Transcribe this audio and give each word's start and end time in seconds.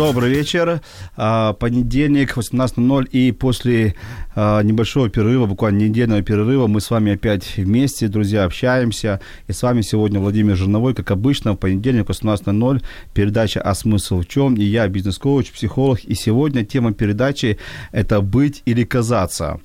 Добрый 0.00 0.30
вечер. 0.30 0.80
А, 1.14 1.52
Понедельник, 1.52 2.38
18.00 2.38 3.10
и 3.10 3.32
после 3.32 3.94
а, 4.34 4.62
небольшого 4.62 5.10
перерыва, 5.10 5.44
буквально 5.44 5.80
недельного 5.80 6.22
перерыва, 6.22 6.68
мы 6.68 6.80
с 6.80 6.88
вами 6.88 7.12
опять 7.12 7.58
вместе, 7.58 8.08
друзья, 8.08 8.44
общаемся. 8.44 9.20
И 9.46 9.52
с 9.52 9.62
вами 9.62 9.82
сегодня 9.82 10.18
Владимир 10.18 10.56
Жирновой, 10.56 10.94
как 10.94 11.10
обычно, 11.10 11.52
в 11.52 11.56
понедельник, 11.56 12.08
18.00, 12.08 12.82
передача 13.12 13.60
«А 13.60 13.74
смысл 13.74 14.22
в 14.22 14.26
чем?» 14.26 14.54
И 14.54 14.62
я, 14.62 14.88
бизнес-коуч, 14.88 15.52
психолог. 15.52 16.02
И 16.04 16.14
сегодня 16.14 16.64
тема 16.64 16.94
передачи– 16.94 17.58
это 17.92 18.22
«Быть 18.22 18.62
или 18.64 18.84
казаться». 18.84 19.60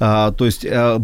А, 0.00 0.32
то 0.32 0.46
есть, 0.46 0.66
а, 0.68 1.00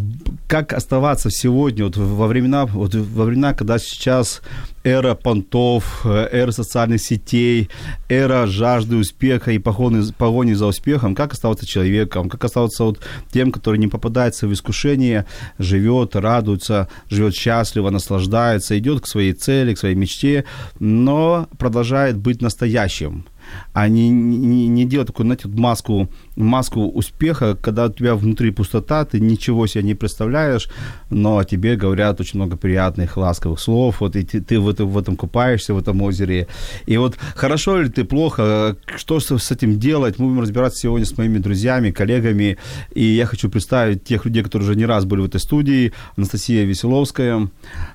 как 0.48 0.72
оставаться 0.72 1.30
сегодня, 1.30 1.84
вот 1.84 1.96
во 1.96 2.27
времена, 2.27 2.66
вот 2.66 2.96
во 2.96 3.27
времена, 3.27 3.55
когда 3.55 3.78
сейчас 3.78 4.42
эра 4.84 5.14
понтов, 5.14 6.04
эра 6.04 6.50
социальных 6.50 7.00
сетей, 7.00 7.70
эра 8.09 8.46
жажды 8.46 8.96
успеха 8.96 9.52
и 9.52 9.58
погони, 9.58 10.12
погони 10.12 10.52
за 10.55 10.66
успехом, 10.66 11.14
как 11.14 11.32
оставаться 11.32 11.66
человеком, 11.66 12.28
как 12.28 12.45
оставаться 12.45 12.84
вот 12.84 13.00
тем, 13.33 13.53
который 13.53 13.78
не 13.78 13.88
попадается 13.88 14.47
в 14.47 14.53
искушение, 14.53 15.27
живет, 15.58 16.16
радуется, 16.16 16.88
живет 17.08 17.34
счастливо, 17.34 17.91
наслаждается, 17.91 18.78
идет 18.78 19.03
к 19.03 19.06
своей 19.06 19.33
цели, 19.33 19.75
к 19.75 19.78
своей 19.78 19.94
мечте, 19.94 20.44
но 20.78 21.48
продолжает 21.58 22.16
быть 22.16 22.42
настоящим 22.42 23.25
а 23.72 23.89
не, 23.89 24.08
не, 24.11 24.69
не 24.69 24.84
делать 24.84 25.08
такую, 25.08 25.27
знаете, 25.27 25.48
маску, 25.48 26.08
маску 26.36 26.89
успеха, 26.89 27.56
когда 27.56 27.86
у 27.86 27.92
тебя 27.92 28.14
внутри 28.14 28.50
пустота, 28.50 29.05
ты 29.05 29.20
ничего 29.20 29.67
себе 29.67 29.84
не 29.84 29.94
представляешь, 29.94 30.69
но 31.11 31.42
тебе 31.44 31.77
говорят 31.77 32.20
очень 32.20 32.39
много 32.39 32.56
приятных, 32.56 33.17
ласковых 33.17 33.61
слов, 33.61 34.00
вот 34.00 34.17
и 34.17 34.25
ты, 34.25 34.41
ты 34.41 34.61
в, 34.61 34.69
этом, 34.69 34.89
в 34.89 34.98
этом 34.98 35.17
купаешься, 35.17 35.75
в 35.75 35.78
этом 35.78 36.03
озере. 36.03 36.48
И 36.86 36.97
вот 36.97 37.17
хорошо 37.34 37.81
ли 37.81 37.89
ты, 37.89 38.05
плохо, 38.05 38.77
что 38.97 39.20
с 39.20 39.50
этим 39.50 39.78
делать, 39.78 40.19
мы 40.19 40.28
будем 40.28 40.41
разбираться 40.41 40.81
сегодня 40.81 41.06
с 41.06 41.16
моими 41.16 41.39
друзьями, 41.39 41.91
коллегами, 41.91 42.59
и 42.94 43.05
я 43.05 43.27
хочу 43.27 43.48
представить 43.48 44.05
тех 44.05 44.25
людей, 44.25 44.42
которые 44.42 44.69
уже 44.69 44.78
не 44.78 44.87
раз 44.87 45.05
были 45.05 45.20
в 45.20 45.27
этой 45.27 45.41
студии, 45.41 45.92
Анастасия 46.16 46.64
Веселовская, 46.64 47.48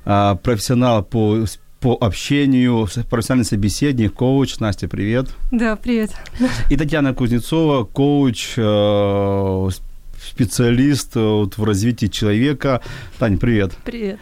а, 0.06 0.36
профессионал 0.36 1.04
по 1.04 1.46
по 1.88 1.96
общению, 2.06 2.86
профессиональный 3.10 3.46
собеседник, 3.46 4.14
коуч. 4.14 4.60
Настя, 4.60 4.90
привет. 4.90 5.30
Да, 5.52 5.78
привет. 5.78 6.12
И 6.70 6.76
Татьяна 6.76 7.14
Кузнецова, 7.14 7.86
коуч, 7.86 8.56
э, 8.58 9.70
специалист 10.22 11.16
в 11.16 11.64
развитии 11.64 12.08
человека. 12.08 12.82
Таня, 13.20 13.38
привет. 13.38 13.72
Привет. 13.86 14.20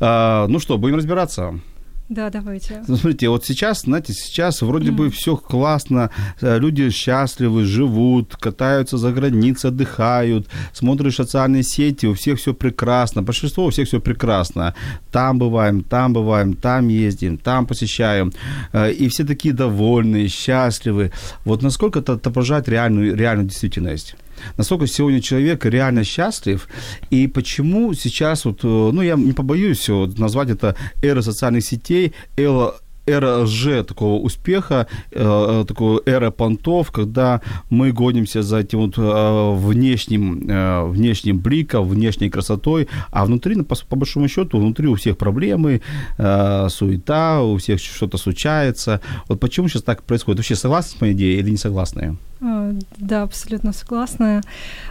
А, 0.00 0.48
ну 0.48 0.58
что, 0.58 0.78
будем 0.78 0.96
разбираться? 0.96 1.60
Да, 2.08 2.30
давайте. 2.30 2.84
Ну, 2.86 2.96
смотрите, 2.96 3.28
вот 3.28 3.44
сейчас, 3.44 3.82
знаете, 3.82 4.12
сейчас 4.12 4.62
вроде 4.62 4.90
mm. 4.90 4.94
бы 4.94 5.10
все 5.10 5.36
классно, 5.36 6.10
э, 6.40 6.58
люди 6.58 6.88
счастливы, 6.90 7.64
живут, 7.64 8.36
катаются 8.36 8.96
за 8.96 9.10
границей, 9.10 9.70
отдыхают, 9.70 10.46
смотришь 10.72 11.16
социальные 11.16 11.64
сети, 11.64 12.06
у 12.06 12.14
всех 12.14 12.38
все 12.38 12.54
прекрасно, 12.54 13.22
большинство 13.22 13.66
у 13.66 13.70
всех 13.70 13.88
все 13.88 14.00
прекрасно. 14.00 14.74
Там 15.10 15.38
бываем, 15.38 15.82
там 15.82 16.12
бываем, 16.12 16.54
там 16.54 16.88
ездим, 16.88 17.38
там 17.38 17.66
посещаем, 17.66 18.32
э, 18.72 18.92
и 18.92 19.08
все 19.08 19.24
такие 19.24 19.52
довольные, 19.52 20.28
счастливы. 20.28 21.10
Вот 21.44 21.62
насколько 21.62 21.98
это 21.98 22.12
отображает 22.12 22.68
реальную, 22.68 23.16
реальную 23.16 23.48
действительность? 23.48 24.14
Насколько 24.56 24.86
сегодня 24.86 25.20
человек 25.20 25.64
реально 25.64 26.04
счастлив, 26.04 26.68
и 27.10 27.26
почему 27.26 27.94
сейчас, 27.94 28.44
вот, 28.44 28.60
э, 28.62 28.66
ну, 28.66 29.02
я 29.02 29.14
не 29.14 29.32
побоюсь 29.32 29.88
вот, 29.88 30.18
назвать 30.18 30.50
это 30.50 30.76
эра 31.02 31.22
социальных 31.22 31.64
сетей, 31.64 32.14
эра, 32.36 32.74
эра 33.06 33.38
лже 33.38 33.82
такого 33.84 34.20
успеха, 34.20 34.86
э, 35.12 35.64
такого 35.66 36.02
эра 36.06 36.30
понтов, 36.30 36.90
когда 36.90 37.40
мы 37.70 37.92
гонимся 37.92 38.42
за 38.42 38.58
этим 38.58 38.80
вот 38.80 38.98
э, 38.98 39.54
внешним, 39.56 40.48
э, 40.48 40.84
внешним 40.86 41.38
бликом, 41.38 41.88
внешней 41.88 42.30
красотой, 42.30 42.88
а 43.10 43.24
внутри, 43.24 43.62
по, 43.62 43.76
по 43.88 43.96
большому 43.96 44.28
счету, 44.28 44.58
внутри 44.58 44.88
у 44.88 44.94
всех 44.94 45.16
проблемы, 45.16 45.80
э, 46.18 46.68
суета, 46.68 47.42
у 47.42 47.56
всех 47.56 47.80
что-то 47.80 48.18
случается. 48.18 49.00
Вот 49.28 49.40
почему 49.40 49.68
сейчас 49.68 49.82
так 49.82 50.02
происходит? 50.02 50.38
Вообще 50.38 50.56
согласны 50.56 50.98
с 50.98 51.00
моей 51.00 51.14
идеей 51.14 51.38
или 51.38 51.50
не 51.50 51.56
согласны? 51.56 52.16
А, 52.40 52.72
да, 52.98 53.22
абсолютно 53.22 53.72
согласна. 53.72 54.42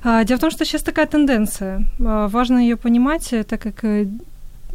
А, 0.03 0.23
дело 0.23 0.37
в 0.37 0.41
том, 0.41 0.51
что 0.51 0.65
сейчас 0.65 0.81
такая 0.81 1.05
тенденция. 1.05 1.85
А, 1.99 2.27
важно 2.27 2.59
ее 2.59 2.77
понимать, 2.77 3.33
так 3.47 3.61
как 3.61 3.83
э, 3.83 4.07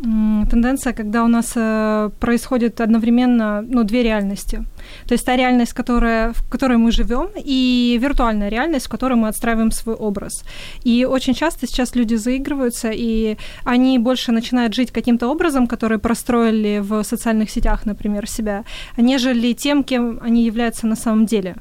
тенденция, 0.03 0.93
когда 0.93 1.25
у 1.25 1.29
нас 1.29 1.53
э, 1.57 2.11
происходит 2.19 2.81
одновременно 2.81 3.63
ну, 3.63 3.85
две 3.85 4.03
реальности. 4.03 4.65
То 5.07 5.15
есть 5.15 5.27
та 5.27 5.37
реальность, 5.37 5.73
которая, 5.73 6.33
в 6.33 6.49
которой 6.49 6.79
мы 6.79 6.91
живем, 6.91 7.29
и 7.37 7.99
виртуальная 8.01 8.49
реальность, 8.49 8.87
в 8.87 8.89
которой 8.91 9.15
мы 9.15 9.29
отстраиваем 9.29 9.71
свой 9.71 9.95
образ. 9.95 10.45
И 10.85 11.05
очень 11.05 11.35
часто 11.35 11.67
сейчас 11.67 11.95
люди 11.95 12.15
заигрываются, 12.17 12.91
и 12.93 13.37
они 13.65 13.99
больше 13.99 14.33
начинают 14.33 14.75
жить 14.75 14.91
каким-то 14.91 15.29
образом, 15.29 15.67
который 15.67 15.99
простроили 15.99 16.81
в 16.81 17.03
социальных 17.03 17.51
сетях, 17.51 17.87
например, 17.87 18.29
себя, 18.29 18.65
нежели 18.97 19.53
тем, 19.53 19.85
кем 19.85 20.19
они 20.23 20.45
являются 20.45 20.87
на 20.87 20.97
самом 20.97 21.27
деле. 21.27 21.57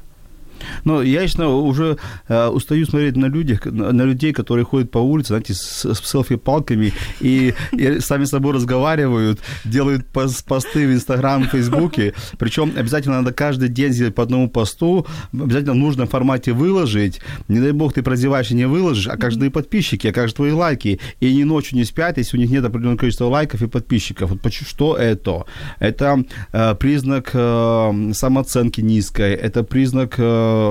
Но 0.84 1.02
я 1.02 1.22
лично 1.22 1.48
уже 1.48 1.98
э, 2.28 2.48
устаю 2.48 2.86
смотреть 2.86 3.16
на, 3.16 3.26
людях, 3.26 3.66
на 3.66 4.02
людей, 4.02 4.32
которые 4.32 4.64
ходят 4.64 4.90
по 4.90 4.98
улице, 4.98 5.28
знаете, 5.28 5.54
с, 5.54 5.84
с 5.84 6.00
селфи-палками 6.00 6.92
и, 7.20 7.54
и 7.72 8.00
сами 8.00 8.24
с 8.24 8.30
собой 8.30 8.54
разговаривают, 8.54 9.40
делают 9.64 10.06
посты 10.06 10.86
в 10.86 10.92
Инстаграм, 10.92 11.44
Фейсбуке. 11.44 12.14
Причем 12.38 12.72
обязательно 12.76 13.16
надо 13.16 13.32
каждый 13.32 13.68
день 13.68 13.92
сделать 13.92 14.14
по 14.14 14.22
одному 14.22 14.48
посту, 14.48 15.06
обязательно 15.32 15.72
в 15.72 15.76
нужном 15.76 16.08
формате 16.08 16.52
выложить. 16.52 17.20
Не 17.48 17.60
дай 17.60 17.72
бог 17.72 17.92
ты 17.92 18.02
прозеваешь 18.02 18.50
и 18.50 18.54
не 18.54 18.66
выложишь, 18.66 19.08
а 19.08 19.16
как 19.16 19.30
же 19.30 19.36
твои 19.38 19.50
подписчики, 19.50 20.08
а 20.08 20.12
как 20.12 20.28
же 20.28 20.34
твои 20.34 20.52
лайки. 20.52 21.00
И 21.20 21.26
они 21.26 21.44
ночью 21.44 21.76
не 21.76 21.84
спят, 21.84 22.18
если 22.18 22.36
у 22.36 22.40
них 22.40 22.50
нет 22.50 22.64
определенного 22.64 22.98
количества 22.98 23.26
лайков 23.26 23.62
и 23.62 23.68
подписчиков. 23.68 24.30
Вот 24.30 24.52
что 24.52 24.96
это? 24.96 25.44
Это 25.78 26.24
э, 26.52 26.74
признак 26.74 27.30
э, 27.34 28.10
самооценки 28.12 28.80
низкой, 28.80 29.34
это 29.34 29.62
признак 29.62 30.14
э, 30.18 30.22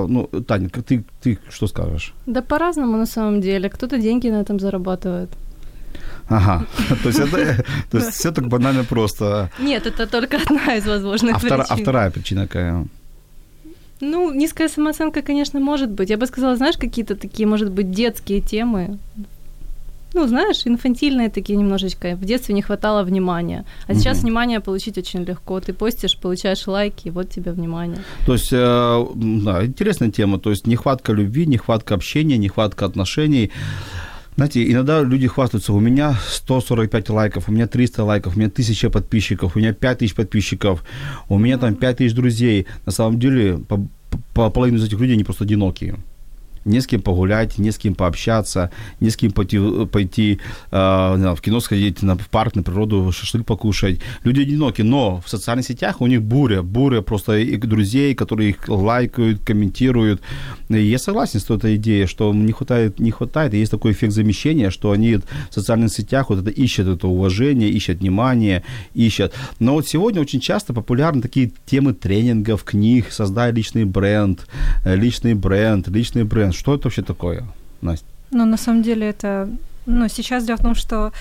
ну, 0.08 0.28
Таня, 0.48 0.70
ты, 0.70 1.04
ты 1.22 1.38
что 1.50 1.68
скажешь? 1.68 2.14
Да 2.26 2.42
по-разному 2.42 2.98
на 2.98 3.06
самом 3.06 3.42
деле. 3.42 3.70
Кто-то 3.70 3.98
деньги 3.98 4.30
на 4.30 4.42
этом 4.42 4.60
зарабатывает. 4.60 5.30
Ага, 6.30 6.66
то 7.04 7.10
есть, 7.10 7.20
это, 7.20 7.66
то 7.92 7.98
есть 7.98 8.14
все 8.14 8.32
так 8.32 8.48
банально 8.48 8.84
просто. 8.84 9.50
Нет, 9.60 9.88
это 9.88 10.06
только 10.08 10.38
одна 10.38 10.76
из 10.76 10.86
возможных 10.86 11.36
а 11.36 11.40
причин. 11.40 11.58
Втора, 11.58 11.66
а 11.70 11.76
вторая 11.76 12.12
причина 12.12 12.48
какая? 12.48 12.86
Ну, 14.02 14.34
низкая 14.34 14.70
самооценка, 14.70 15.22
конечно, 15.22 15.60
может 15.60 15.90
быть. 15.90 16.10
Я 16.10 16.18
бы 16.18 16.28
сказала, 16.28 16.56
знаешь, 16.56 16.78
какие-то 16.78 17.16
такие, 17.16 17.48
может 17.48 17.72
быть, 17.72 17.92
детские 17.92 18.42
темы 18.42 18.98
ну, 20.14 20.28
знаешь, 20.28 20.62
инфантильные 20.66 21.30
такие 21.30 21.58
немножечко. 21.58 22.16
В 22.16 22.26
детстве 22.26 22.56
не 22.56 22.62
хватало 22.62 23.04
внимания. 23.04 23.66
А 23.88 23.94
сейчас 23.94 24.18
угу. 24.18 24.28
внимание 24.28 24.60
получить 24.60 24.98
очень 24.98 25.24
легко. 25.24 25.60
Ты 25.60 25.74
постишь, 25.74 26.18
получаешь 26.18 26.68
лайки, 26.68 27.08
и 27.08 27.12
вот 27.12 27.30
тебе 27.30 27.52
внимание. 27.52 28.00
То 28.26 28.34
есть, 28.34 28.50
э, 28.52 29.06
да, 29.16 29.66
интересная 29.66 30.12
тема. 30.12 30.40
То 30.40 30.50
есть, 30.50 30.68
нехватка 30.68 31.14
любви, 31.14 31.46
нехватка 31.46 31.96
общения, 31.96 32.38
нехватка 32.38 32.86
отношений. 32.86 33.52
Знаете, 34.36 34.72
иногда 34.72 35.02
люди 35.02 35.28
хвастаются, 35.28 35.74
у 35.74 35.80
меня 35.82 36.16
145 36.28 37.10
лайков, 37.10 37.50
у 37.50 37.52
меня 37.52 37.68
300 37.68 38.04
лайков, 38.06 38.36
у 38.36 38.40
меня 38.40 38.48
1000 38.48 38.90
подписчиков, 38.90 39.56
у 39.56 39.60
меня 39.60 39.74
5000 39.74 40.16
подписчиков, 40.16 40.84
у 41.28 41.38
меня 41.38 41.58
там 41.58 41.76
5000 41.76 42.14
друзей. 42.14 42.66
На 42.86 42.94
самом 42.94 43.20
деле, 43.20 43.58
по, 43.58 43.86
по 44.34 44.50
половину 44.50 44.78
из 44.78 44.86
этих 44.86 45.00
людей, 45.00 45.16
они 45.16 45.26
просто 45.26 45.44
одинокие 45.44 45.98
не 46.66 46.82
с 46.82 46.88
кем 46.88 47.02
погулять, 47.02 47.58
не 47.58 47.72
с 47.72 47.78
кем 47.78 47.96
пообщаться, 47.96 48.72
не 49.00 49.10
с 49.10 49.18
кем 49.18 49.32
пойти, 49.32 49.60
пойти 49.92 50.40
э, 50.72 51.36
в 51.36 51.42
кино 51.42 51.60
сходить, 51.60 52.02
на, 52.02 52.18
в 52.18 52.30
парк, 52.30 52.56
на 52.56 52.64
природу, 52.64 53.12
шашлык 53.12 53.46
покушать. 53.46 54.00
Люди 54.24 54.42
одиноки, 54.42 54.82
но 54.82 55.22
в 55.26 55.30
социальных 55.30 55.66
сетях 55.66 56.02
у 56.02 56.08
них 56.08 56.22
буря, 56.22 56.62
буря 56.62 57.02
просто 57.02 57.38
и 57.38 57.58
друзей, 57.58 58.16
которые 58.16 58.50
их 58.50 58.68
лайкают, 58.68 59.42
комментируют. 59.44 60.22
И 60.70 60.82
я 60.82 61.00
согласен 61.00 61.40
с 61.40 61.50
этой 61.50 61.76
идеей, 61.76 62.06
что 62.06 62.34
не 62.34 62.52
хватает, 62.52 63.00
не 63.00 63.12
хватает, 63.12 63.54
и 63.54 63.58
есть 63.58 63.72
такой 63.72 63.92
эффект 63.92 64.14
замещения, 64.14 64.70
что 64.70 64.92
они 64.92 65.16
в 65.16 65.24
социальных 65.54 65.92
сетях 65.92 66.30
вот 66.30 66.40
это 66.40 66.50
ищут 66.50 66.88
это 66.88 67.08
уважение, 67.08 67.70
ищут 67.70 68.00
внимание, 68.00 68.64
ищут. 68.94 69.34
Но 69.60 69.74
вот 69.74 69.88
сегодня 69.88 70.22
очень 70.22 70.40
часто 70.40 70.74
популярны 70.74 71.22
такие 71.22 71.52
темы 71.66 71.94
тренингов, 71.94 72.64
книг, 72.64 73.12
создай 73.12 73.52
личный 73.52 73.86
бренд, 73.86 74.48
личный 74.86 75.34
бренд, 75.34 75.88
личный 75.88 76.24
бренд 76.24 76.49
что 76.52 76.76
это 76.76 76.88
вообще 76.88 77.02
такое? 77.02 77.44
Настя? 77.82 78.06
Ну, 78.32 78.46
на 78.46 78.58
самом 78.58 78.84
деле 78.84 79.10
это 79.10 79.50
но 79.90 80.08
сейчас 80.08 80.46
дело 80.46 80.58
в 80.58 80.62
том, 80.62 80.76
что 80.76 81.12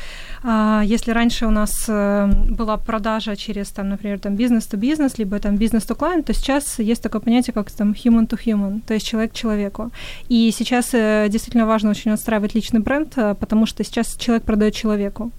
а, 0.43 0.83
если 0.85 1.13
раньше 1.13 1.47
у 1.47 1.51
нас 1.51 1.71
а, 1.89 2.27
была 2.51 2.77
продажа 2.77 3.37
через, 3.37 3.69
там, 3.69 3.89
например, 3.89 4.19
там, 4.19 4.37
бизнес-то-бизнес, 4.37 5.19
либо 5.19 5.39
там 5.39 5.57
бизнес-то-клиент, 5.57 6.27
то 6.27 6.35
сейчас 6.35 6.79
есть 6.79 7.03
такое 7.03 7.21
понятие, 7.21 7.55
как 7.55 7.71
там 7.71 7.93
human-to-human, 7.93 8.81
то 8.87 8.95
есть 8.95 9.07
человек 9.07 9.33
к 9.33 9.35
человеку. 9.35 9.91
И 10.29 10.53
сейчас 10.53 10.91
а, 10.95 11.29
действительно 11.29 11.67
важно 11.67 11.91
очень 11.91 12.13
отстраивать 12.13 12.55
личный 12.55 12.81
бренд, 12.81 13.13
а, 13.17 13.35
потому 13.35 13.67
что 13.67 13.85
сейчас 13.85 14.17
человек 14.17 14.45
продает 14.45 14.75
человеку. 14.75 15.31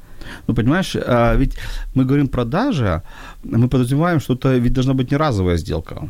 Ну, 0.48 0.56
понимаешь, 0.56 0.96
а, 0.96 1.36
ведь 1.36 1.56
мы 1.96 2.06
говорим 2.06 2.28
продажа, 2.28 3.04
мы 3.44 3.68
подразумеваем, 3.68 4.20
что 4.20 4.34
это 4.34 4.58
ведь 4.58 4.74
должна 4.74 4.94
быть 4.94 5.12
не 5.12 5.18
разовая 5.18 5.58
сделка. 5.58 6.10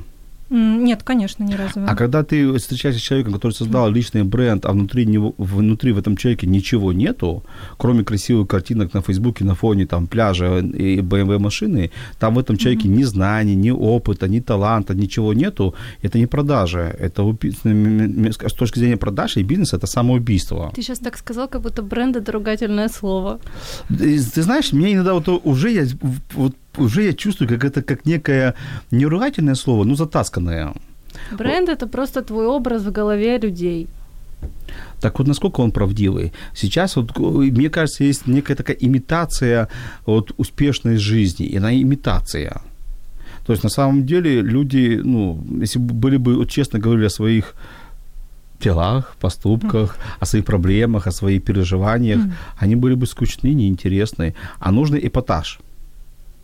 Нет, 0.49 1.03
конечно, 1.03 1.43
не 1.43 1.55
разовая. 1.55 1.89
А 1.89 1.95
когда 1.95 2.23
ты 2.23 2.51
встречаешься 2.57 2.99
с 2.99 3.03
человеком, 3.03 3.33
который 3.33 3.51
создал 3.51 3.91
личный 3.91 4.23
бренд, 4.23 4.65
а 4.65 4.71
внутри 4.71 5.05
него, 5.05 5.35
внутри 5.37 5.91
в 5.91 5.99
этом 5.99 6.17
человеке 6.17 6.47
ничего 6.47 6.91
нету, 6.93 7.43
кроме 7.77 8.03
красивых 8.03 8.47
картинок 8.47 8.93
на 8.93 9.01
Фейсбуке 9.01 9.45
на 9.45 9.55
фоне 9.55 9.85
там 9.85 10.07
пляжа 10.07 10.59
и 10.59 11.01
BMW 11.01 11.37
машины, 11.39 11.91
там 12.19 12.35
в 12.35 12.39
этом 12.39 12.57
человеке 12.57 12.87
mm-hmm. 12.87 12.97
ни 12.97 13.03
знаний, 13.03 13.55
ни 13.55 13.71
опыта, 13.71 14.27
ни 14.27 14.39
таланта, 14.39 14.95
ничего 14.95 15.33
нету, 15.33 15.75
это 16.01 16.17
не 16.17 16.25
продажа, 16.25 16.95
это 16.99 17.23
убийство. 17.23 17.69
С 17.69 18.53
точки 18.53 18.79
зрения 18.79 18.97
продажи 18.97 19.39
и 19.41 19.43
бизнеса 19.43 19.77
это 19.77 19.87
самоубийство. 19.87 20.71
Ты 20.75 20.81
сейчас 20.81 20.99
так 20.99 21.17
сказал, 21.17 21.47
как 21.47 21.61
будто 21.61 21.81
бренд 21.81 22.15
это 22.15 22.31
ругательное 22.31 22.89
слово. 22.89 23.39
Ты 23.87 24.41
знаешь, 24.41 24.73
мне 24.73 24.93
иногда 24.93 25.13
вот 25.13 25.27
уже 25.43 25.69
я 25.71 25.85
вот 26.33 26.55
уже 26.79 27.03
я 27.03 27.13
чувствую, 27.13 27.49
как 27.49 27.63
это 27.63 27.81
как 27.81 28.05
некое 28.05 28.53
не 28.91 29.05
ругательное 29.05 29.55
слово, 29.55 29.83
но 29.83 29.95
затасканное. 29.95 30.73
Бренд 31.31 31.69
это 31.69 31.87
просто 31.87 32.21
твой 32.21 32.47
образ 32.47 32.83
в 32.83 32.91
голове 32.91 33.37
людей. 33.37 33.87
Так 35.01 35.19
вот, 35.19 35.27
насколько 35.27 35.61
он 35.61 35.71
правдивый? 35.71 36.31
Сейчас, 36.53 36.95
вот, 36.95 37.17
мне 37.17 37.69
кажется, 37.69 38.03
есть 38.03 38.27
некая 38.27 38.55
такая 38.55 38.77
имитация 38.79 39.67
вот, 40.05 40.31
успешной 40.37 40.97
жизни, 40.97 41.45
и 41.45 41.57
она 41.57 41.73
имитация. 41.73 42.61
То 43.45 43.53
есть, 43.53 43.63
на 43.63 43.69
самом 43.69 44.05
деле, 44.05 44.41
люди, 44.41 44.99
ну, 45.03 45.43
если 45.61 45.79
бы 45.79 45.93
были 45.93 46.17
бы, 46.17 46.35
вот, 46.35 46.49
честно 46.49 46.79
говорили 46.79 47.05
о 47.05 47.09
своих 47.09 47.55
делах, 48.61 49.15
поступках, 49.19 49.97
mm. 49.97 50.01
о 50.19 50.25
своих 50.25 50.45
проблемах, 50.45 51.07
о 51.07 51.11
своих 51.11 51.43
переживаниях, 51.43 52.19
mm. 52.19 52.31
они 52.57 52.75
были 52.75 52.95
бы 52.95 53.07
скучны, 53.07 53.53
неинтересны. 53.53 54.35
А 54.59 54.71
нужный 54.71 54.99
эпатаж– 55.07 55.59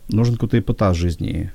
нужен 0.08 0.34
какой-то 0.34 0.58
эпатаж 0.58 0.96
жизни. 0.96 1.50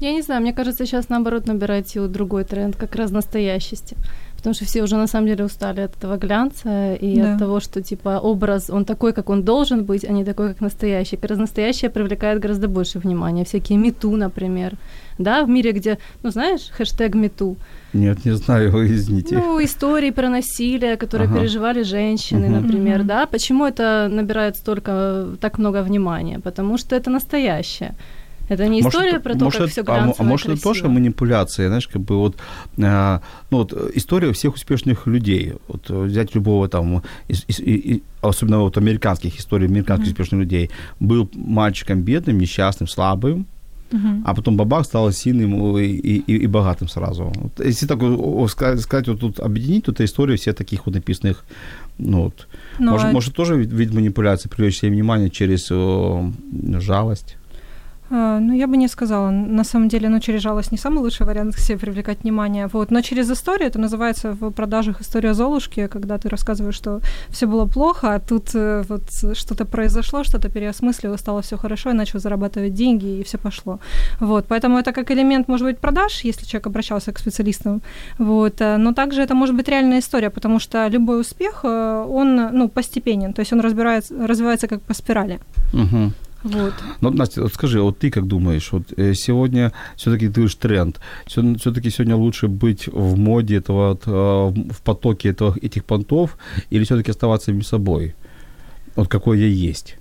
Я 0.00 0.12
не 0.12 0.22
знаю, 0.22 0.42
мне 0.42 0.52
кажется, 0.52 0.86
сейчас 0.86 1.08
наоборот 1.08 1.46
набирает 1.46 1.88
силу 1.88 2.08
другой 2.08 2.44
тренд, 2.44 2.76
как 2.76 2.94
раз 2.96 3.10
настоящести. 3.10 3.96
Потому 4.44 4.56
что 4.56 4.66
все 4.66 4.82
уже 4.82 4.96
на 4.96 5.06
самом 5.06 5.26
деле 5.26 5.42
устали 5.42 5.80
от 5.80 5.96
этого 5.96 6.18
глянца 6.18 6.92
и 6.96 7.16
да. 7.16 7.32
от 7.32 7.38
того, 7.38 7.60
что 7.60 7.80
типа 7.80 8.20
образ, 8.22 8.68
он 8.68 8.84
такой, 8.84 9.14
как 9.14 9.30
он 9.30 9.42
должен 9.42 9.84
быть, 9.84 10.04
а 10.04 10.12
не 10.12 10.22
такой, 10.22 10.48
как 10.48 10.60
настоящий. 10.60 11.16
Как 11.16 11.30
раз 11.30 11.38
настоящее 11.38 11.90
привлекает 11.90 12.40
гораздо 12.40 12.68
больше 12.68 12.98
внимания. 12.98 13.46
Всякие 13.46 13.78
мету, 13.78 14.14
например. 14.16 14.74
Да, 15.18 15.44
в 15.44 15.48
мире, 15.48 15.72
где, 15.72 15.98
ну 16.22 16.30
знаешь, 16.30 16.68
хэштег 16.76 17.14
мету. 17.14 17.56
Нет, 17.94 18.26
не 18.26 18.32
знаю, 18.32 18.70
извините. 18.86 19.38
Ну, 19.38 19.64
истории 19.64 20.10
про 20.10 20.28
насилие, 20.28 20.96
которые 20.98 21.26
ага. 21.28 21.38
переживали 21.38 21.82
женщины, 21.82 22.48
угу. 22.48 22.60
например, 22.60 23.00
угу. 23.00 23.08
да. 23.08 23.24
Почему 23.24 23.64
это 23.64 24.08
набирает 24.10 24.56
столько, 24.56 25.28
так 25.40 25.58
много 25.58 25.82
внимания? 25.82 26.38
Потому 26.38 26.76
что 26.76 26.94
это 26.96 27.08
настоящее. 27.08 27.94
Это 28.48 28.68
не 28.68 28.80
история 28.80 29.12
может, 29.12 29.22
про 29.22 29.34
то, 29.34 29.44
может, 29.44 29.60
как 29.60 29.70
все 29.70 29.82
глянцево 29.82 30.14
А, 30.18 30.22
а 30.22 30.24
может, 30.24 30.48
это 30.48 30.62
тоже 30.62 30.88
манипуляция, 30.88 31.68
знаешь, 31.68 31.88
как 31.88 32.02
бы 32.02 32.18
вот, 32.18 32.36
э, 32.76 33.18
ну, 33.50 33.58
вот 33.58 33.72
история 33.94 34.32
всех 34.32 34.54
успешных 34.54 35.06
людей. 35.06 35.54
Вот 35.68 35.88
взять 35.88 36.34
любого 36.34 36.68
там, 36.68 37.02
из, 37.28 37.44
из, 37.48 37.60
из, 37.60 38.00
особенно 38.20 38.60
вот 38.60 38.76
американских 38.76 39.38
историй, 39.38 39.66
американских 39.66 40.08
mm-hmm. 40.08 40.12
успешных 40.12 40.40
людей. 40.40 40.70
Был 41.00 41.30
мальчиком 41.34 42.02
бедным, 42.02 42.38
несчастным, 42.38 42.88
слабым, 42.88 43.46
Uh-huh. 43.90 44.22
А 44.24 44.34
потом 44.34 44.56
бабах 44.56 44.86
стал 44.86 45.12
сильным 45.12 45.78
и, 45.78 45.84
и, 45.84 46.36
и 46.38 46.46
богатым 46.46 46.88
сразу. 46.88 47.32
Вот, 47.34 47.64
если 47.64 47.86
так 47.86 48.00
сказать, 48.80 49.06
вот 49.08 49.20
тут 49.20 49.40
объединить, 49.40 49.84
то 49.84 49.92
это 49.92 50.04
история 50.04 50.36
всех 50.36 50.56
таких 50.56 50.86
вот 50.86 50.94
написанных, 50.94 51.44
ну 51.98 52.22
вот. 52.24 52.48
Ну, 52.78 52.92
может, 52.92 53.06
а... 53.06 53.12
может 53.12 53.34
тоже 53.34 53.56
вид, 53.56 53.72
вид 53.72 53.94
манипуляции 53.94 54.48
привлечь 54.48 54.78
себе 54.78 54.90
внимание 54.90 55.30
через 55.30 55.70
о, 55.70 56.32
жалость? 56.80 57.36
А, 58.10 58.38
ну, 58.38 58.52
я 58.52 58.66
бы 58.66 58.76
не 58.76 58.88
сказала. 58.88 59.30
На 59.30 59.64
самом 59.64 59.88
деле, 59.88 60.08
ну, 60.08 60.20
через 60.20 60.42
жалость 60.42 60.72
не 60.72 60.78
самый 60.78 60.98
лучший 60.98 61.26
вариант 61.26 61.54
к 61.54 61.58
себе 61.58 61.78
привлекать 61.78 62.22
внимание. 62.22 62.66
Вот. 62.66 62.90
Но 62.90 63.00
через 63.00 63.30
историю, 63.30 63.68
это 63.68 63.78
называется 63.78 64.32
в 64.32 64.50
продажах 64.50 65.00
история 65.00 65.34
Золушки, 65.34 65.86
когда 65.86 66.18
ты 66.18 66.28
рассказываешь, 66.28 66.74
что 66.74 67.00
все 67.30 67.46
было 67.46 67.66
плохо, 67.66 68.14
а 68.14 68.20
тут 68.20 68.54
э, 68.54 68.84
вот 68.88 69.02
что-то 69.36 69.64
произошло, 69.64 70.24
что-то 70.24 70.48
переосмыслило, 70.48 71.16
стало 71.16 71.40
все 71.40 71.56
хорошо, 71.56 71.90
и 71.90 71.94
начал 71.94 72.18
зарабатывать 72.18 72.74
деньги, 72.74 73.20
и 73.20 73.22
все 73.22 73.38
пошло. 73.38 73.78
Вот. 74.20 74.46
Поэтому 74.48 74.78
это 74.78 74.92
как 74.92 75.10
элемент, 75.10 75.48
может 75.48 75.66
быть, 75.66 75.78
продаж, 75.78 76.24
если 76.24 76.46
человек 76.46 76.66
обращался 76.66 77.12
к 77.12 77.18
специалистам. 77.18 77.80
Вот. 78.18 78.60
Э, 78.60 78.76
но 78.76 78.92
также 78.92 79.22
это 79.22 79.34
может 79.34 79.56
быть 79.56 79.68
реальная 79.68 80.00
история, 80.00 80.30
потому 80.30 80.60
что 80.60 80.86
любой 80.88 81.20
успех, 81.20 81.60
э, 81.64 82.06
он 82.08 82.50
ну, 82.52 82.68
постепенен, 82.68 83.32
то 83.32 83.40
есть 83.40 83.52
он 83.52 83.60
разбирается, 83.60 84.14
развивается 84.26 84.68
как 84.68 84.82
по 84.82 84.94
спирали. 84.94 85.40
Угу. 85.72 86.12
Вот. 86.44 86.74
Ну, 87.00 87.10
Настя, 87.10 87.42
вот 87.42 87.54
скажи, 87.54 87.80
вот 87.80 87.98
ты 87.98 88.10
как 88.10 88.26
думаешь, 88.26 88.70
вот 88.72 88.92
э, 88.98 89.14
сегодня 89.14 89.72
все-таки 89.96 90.28
ты 90.28 90.42
уж 90.42 90.54
тренд, 90.54 91.00
все-таки 91.26 91.90
сегодня 91.90 92.16
лучше 92.16 92.48
быть 92.48 92.86
в 92.86 93.16
моде 93.16 93.56
этого, 93.56 93.98
э, 94.04 94.10
в 94.72 94.82
потоке 94.82 95.30
этого, 95.30 95.56
этих 95.62 95.84
понтов 95.84 96.36
или 96.70 96.84
все-таки 96.84 97.10
оставаться 97.10 97.46
самим 97.46 97.62
собой? 97.62 98.14
Вот 98.94 99.08
какой 99.08 99.40
я 99.40 99.46
есть? 99.46 99.96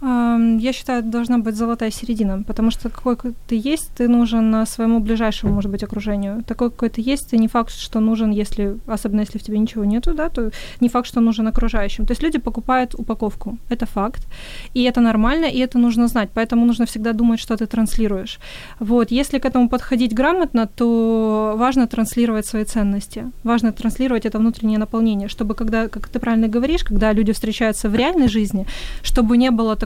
Я 0.00 0.72
считаю, 0.72 1.02
должна 1.02 1.38
быть 1.38 1.56
золотая 1.56 1.90
середина, 1.90 2.42
потому 2.46 2.70
что 2.70 2.90
какой 2.90 3.16
ты 3.46 3.56
есть, 3.56 3.90
ты 3.96 4.08
нужен 4.08 4.66
своему 4.66 5.00
ближайшему, 5.00 5.54
может 5.54 5.70
быть, 5.70 5.82
окружению. 5.82 6.42
Такой, 6.44 6.70
какой 6.70 6.90
ты 6.90 7.00
есть, 7.00 7.30
ты 7.30 7.38
не 7.38 7.48
факт, 7.48 7.72
что 7.72 8.00
нужен, 8.00 8.30
если, 8.30 8.76
особенно 8.86 9.20
если 9.20 9.38
в 9.38 9.42
тебе 9.42 9.58
ничего 9.58 9.84
нету, 9.84 10.14
да, 10.14 10.28
то 10.28 10.50
не 10.80 10.88
факт, 10.88 11.06
что 11.06 11.20
нужен 11.20 11.46
окружающим. 11.48 12.04
То 12.04 12.12
есть 12.12 12.22
люди 12.22 12.38
покупают 12.38 12.94
упаковку, 12.98 13.58
это 13.70 13.86
факт, 13.86 14.26
и 14.74 14.82
это 14.82 15.00
нормально, 15.00 15.46
и 15.46 15.58
это 15.58 15.78
нужно 15.78 16.08
знать, 16.08 16.28
поэтому 16.34 16.66
нужно 16.66 16.84
всегда 16.84 17.12
думать, 17.12 17.40
что 17.40 17.56
ты 17.56 17.66
транслируешь. 17.66 18.38
Вот, 18.80 19.10
если 19.10 19.38
к 19.38 19.46
этому 19.46 19.68
подходить 19.68 20.14
грамотно, 20.14 20.66
то 20.66 21.54
важно 21.56 21.86
транслировать 21.86 22.46
свои 22.46 22.64
ценности, 22.64 23.32
важно 23.44 23.72
транслировать 23.72 24.26
это 24.26 24.38
внутреннее 24.38 24.78
наполнение, 24.78 25.28
чтобы 25.28 25.54
когда, 25.54 25.88
как 25.88 26.08
ты 26.08 26.18
правильно 26.18 26.48
говоришь, 26.48 26.84
когда 26.84 27.12
люди 27.14 27.32
встречаются 27.32 27.88
в 27.88 27.94
реальной 27.94 28.28
жизни, 28.28 28.66
чтобы 29.02 29.38
не 29.38 29.50
было 29.50 29.74
такого 29.74 29.85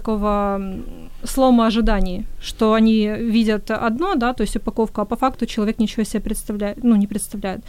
слома 1.25 1.67
ожиданий, 1.67 2.25
что 2.41 2.73
они 2.73 3.07
видят 3.07 3.71
одно, 3.71 4.15
да, 4.15 4.33
то 4.33 4.43
есть 4.43 4.57
упаковку, 4.57 5.01
а 5.01 5.05
по 5.05 5.17
факту 5.17 5.47
человек 5.47 5.79
ничего 5.79 6.05
себе 6.05 6.21
представляет, 6.21 6.85
ну, 6.85 6.97
не 6.97 7.07
представляет. 7.07 7.61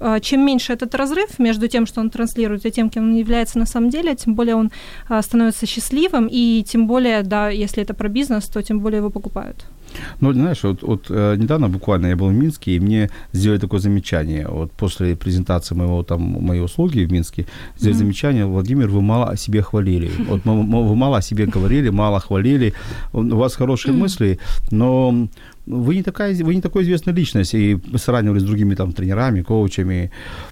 А, 0.00 0.20
чем 0.20 0.46
меньше 0.46 0.72
этот 0.72 0.94
разрыв 0.94 1.38
между 1.38 1.68
тем, 1.68 1.86
что 1.86 2.00
он 2.00 2.10
транслирует, 2.10 2.66
и 2.66 2.70
тем, 2.70 2.90
кем 2.90 3.04
он 3.04 3.16
является 3.16 3.58
на 3.58 3.66
самом 3.66 3.90
деле, 3.90 4.14
тем 4.14 4.34
более 4.34 4.56
он 4.56 4.70
а, 5.08 5.22
становится 5.22 5.66
счастливым, 5.66 6.28
и 6.30 6.64
тем 6.66 6.86
более, 6.86 7.22
да, 7.22 7.50
если 7.50 7.82
это 7.82 7.94
про 7.94 8.08
бизнес, 8.08 8.44
то 8.46 8.62
тем 8.62 8.80
более 8.80 8.98
его 8.98 9.10
покупают. 9.10 9.66
Ну, 10.20 10.32
знаешь, 10.32 10.62
вот, 10.62 10.82
вот 10.82 11.06
э, 11.08 11.36
недавно 11.36 11.68
буквально 11.68 12.06
я 12.08 12.16
был 12.16 12.28
в 12.28 12.34
Минске, 12.34 12.72
и 12.72 12.80
мне 12.80 13.10
сделали 13.32 13.58
такое 13.58 13.80
замечание. 13.80 14.46
Вот 14.48 14.72
после 14.72 15.16
презентации 15.16 15.74
моего, 15.74 16.02
там, 16.02 16.20
моей 16.20 16.62
услуги 16.62 17.04
в 17.04 17.12
Минске, 17.12 17.46
сделали 17.76 17.96
mm-hmm. 17.96 17.98
замечание, 17.98 18.46
Владимир, 18.46 18.88
вы 18.88 19.02
мало 19.02 19.30
о 19.30 19.36
себе 19.36 19.62
хвалили. 19.62 20.10
Вот 20.34 20.44
вы 20.44 20.96
мало 20.96 21.18
о 21.18 21.22
себе 21.22 21.46
говорили, 21.46 21.90
мало 21.90 22.18
хвалили. 22.18 22.74
У 23.12 23.22
вас 23.36 23.54
хорошие 23.54 23.94
mm-hmm. 23.94 23.98
мысли, 23.98 24.38
но 24.70 25.28
вы 25.66 25.94
не, 25.94 26.02
такая, 26.02 26.34
вы 26.44 26.54
не 26.54 26.60
такой 26.60 26.82
известная 26.82 27.14
личность, 27.14 27.54
и 27.54 27.78
сравнивали 27.96 28.38
с 28.38 28.42
другими 28.42 28.74
там 28.74 28.92
тренерами, 28.92 29.42
коучами, 29.42 30.10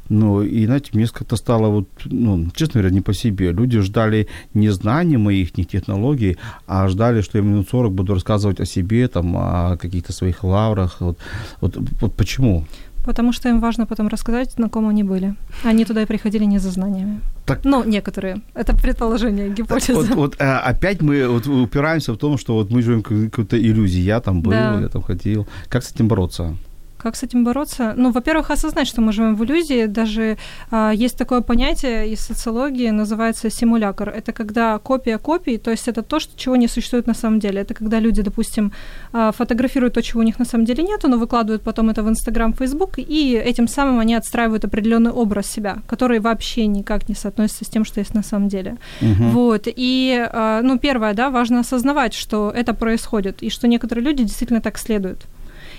ну, 0.08 0.42
и, 0.42 0.64
знаете, 0.66 0.90
мне 0.94 1.06
как-то 1.06 1.36
стало 1.36 1.68
вот, 1.68 1.88
ну, 2.04 2.48
честно 2.54 2.80
говоря, 2.80 2.94
не 2.94 3.00
по 3.00 3.12
себе. 3.12 3.52
Люди 3.52 3.80
ждали 3.80 4.28
не 4.54 4.70
знаний 4.70 5.18
моих, 5.18 5.58
не 5.58 5.64
технологий, 5.64 6.38
а 6.66 6.88
ждали, 6.88 7.22
что 7.22 7.38
я 7.38 7.44
минут 7.44 7.68
40 7.70 7.92
буду 7.92 8.14
рассказывать 8.14 8.60
о 8.60 8.66
себе, 8.66 9.08
там, 9.08 9.36
о 9.36 9.76
каких-то 9.76 10.12
своих 10.12 10.44
лаврах, 10.44 11.00
вот, 11.00 11.18
вот, 11.60 11.76
вот 12.00 12.14
почему? 12.14 12.64
Потому 13.04 13.32
что 13.32 13.48
им 13.48 13.60
важно 13.60 13.86
потом 13.86 14.08
рассказать, 14.08 14.58
на 14.58 14.68
ком 14.68 14.88
они 14.88 15.02
были. 15.02 15.34
Они 15.64 15.84
туда 15.84 16.02
и 16.02 16.06
приходили 16.06 16.44
не 16.44 16.58
за 16.58 16.70
знаниями. 16.70 17.20
Так, 17.46 17.64
ну, 17.64 17.84
некоторые. 17.84 18.40
Это 18.54 18.76
предположение, 18.76 19.50
гипотеза. 19.50 20.00
Вот, 20.00 20.08
вот 20.10 20.36
а, 20.38 20.60
опять 20.60 21.02
мы 21.02 21.28
вот 21.28 21.46
упираемся 21.46 22.12
в 22.12 22.16
том, 22.16 22.38
что 22.38 22.54
вот 22.54 22.70
мы 22.70 22.82
живем 22.82 23.00
в 23.00 23.30
какой-то 23.30 23.56
иллюзии. 23.56 24.00
Я 24.00 24.20
там 24.20 24.42
был, 24.42 24.52
да. 24.52 24.80
я 24.80 24.88
там 24.88 25.02
ходил. 25.02 25.46
Как 25.68 25.82
с 25.82 25.92
этим 25.92 26.08
бороться? 26.08 26.56
Как 27.02 27.16
с 27.16 27.24
этим 27.24 27.42
бороться? 27.42 27.94
Ну, 27.96 28.12
во-первых, 28.12 28.50
осознать, 28.50 28.86
что 28.86 29.00
мы 29.00 29.12
живем 29.12 29.34
в 29.34 29.44
иллюзии. 29.44 29.86
Даже 29.86 30.36
а, 30.70 30.92
есть 30.92 31.18
такое 31.18 31.40
понятие 31.40 32.12
из 32.12 32.20
социологии, 32.20 32.90
называется 32.90 33.50
симулятор. 33.50 34.08
Это 34.08 34.32
когда 34.32 34.78
копия 34.78 35.18
копий, 35.18 35.58
то 35.58 35.72
есть 35.72 35.88
это 35.88 36.02
то, 36.02 36.20
что, 36.20 36.38
чего 36.38 36.54
не 36.54 36.68
существует 36.68 37.08
на 37.08 37.14
самом 37.14 37.40
деле. 37.40 37.60
Это 37.62 37.74
когда 37.74 37.98
люди, 37.98 38.22
допустим, 38.22 38.72
а, 39.12 39.32
фотографируют 39.32 39.94
то, 39.94 40.02
чего 40.02 40.20
у 40.20 40.22
них 40.22 40.38
на 40.38 40.44
самом 40.44 40.64
деле 40.64 40.84
нету, 40.84 41.08
но 41.08 41.18
выкладывают 41.18 41.62
потом 41.62 41.90
это 41.90 42.04
в 42.04 42.08
Инстаграм, 42.08 42.52
Фейсбук, 42.52 42.98
и 42.98 43.34
этим 43.34 43.66
самым 43.66 43.98
они 43.98 44.14
отстраивают 44.14 44.64
определенный 44.64 45.10
образ 45.10 45.46
себя, 45.46 45.78
который 45.88 46.20
вообще 46.20 46.66
никак 46.66 47.08
не 47.08 47.16
соотносится 47.16 47.64
с 47.64 47.68
тем, 47.68 47.84
что 47.84 47.98
есть 47.98 48.14
на 48.14 48.22
самом 48.22 48.48
деле. 48.48 48.76
Мгм. 49.00 49.30
Вот. 49.30 49.62
И, 49.66 50.28
а, 50.32 50.62
ну, 50.62 50.78
первое, 50.78 51.14
да, 51.14 51.30
важно 51.30 51.60
осознавать, 51.60 52.14
что 52.14 52.52
это 52.54 52.74
происходит, 52.74 53.42
и 53.42 53.50
что 53.50 53.66
некоторые 53.66 54.04
люди 54.04 54.22
действительно 54.22 54.60
так 54.60 54.78
следуют. 54.78 55.26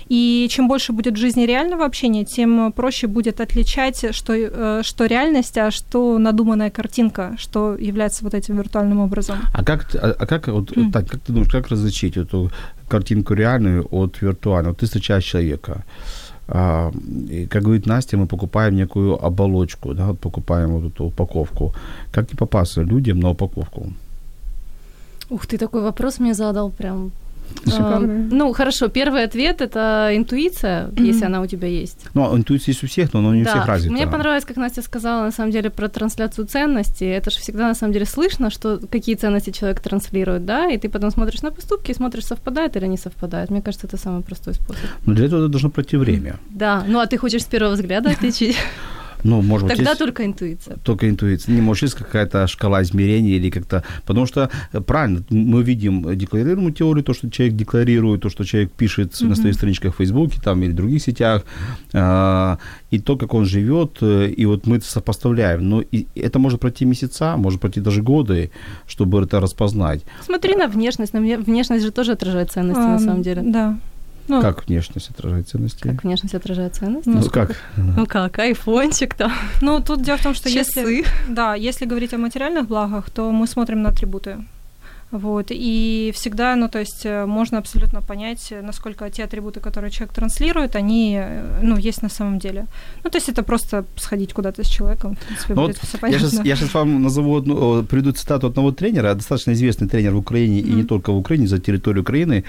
И 0.08 0.46
чем 0.50 0.68
больше 0.68 0.92
будет 0.92 1.14
в 1.14 1.16
жизни 1.16 1.46
реального 1.46 1.84
общения, 1.84 2.24
тем 2.24 2.72
проще 2.72 3.06
будет 3.06 3.40
отличать, 3.40 4.14
что, 4.14 4.32
э, 4.34 4.82
что 4.82 5.06
реальность, 5.06 5.56
а 5.58 5.70
что 5.70 6.18
надуманная 6.18 6.70
картинка, 6.70 7.34
что 7.38 7.76
является 7.76 8.24
вот 8.24 8.34
этим 8.34 8.56
виртуальным 8.56 9.00
образом. 9.00 9.38
А 9.52 9.64
как, 9.64 9.94
а, 9.94 10.14
а 10.18 10.26
как, 10.26 10.48
вот, 10.48 10.76
М. 10.76 10.92
так, 10.92 11.08
как 11.08 11.20
ты 11.20 11.32
думаешь, 11.32 11.50
как 11.52 11.68
различить 11.68 12.16
эту 12.16 12.50
картинку 12.88 13.34
реальную 13.34 13.86
от 13.90 14.22
виртуальной? 14.22 14.70
Вот 14.70 14.78
ты 14.78 14.86
встречаешь 14.86 15.24
человека, 15.24 15.84
а, 16.48 16.92
и, 17.30 17.46
как 17.46 17.62
говорит 17.62 17.86
Настя, 17.86 18.16
мы 18.16 18.26
покупаем 18.26 18.76
некую 18.76 19.24
оболочку, 19.24 19.94
да, 19.94 20.06
вот 20.06 20.18
покупаем 20.18 20.70
вот 20.70 20.92
эту 20.92 21.04
упаковку. 21.04 21.74
Как 22.12 22.30
не 22.30 22.36
попасться 22.36 22.82
людям 22.82 23.20
на 23.20 23.30
упаковку? 23.30 23.92
Ух 25.30 25.46
ты, 25.46 25.58
такой 25.58 25.82
вопрос 25.82 26.20
мне 26.20 26.34
задал 26.34 26.70
прям. 26.70 27.12
Шикарно. 27.64 28.28
А, 28.30 28.34
ну, 28.34 28.52
хорошо, 28.52 28.88
первый 28.88 29.24
ответ– 29.24 29.60
это 29.60 30.10
интуиция, 30.12 30.90
если 30.96 31.24
она 31.24 31.40
у 31.40 31.46
тебя 31.46 31.68
есть. 31.68 32.06
Ну, 32.14 32.30
а 32.30 32.36
интуиция 32.36 32.72
есть 32.72 32.84
у 32.84 32.86
всех, 32.86 33.12
но 33.12 33.20
она 33.20 33.34
не 33.34 33.42
у 33.42 33.46
всех 33.46 33.66
развита. 33.66 33.92
Мне 33.92 34.06
понравилось, 34.06 34.44
как 34.44 34.56
Настя 34.56 34.82
сказала, 34.82 35.24
на 35.24 35.32
самом 35.32 35.50
деле, 35.50 35.70
про 35.70 35.88
трансляцию 35.88 36.46
ценностей. 36.46 37.06
Это 37.06 37.30
же 37.30 37.38
всегда, 37.38 37.68
на 37.68 37.74
самом 37.74 37.92
деле, 37.92 38.06
слышно, 38.06 38.50
что 38.50 38.80
какие 38.90 39.14
ценности 39.14 39.50
человек 39.50 39.80
транслирует, 39.80 40.44
да, 40.44 40.68
и 40.70 40.78
ты 40.78 40.88
потом 40.88 41.10
смотришь 41.10 41.42
на 41.42 41.50
поступки 41.50 41.90
и 41.90 41.94
смотришь, 41.94 42.26
совпадает 42.26 42.76
или 42.76 42.86
не 42.86 42.98
совпадает. 42.98 43.50
Мне 43.50 43.62
кажется, 43.62 43.86
это 43.86 43.96
самый 43.96 44.22
простой 44.22 44.54
способ. 44.54 44.84
Но 45.06 45.14
для 45.14 45.26
этого 45.26 45.48
должно 45.48 45.70
пройти 45.70 45.96
время. 45.96 46.38
Да, 46.50 46.84
ну 46.86 46.98
а 46.98 47.06
ты 47.06 47.16
хочешь 47.16 47.42
с 47.42 47.46
первого 47.46 47.74
взгляда 47.74 48.10
отличить? 48.10 48.56
Ну, 49.24 49.42
может 49.42 49.66
быть, 49.66 49.76
Тогда 49.76 49.90
есть- 49.92 49.98
только 49.98 50.24
интуиция. 50.24 50.76
только 50.84 51.08
интуиция. 51.08 51.54
Не 51.54 51.60
может 51.62 51.82
есть 51.82 51.94
какая-то 51.94 52.46
шкала 52.46 52.82
измерений 52.82 53.36
или 53.36 53.50
как-то... 53.50 53.82
Потому 54.06 54.26
что, 54.26 54.50
э, 54.72 54.80
правильно, 54.80 55.24
мы 55.30 55.62
видим 55.62 56.16
декларируемую 56.16 56.72
теорию, 56.72 57.02
то, 57.02 57.14
что 57.14 57.30
человек 57.30 57.56
декларирует, 57.56 58.20
то, 58.20 58.28
что 58.30 58.44
человек 58.44 58.70
пишет 58.72 59.20
на 59.20 59.34
своих 59.34 59.54
страничках 59.54 59.94
в 59.94 59.96
Фейсбуке 59.96 60.40
там, 60.44 60.62
или 60.62 60.72
других 60.72 61.02
сетях, 61.02 61.42
а, 61.94 62.58
и 62.90 62.98
то, 62.98 63.16
как 63.16 63.34
он 63.34 63.44
живет, 63.46 63.98
э, 64.02 64.28
и 64.28 64.46
вот 64.46 64.66
мы 64.66 64.76
это 64.76 64.86
сопоставляем. 64.86 65.68
Но 65.68 65.80
и 65.80 66.06
это 66.14 66.38
может 66.38 66.60
пройти 66.60 66.84
месяца, 66.84 67.36
может 67.36 67.60
пройти 67.60 67.80
даже 67.80 68.02
годы, 68.02 68.50
чтобы 68.86 69.22
это 69.22 69.40
распознать. 69.40 70.02
Смотри 70.24 70.54
на 70.54 70.68
внешность. 70.68 71.14
На 71.14 71.18
вне- 71.18 71.38
внешность 71.42 71.84
же 71.84 71.90
тоже 71.90 72.12
отражает 72.12 72.50
ценности, 72.52 72.80
на 72.80 72.96
А, 72.96 72.98
самом 72.98 73.22
деле. 73.22 73.42
Да. 73.42 73.78
Ну, 74.28 74.40
Как 74.40 74.66
внешность 74.66 75.10
отражает 75.10 75.48
ценности? 75.48 75.82
Как 75.82 76.04
внешность 76.04 76.34
отражает 76.34 76.74
ценности? 76.74 77.08
Ну, 77.08 77.22
как? 77.30 77.56
Ну 77.76 78.06
как, 78.06 78.38
айфончик 78.38 79.14
там, 79.14 79.32
ну, 79.60 79.80
тут 79.80 80.02
дело 80.02 80.16
в 80.16 80.22
том, 80.22 80.34
что 80.34 80.48
если... 80.48 80.80
часы. 80.80 81.04
Да, 81.28 81.54
если 81.54 81.86
говорить 81.86 82.14
о 82.14 82.18
материальных 82.18 82.66
благах, 82.66 83.10
то 83.10 83.30
мы 83.30 83.46
смотрим 83.46 83.82
на 83.82 83.90
атрибуты. 83.90 84.38
Вот, 85.10 85.46
и 85.50 86.10
всегда, 86.14 86.56
ну, 86.56 86.68
то 86.68 86.78
есть 86.80 87.06
э, 87.06 87.26
можно 87.26 87.58
абсолютно 87.58 88.00
понять, 88.00 88.52
насколько 88.62 89.08
те 89.10 89.24
атрибуты, 89.24 89.60
которые 89.60 89.90
человек 89.90 90.12
транслирует, 90.14 90.76
они, 90.76 91.16
э, 91.20 91.60
ну, 91.62 91.76
есть 91.76 92.02
на 92.02 92.08
самом 92.08 92.38
деле. 92.38 92.66
Ну, 93.04 93.10
то 93.10 93.18
есть 93.18 93.28
это 93.28 93.44
просто 93.44 93.84
сходить 93.96 94.32
куда-то 94.32 94.64
с 94.64 94.66
человеком, 94.66 95.14
в 95.14 95.26
принципе, 95.26 95.54
Ну 95.54 95.62
будет 95.62 95.78
вот 95.80 95.88
всё 95.88 95.98
я 95.98 96.00
понятно. 96.00 96.28
сейчас, 96.28 96.46
я 96.46 96.56
щас 96.56 96.74
вам 96.74 97.02
назову 97.02 97.36
одну, 97.36 97.84
приведу 97.84 98.12
цитату 98.12 98.46
одного 98.46 98.72
тренера, 98.72 99.14
достаточно 99.14 99.52
известный 99.52 99.88
тренер 99.88 100.14
в 100.14 100.18
Украине, 100.18 100.58
и 100.58 100.74
не 100.74 100.82
только 100.82 101.12
в 101.12 101.16
Украине, 101.16 101.46
за 101.46 101.58
территорию 101.58 102.02
Украины. 102.02 102.42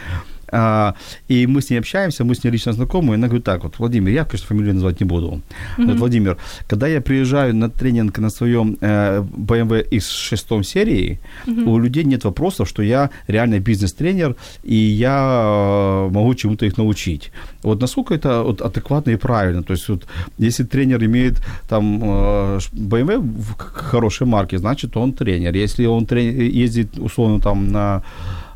А, 0.52 0.94
и 1.28 1.48
мы 1.48 1.62
с 1.62 1.70
ней 1.70 1.80
общаемся, 1.80 2.24
мы 2.24 2.36
с 2.36 2.44
ней 2.44 2.52
лично 2.52 2.74
знакомы, 2.74 3.14
и 3.14 3.16
она 3.18 3.28
говорит 3.28 3.46
так, 3.46 3.64
вот, 3.64 3.80
Владимир, 3.80 4.12
я, 4.12 4.24
конечно, 4.26 4.48
фамилию 4.48 4.74
называть 4.74 5.00
не 5.00 5.06
буду. 5.08 5.42
Говорит, 5.78 6.00
Владимир, 6.00 6.38
когда 6.68 6.88
я 6.88 7.02
приезжаю 7.02 7.56
на 7.56 7.70
тренинг 7.70 8.20
на 8.20 8.30
своем 8.30 8.78
э, 8.82 9.22
BMW 9.22 9.90
X6 9.92 10.64
серии, 10.64 11.20
у 11.48 11.80
людей 11.80 12.04
нет 12.04 12.24
вопросов, 12.24 12.68
что 12.70 12.84
я 12.84 13.10
реальный 13.28 13.60
бизнес-тренер, 13.60 14.36
и 14.64 14.76
я 14.76 15.42
э, 15.46 16.10
могу 16.14 16.36
чему-то 16.36 16.66
их 16.66 16.78
научить. 16.78 17.32
Вот 17.64 17.82
насколько 17.82 18.14
это 18.14 18.44
вот, 18.44 18.62
адекватно 18.62 19.12
и 19.12 19.16
правильно? 19.18 19.64
То 19.64 19.74
есть 19.74 19.90
вот, 19.90 20.06
если 20.38 20.64
тренер 20.64 21.04
имеет 21.06 21.42
там 21.70 22.00
э, 22.04 22.60
ш- 22.60 22.70
BMW 22.76 23.18
в 23.20 23.56
хорошей 23.58 24.28
марке, 24.28 24.58
значит 24.58 24.98
он 24.98 25.14
тренер. 25.14 25.56
Если 25.56 25.86
он 25.88 26.06
трени- 26.06 26.64
ездит 26.64 26.98
условно 27.00 27.40
там 27.40 27.72
на 27.72 28.04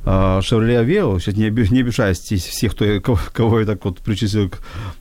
э, 0.10 0.39
Chevrolet 0.42 0.84
Aveo, 0.84 1.20
сейчас 1.20 1.36
не, 1.36 1.50
не 1.50 1.80
обижаюсь 1.82 2.20
здесь 2.20 2.46
всех, 2.46 2.74
кто, 2.74 3.00
кого, 3.00 3.20
кого 3.34 3.60
я 3.60 3.66
так 3.66 3.84
вот 3.86 4.00
причислил 4.00 4.50
к 4.50 4.60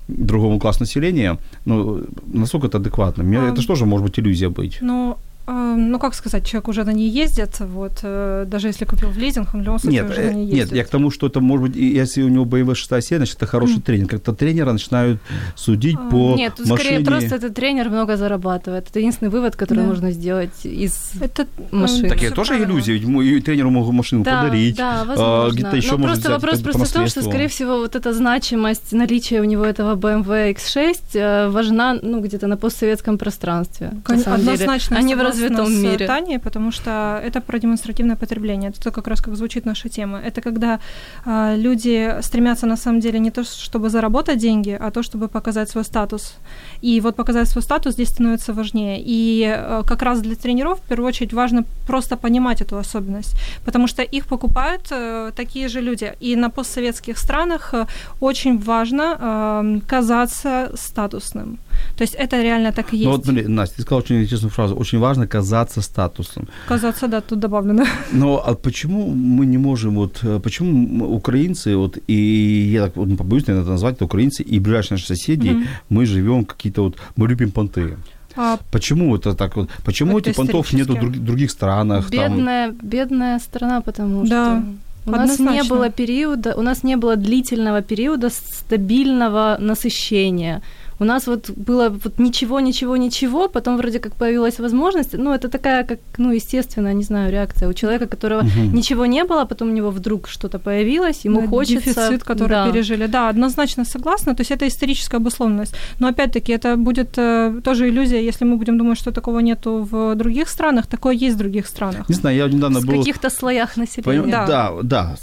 другому 0.09 0.59
классу 0.59 0.81
населения, 0.81 1.39
ну, 1.65 2.05
насколько 2.27 2.67
это 2.67 2.79
адекватно? 2.79 3.25
Мне, 3.25 3.41
А, 3.41 3.49
это 3.51 3.61
же 3.61 3.67
тоже 3.67 3.87
может 3.87 4.07
быть 4.07 4.19
иллюзия 4.19 4.49
быть. 4.49 4.79
Ну, 4.81 5.13
а, 5.13 5.19
ну, 5.53 5.99
как 5.99 6.15
сказать, 6.15 6.45
человек 6.47 6.69
уже 6.69 6.85
на 6.85 6.91
ней 6.93 7.09
ездит, 7.09 7.61
вот, 7.61 7.93
э, 8.03 8.45
даже 8.47 8.69
если 8.69 8.85
купил 8.85 9.09
в 9.11 9.17
лизинг, 9.19 9.55
он 9.55 9.61
в 9.61 9.65
любом 9.65 9.79
случае 9.79 10.03
Нет, 10.03 10.11
уже 10.11 10.21
на 10.23 10.31
э, 10.31 10.35
ней 10.35 10.45
нет, 10.47 10.55
ездит. 10.57 10.77
я 10.77 10.85
к 10.85 10.89
тому, 10.89 11.11
что 11.11 11.27
это 11.27 11.41
может 11.41 11.69
быть, 11.69 11.77
если 11.77 12.23
у 12.23 12.29
него 12.29 12.45
BMW 12.45 12.75
6 12.75 12.89
серия, 13.07 13.19
значит, 13.19 13.37
это 13.37 13.47
хороший 13.47 13.81
тренер. 13.81 14.07
Как-то 14.09 14.33
тренера 14.35 14.73
начинают 14.73 15.21
судить 15.57 15.97
А, 15.99 16.11
по 16.11 16.35
Нет, 16.37 16.55
тут 16.57 16.67
машине. 16.67 16.89
скорее 16.91 17.05
просто 17.05 17.35
этот 17.37 17.55
тренер 17.55 17.89
много 17.89 18.17
зарабатывает. 18.17 18.87
Это 18.91 18.99
единственный 18.99 19.29
вывод, 19.31 19.57
который 19.57 19.79
Да. 19.79 19.85
можно 19.85 20.11
сделать 20.13 20.65
из... 20.65 21.13
Это 21.21 21.43
э, 21.43 21.81
Так 21.81 21.89
всё 21.89 22.07
это 22.27 22.35
тоже 22.35 22.49
правильно. 22.51 22.71
иллюзия, 22.71 22.93
ведь 22.93 23.03
и 23.27 23.41
тренеру 23.41 23.71
могут 23.71 23.95
машину 23.95 24.25
Да, 24.25 24.43
подарить. 24.43 24.77
да, 24.77 25.01
а, 25.03 25.05
возможно. 25.05 25.55
где-то 25.55 25.77
еще 25.77 25.93
Но 25.93 25.99
может 25.99 26.15
просто 26.17 26.29
взять 26.29 26.43
вопрос 26.43 26.61
просто 26.61 26.85
в 26.85 26.93
том, 26.93 27.07
что, 27.09 27.23
скорее 27.23 27.49
всего, 27.49 27.79
вот 27.79 27.97
эта 27.97 28.13
значимость 28.13 28.93
наличия 28.93 29.41
у 29.41 29.45
него 29.45 29.65
этого 29.65 29.97
BMW 29.97 30.55
X6 30.55 30.97
э, 31.15 31.49
важна, 31.49 31.99
ну, 32.03 32.21
где-то 32.21 32.47
на 32.47 32.57
постсоветском 32.57 33.19
пространстве. 33.19 33.93
Кон- 34.05 34.19
самом 34.19 34.41
деле, 34.41 34.53
Однозначно 34.53 34.97
а 34.99 35.03
не 35.03 35.15
в 35.15 35.19
развитом 35.43 35.67
с 35.67 35.71
мире. 35.71 36.07
Таней, 36.07 36.39
потому 36.39 36.73
что 36.73 37.21
это 37.25 37.41
про 37.41 37.59
демонстративное 37.59 38.17
потребление. 38.17 38.71
Это 38.71 38.81
то, 38.81 38.91
как 38.91 39.09
раз 39.09 39.21
как 39.21 39.37
звучит 39.37 39.67
наша 39.67 39.89
тема. 39.89 40.19
Это 40.19 40.41
когда 40.41 40.81
а, 41.25 41.55
люди 41.57 42.17
стремятся 42.23 42.67
на 42.67 42.77
самом 42.77 43.01
деле 43.01 43.19
не 43.19 43.31
то, 43.31 43.45
чтобы 43.45 43.91
заработать 43.91 44.39
деньги, 44.39 44.77
а 44.81 44.91
то, 44.91 45.03
чтобы 45.03 45.29
показать 45.29 45.71
свой 45.71 45.85
статус. 45.85 46.37
И 46.83 47.01
вот 47.01 47.17
показать 47.17 47.49
свой 47.49 47.63
статус 47.63 47.95
здесь 47.95 48.09
становится 48.09 48.53
важнее. 48.53 49.03
И 49.05 49.45
э, 49.47 49.83
как 49.87 50.03
раз 50.03 50.21
для 50.21 50.35
тренеров 50.35 50.79
в 50.79 50.89
первую 50.89 51.09
очередь 51.09 51.33
важно 51.33 51.65
просто 51.87 52.17
понимать 52.17 52.63
эту 52.63 52.77
особенность, 52.77 53.35
потому 53.65 53.89
что 53.89 54.03
их 54.03 54.27
покупают 54.27 54.89
э, 54.91 55.33
такие 55.37 55.69
же 55.69 55.81
люди. 55.81 56.13
И 56.21 56.37
на 56.37 56.51
постсоветских 56.51 57.19
странах 57.19 57.75
э, 57.75 57.87
очень 58.21 58.59
важно 58.59 59.17
э, 59.21 59.81
казаться 59.87 60.71
статусным. 60.75 61.59
То 61.97 62.05
есть 62.05 62.15
это 62.15 62.43
реально 62.43 62.73
так 62.73 62.93
и 62.93 62.97
есть. 62.97 63.05
Ну 63.07 63.13
вот, 63.17 63.25
смотри, 63.25 63.47
Настя, 63.49 63.77
ты 63.77 63.83
сказала 63.83 64.03
очень 64.03 64.21
интересную 64.23 64.51
фразу. 64.51 64.75
Очень 64.77 64.99
важно 64.99 65.27
казаться 65.27 65.81
статусом. 65.83 66.49
Казаться, 66.69 67.09
да, 67.09 67.21
тут 67.21 67.39
добавлено. 67.39 67.85
Но 68.13 68.43
а 68.47 68.55
почему 68.55 69.09
мы 69.15 69.47
не 69.47 69.59
можем, 69.59 69.95
вот, 69.95 70.21
э, 70.25 70.41
почему 70.41 71.05
украинцы, 71.17 71.77
вот, 71.77 71.99
и 72.09 72.71
я 72.73 72.85
так 72.85 72.97
вот, 72.97 73.09
не 73.09 73.17
побоюсь, 73.17 73.47
наверное, 73.47 73.63
это 73.65 73.71
назвать, 73.73 73.95
это 73.97 74.05
украинцы 74.05 74.43
и 74.43 74.61
ближайшие 74.61 74.97
наши 74.97 75.07
соседи, 75.07 75.49
Мгм. 75.51 75.65
мы 75.91 76.07
живем 76.07 76.45
какие-то 76.45 76.83
вот, 76.83 76.97
мы 77.17 77.29
любим 77.29 77.51
понты. 77.51 77.97
А, 78.37 78.57
Почему 78.71 79.17
это 79.17 79.35
так 79.35 79.57
вот? 79.57 79.69
Почему 79.85 80.19
Это 80.19 80.31
этих 80.31 80.37
понтов 80.37 80.73
нет 80.73 80.87
в 80.89 80.95
друг- 80.95 81.17
других 81.25 81.51
странах? 81.51 82.09
там? 82.11 82.11
Бедная, 82.37 82.71
бедная 82.83 83.39
страна, 83.41 83.81
потому 83.81 84.25
Да, 84.27 84.63
что 85.05 85.11
у 85.11 85.11
нас 85.11 85.39
не 85.39 85.47
однозначно. 85.47 85.75
было 85.77 85.91
периода, 85.91 86.55
у 86.57 86.63
нас 86.63 86.85
не 86.85 86.97
было 86.97 87.17
длительного 87.17 87.83
периода 87.83 88.29
стабильного 88.31 89.57
насыщения. 89.61 90.61
У 91.01 91.05
нас 91.05 91.27
вот 91.27 91.51
было 91.51 91.89
вот 91.89 92.19
ничего, 92.19 92.61
ничего, 92.61 92.97
ничего, 92.97 93.49
потом 93.49 93.77
вроде 93.77 93.99
как 93.99 94.15
появилась 94.15 94.59
возможность. 94.59 95.13
Ну, 95.13 95.33
это 95.33 95.49
такая, 95.49 95.85
как, 95.85 95.99
ну, 96.19 96.33
естественная, 96.33 96.95
не 96.95 97.05
знаю, 97.05 97.33
реакция 97.33 97.69
у 97.69 97.73
человека, 97.73 98.07
которого 98.07 98.43
Мгм. 98.43 98.75
ничего 98.75 99.07
не 99.07 99.25
было, 99.25 99.45
потом 99.45 99.69
у 99.69 99.73
него 99.73 99.91
вдруг 99.91 100.29
что-то 100.29 100.59
появилось, 100.59 101.25
ему 101.25 101.41
да, 101.43 101.47
хочется... 101.47 101.95
Дефицит, 101.95 102.25
который 102.25 102.49
да. 102.49 102.71
пережили. 102.71 103.07
Да, 103.07 103.29
однозначно 103.29 103.85
согласна. 103.85 104.35
То 104.35 104.41
есть 104.41 104.51
это 104.51 104.67
историческая 104.67 105.19
обусловленность. 105.19 105.75
Но 106.01 106.09
опять-таки 106.09 106.53
это 106.53 106.77
будет 106.77 107.19
э, 107.19 107.61
тоже 107.63 107.89
иллюзия, 107.89 108.21
если 108.21 108.45
мы 108.45 108.57
будем 108.57 108.79
думать, 108.79 108.99
что 108.99 109.13
такого 109.13 109.41
нету 109.41 109.87
в 109.91 110.15
других 110.15 110.49
странах. 110.49 110.87
Такое 110.87 111.15
есть 111.15 111.37
в 111.37 111.39
других 111.39 111.67
странах. 111.67 112.09
Не 112.09 112.15
знаю, 112.15 112.37
я 112.37 112.49
недавно 112.49 112.81
в 112.81 112.87
был... 112.87 112.99
каких-то 112.99 113.31
слоях 113.31 113.77
населения. 113.77 114.23
Поним- 114.23 114.31
Да. 114.31 114.47
Да, 114.47 114.73
да. 114.83 115.17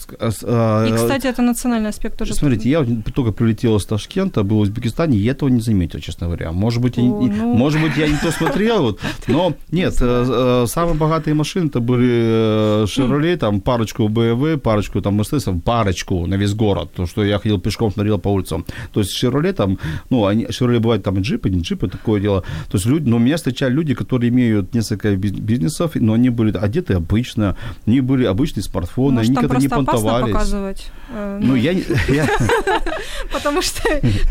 а, 0.43 0.87
И, 0.87 0.93
кстати, 0.93 1.27
это 1.27 1.41
национальный 1.41 1.89
аспект 1.89 2.17
тоже. 2.17 2.33
Смотрите, 2.33 2.69
я 2.69 2.85
только 3.13 3.31
прилетел 3.31 3.75
из 3.75 3.85
Ташкента, 3.85 4.43
был 4.43 4.57
в 4.57 4.61
Узбекистане, 4.61 5.17
и 5.17 5.25
этого 5.25 5.49
не, 5.49 5.61
заметил, 5.65 5.99
честно 5.99 6.27
говоря. 6.27 6.51
Может 6.51 6.81
быть, 6.81 6.97
я, 6.97 7.03
О, 7.03 7.21
ну. 7.21 7.53
может 7.55 7.81
быть, 7.81 7.97
я 7.97 8.07
не 8.07 8.17
то 8.17 8.31
смотрел, 8.31 8.81
вот, 8.83 8.99
но 9.27 9.53
нет, 9.71 9.95
э, 10.01 10.25
э, 10.63 10.67
самые 10.67 10.95
богатые 10.95 11.33
машины 11.33 11.67
это 11.67 11.79
были 11.79 12.09
э, 12.09 12.85
Chevrolet, 12.85 13.37
там 13.37 13.61
парочку 13.61 14.07
BMW, 14.07 14.57
парочку 14.57 15.01
там 15.01 15.19
Mercedes, 15.19 15.59
парочку 15.61 16.25
на 16.27 16.35
весь 16.35 16.53
город, 16.53 16.89
то, 16.95 17.05
что 17.05 17.23
я 17.23 17.39
ходил 17.39 17.59
пешком, 17.59 17.91
смотрел 17.91 18.19
по 18.19 18.29
улицам. 18.29 18.65
То 18.93 18.99
есть 19.01 19.23
Chevrolet 19.23 19.53
там, 19.53 19.77
ну, 20.09 20.25
они, 20.25 20.45
Chevrolet 20.45 20.79
бывает 20.79 21.03
там 21.03 21.17
и 21.17 21.21
джипы, 21.21 21.49
не 21.49 21.61
джипы, 21.61 21.87
такое 21.87 22.21
дело. 22.21 22.41
То 22.69 22.77
есть 22.77 22.85
люди, 22.85 23.09
но 23.09 23.17
меня 23.17 23.35
встречали 23.37 23.73
люди, 23.73 23.93
которые 23.93 24.29
имеют 24.29 24.73
несколько 24.73 25.13
биз- 25.15 25.39
бизнесов, 25.39 25.91
но 25.95 26.13
они 26.13 26.29
были 26.29 26.55
одеты 26.57 26.93
обычно, 26.93 27.55
они 27.85 28.01
были 28.01 28.25
обычные 28.25 28.63
смартфоны, 28.63 29.17
Может, 29.17 29.29
они 29.29 29.37
никогда 29.37 29.57
не 29.59 29.67
понтовались. 29.67 30.33
показывать. 30.33 30.91
Ну, 31.39 31.55
я, 31.55 31.73
не- 31.73 31.83
я, 32.09 32.27
Потому 33.33 33.61
что 33.61 33.81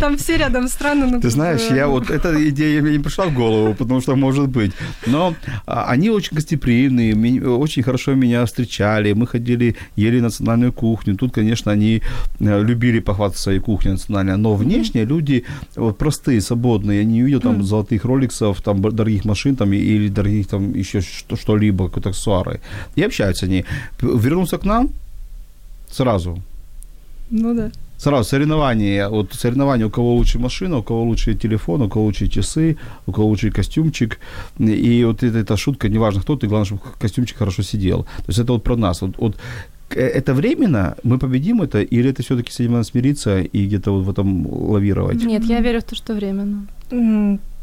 там 0.00 0.16
все 0.16 0.36
рядом 0.36 0.68
страны. 0.68 1.06
ну, 1.06 1.20
Ты 1.24 1.30
знаешь, 1.30 1.62
я 1.70 1.88
вот 1.88 2.10
эта 2.10 2.50
идея 2.50 2.82
мне 2.82 2.92
не 2.92 2.98
пришла 2.98 3.24
в 3.24 3.32
голову, 3.32 3.74
потому 3.74 4.02
что 4.02 4.14
может 4.14 4.50
быть. 4.50 4.72
Но 5.06 5.34
а, 5.66 5.86
они 5.88 6.10
очень 6.10 6.36
гостеприимные, 6.36 7.40
очень 7.48 7.82
хорошо 7.82 8.14
меня 8.14 8.44
встречали. 8.44 9.14
Мы 9.14 9.26
ходили, 9.26 9.74
ели 9.96 10.20
национальную 10.20 10.70
кухню. 10.72 11.16
Тут, 11.16 11.32
конечно, 11.32 11.72
они 11.72 12.02
э, 12.40 12.62
любили 12.62 13.00
похвастаться 13.00 13.42
своей 13.44 13.60
кухней 13.60 13.92
национальной. 13.92 14.36
Но 14.36 14.54
внешне 14.54 15.06
люди 15.06 15.44
вот, 15.76 15.96
простые, 15.96 16.42
свободные. 16.42 16.98
Я 16.98 17.04
не 17.04 17.22
видел 17.22 17.40
там 17.40 17.62
золотых 17.62 18.04
роликсов, 18.04 18.60
там 18.60 18.82
дорогих 18.82 19.24
машин 19.24 19.56
там, 19.56 19.72
или 19.72 20.08
дорогих 20.08 20.48
там 20.48 20.74
еще 20.74 21.00
что- 21.00 21.36
что-либо, 21.36 21.88
какие-то 21.88 22.10
аксессуары. 22.10 22.60
И 22.96 23.02
общаются 23.02 23.46
они. 23.46 23.64
Вернулся 24.02 24.58
к 24.58 24.66
нам 24.66 24.90
сразу. 25.90 26.42
Ну 27.30 27.54
да. 27.54 27.70
Сразу 28.04 28.28
соревнования, 28.28 29.08
вот 29.08 29.32
соревнования, 29.32 29.86
у 29.86 29.90
кого 29.90 30.14
лучше 30.14 30.38
машина, 30.38 30.76
у 30.76 30.82
кого 30.82 31.04
лучше 31.04 31.34
телефон, 31.34 31.80
у 31.80 31.88
кого 31.88 32.04
лучше 32.04 32.28
часы, 32.28 32.76
у 33.06 33.12
кого 33.12 33.28
лучше 33.28 33.50
костюмчик. 33.50 34.18
И 34.58 35.04
вот 35.06 35.22
эта, 35.22 35.38
эта 35.38 35.56
шутка, 35.56 35.88
неважно 35.88 36.20
кто 36.20 36.36
ты, 36.36 36.46
главное, 36.46 36.66
чтобы 36.66 36.82
костюмчик 37.00 37.38
хорошо 37.38 37.62
сидел. 37.62 38.02
То 38.02 38.24
есть 38.28 38.38
это 38.38 38.52
вот 38.52 38.62
про 38.62 38.76
нас. 38.76 39.00
Вот, 39.00 39.16
вот 39.16 39.36
э, 39.94 40.02
это 40.02 40.34
временно, 40.34 40.96
мы 41.02 41.18
победим 41.18 41.62
это, 41.62 41.80
или 41.80 42.10
это 42.10 42.22
все-таки 42.22 42.52
с 42.52 42.60
этим 42.60 42.72
надо 42.72 42.84
смириться 42.84 43.40
и 43.40 43.66
где-то 43.66 43.92
вот 43.92 44.04
в 44.04 44.10
этом 44.10 44.46
лавировать? 44.46 45.24
Нет, 45.24 45.44
я 45.44 45.60
верю 45.60 45.80
в 45.80 45.84
то, 45.84 45.96
что 45.96 46.14
временно. 46.14 46.66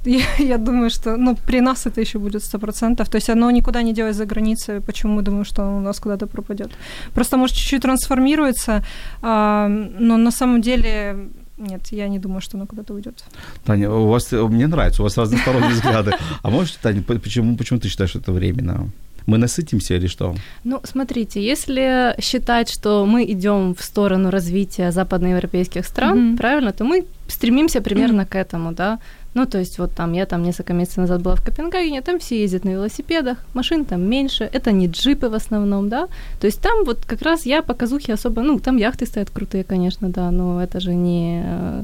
Я, 0.06 0.24
я 0.40 0.58
думаю, 0.58 0.90
что 0.90 1.18
ну, 1.18 1.36
при 1.36 1.62
нас 1.62 1.86
это 1.86 2.02
еще 2.02 2.18
будет 2.20 2.44
сто 2.44 2.60
процентов. 2.60 3.08
То 3.10 3.18
есть 3.18 3.30
оно 3.30 3.52
никуда 3.52 3.84
не 3.84 3.94
делось 3.94 4.16
за 4.16 4.26
границей. 4.26 4.82
Почему 4.82 5.14
мы 5.14 5.22
думаем, 5.22 5.46
что 5.46 5.62
оно 5.64 5.78
у 5.78 5.82
нас 5.82 6.00
куда-то 6.00 6.28
пропадет? 6.28 6.72
Просто 7.14 7.38
может 7.38 7.56
чуть-чуть 7.56 7.82
трансформируется, 7.82 8.84
а, 9.22 9.68
но 10.00 10.18
на 10.18 10.32
самом 10.32 10.62
деле 10.62 11.16
нет, 11.58 11.82
я 11.92 12.08
не 12.10 12.20
думаю, 12.20 12.42
что 12.42 12.58
оно 12.58 12.66
куда-то 12.66 12.94
уйдет. 12.94 13.24
Таня, 13.66 13.92
у 13.92 14.08
вас, 14.08 14.32
мне 14.32 14.68
нравится, 14.68 15.02
у 15.02 15.06
вас 15.06 15.18
разносторонние 15.18 15.72
взгляды. 15.72 16.12
А 16.42 16.50
можете, 16.50 16.80
Таня, 16.82 17.02
по- 17.04 17.20
почему, 17.20 17.56
почему 17.56 17.80
ты 17.80 17.88
считаешь, 17.90 18.10
что 18.12 18.20
это 18.20 18.32
временно? 18.32 18.90
Мы 19.28 19.38
насытимся 19.38 19.94
или 19.94 20.08
что? 20.08 20.34
Ну, 20.64 20.80
смотрите, 20.84 21.40
если 21.52 22.16
считать, 22.20 22.72
что 22.74 23.06
мы 23.06 23.24
идем 23.32 23.76
в 23.76 23.84
сторону 23.84 24.32
развития 24.32 24.92
западноевропейских 24.92 25.86
стран, 25.86 26.18
Мгм. 26.30 26.38
правильно, 26.38 26.72
то 26.72 26.84
мы 26.84 27.06
стремимся 27.28 27.82
примерно 27.82 28.26
к 28.26 28.36
этому, 28.36 28.72
да. 28.74 28.98
Ну, 29.34 29.46
то 29.46 29.60
есть 29.60 29.80
вот 29.80 29.94
там 29.94 30.14
я 30.14 30.26
там 30.26 30.44
несколько 30.44 30.74
месяцев 30.74 30.98
назад 30.98 31.22
была 31.22 31.36
в 31.36 31.42
Копенгагене, 31.42 32.02
там 32.02 32.20
все 32.20 32.42
ездят 32.42 32.66
на 32.66 32.72
велосипедах, 32.72 33.38
машин 33.54 33.86
там 33.86 34.02
меньше, 34.02 34.50
это 34.54 34.72
не 34.72 34.88
джипы 34.88 35.30
в 35.30 35.34
основном, 35.34 35.90
да. 35.90 36.08
То 36.40 36.48
есть 36.48 36.62
там 36.62 36.84
вот 36.86 37.06
как 37.06 37.22
раз 37.22 37.46
я 37.46 37.62
показухи 37.62 38.12
особо, 38.12 38.42
ну, 38.42 38.60
там 38.60 38.78
яхты 38.78 39.06
стоят 39.06 39.30
крутые, 39.30 39.64
конечно, 39.64 40.10
да, 40.10 40.32
но 40.32 40.62
это 40.62 40.80
же 40.80 40.94
не 40.94 41.44
э, 41.46 41.84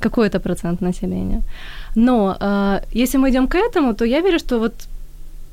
какой-то 0.00 0.40
процент 0.40 0.80
населения. 0.80 1.42
Но 1.94 2.36
э, 2.40 2.80
если 2.92 3.18
мы 3.18 3.28
идем 3.30 3.46
к 3.46 3.58
этому, 3.58 3.94
то 3.94 4.04
я 4.04 4.20
верю, 4.20 4.38
что 4.38 4.58
вот 4.58 4.72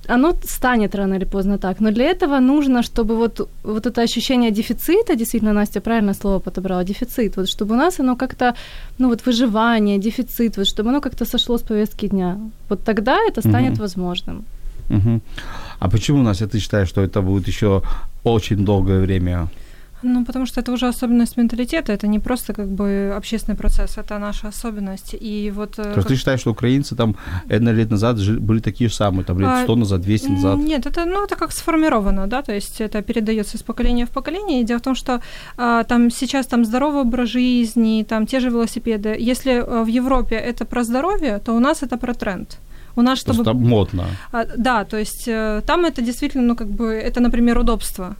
оно 0.08 0.34
станет 0.44 0.96
рано 0.96 1.16
или 1.16 1.26
поздно 1.26 1.58
так. 1.58 1.82
Но 1.82 1.92
для 1.92 2.06
этого 2.06 2.40
нужно, 2.40 2.84
чтобы 2.84 3.16
вот, 3.16 3.50
вот 3.64 3.86
это 3.86 4.02
ощущение 4.02 4.52
дефицита, 4.52 5.16
действительно, 5.16 5.54
Настя 5.54 5.82
правильно 5.82 6.14
слово 6.14 6.40
подобрала, 6.40 6.84
дефицит, 6.84 7.38
вот 7.38 7.48
чтобы 7.50 7.76
у 7.76 7.78
нас 7.78 8.00
оно 8.00 8.16
как-то, 8.16 8.54
ну 9.00 9.10
вот 9.10 9.26
выживание, 9.26 9.98
дефицит, 9.98 10.58
вот 10.58 10.68
чтобы 10.68 10.90
оно 10.90 11.02
как-то 11.02 11.26
сошло 11.26 11.58
с 11.58 11.62
повестки 11.62 12.08
дня. 12.08 12.38
Вот 12.70 12.84
тогда 12.84 13.18
это 13.28 13.42
станет 13.42 13.72
Мгм. 13.72 13.82
возможным. 13.82 14.46
Мгм. 14.90 15.22
А 15.80 15.90
почему, 15.90 16.24
Настя, 16.24 16.48
ты 16.48 16.60
считаешь, 16.60 16.90
что 16.90 17.02
это 17.02 17.22
будет 17.22 17.48
еще 17.48 17.82
очень 18.24 18.66
долгое 18.66 19.00
время? 19.00 19.48
Ну, 20.04 20.26
потому 20.26 20.46
что 20.46 20.62
это 20.62 20.72
уже 20.72 20.88
особенность 20.88 21.38
менталитета, 21.38 21.94
это 21.94 22.08
не 22.08 22.20
просто 22.20 22.54
как 22.54 22.68
бы 22.68 23.14
общественный 23.18 23.58
процесс, 23.58 23.98
это 23.98 24.20
наша 24.20 24.50
особенность. 24.50 25.16
И 25.22 25.52
вот... 25.56 25.80
э, 25.80 25.84
То 25.84 25.96
есть 25.96 26.08
ты 26.08 26.16
считаешь, 26.16 26.42
что 26.42 26.52
украинцы 26.52 26.96
там 26.96 27.16
энно 27.50 27.74
лет 27.74 27.92
назад 27.92 28.18
жили- 28.18 28.40
были 28.40 28.60
такие 28.60 28.90
же 28.90 28.96
самые, 28.96 29.24
там 29.24 29.40
лет 29.40 29.50
А, 29.50 29.64
100 29.64 29.76
назад, 29.76 30.02
200 30.02 30.32
назад? 30.32 30.58
Нет, 30.58 30.86
это, 30.86 31.06
ну, 31.06 31.24
это 31.24 31.36
как 31.36 31.52
сформировано, 31.52 32.28
да, 32.28 32.42
то 32.42 32.54
есть 32.54 32.82
это 32.82 33.02
передается 33.02 33.58
из 33.58 33.64
поколения 33.64 34.06
в 34.06 34.10
поколение. 34.10 34.62
И 34.62 34.66
дело 34.66 34.80
в 34.80 34.84
том, 34.84 34.96
что 34.96 35.22
а, 35.58 35.84
там 35.84 36.12
сейчас 36.12 36.48
там 36.48 36.66
здоровый 36.66 37.02
образ 37.02 37.30
жизни, 37.30 38.04
там 38.04 38.26
те 38.26 38.40
же 38.40 38.50
велосипеды. 38.50 39.16
Если 39.32 39.52
а, 39.52 39.84
в 39.84 39.88
Европе 39.88 40.36
это 40.36 40.66
про 40.66 40.84
здоровье, 40.84 41.40
то 41.40 41.54
у 41.56 41.60
нас 41.60 41.84
это 41.84 41.98
про 41.98 42.14
тренд. 42.14 42.58
У 42.96 43.02
нас, 43.02 43.20
чтобы... 43.20 43.44
там 43.44 43.58
модно. 43.58 44.04
А, 44.32 44.46
да, 44.58 44.84
то 44.84 44.98
есть 44.98 45.28
э, 45.28 45.62
там 45.66 45.86
это 45.86 46.02
действительно, 46.04 46.44
ну, 46.44 46.56
как 46.56 46.68
бы, 46.68 46.86
это, 46.94 47.22
например, 47.22 47.58
удобство. 47.58 48.16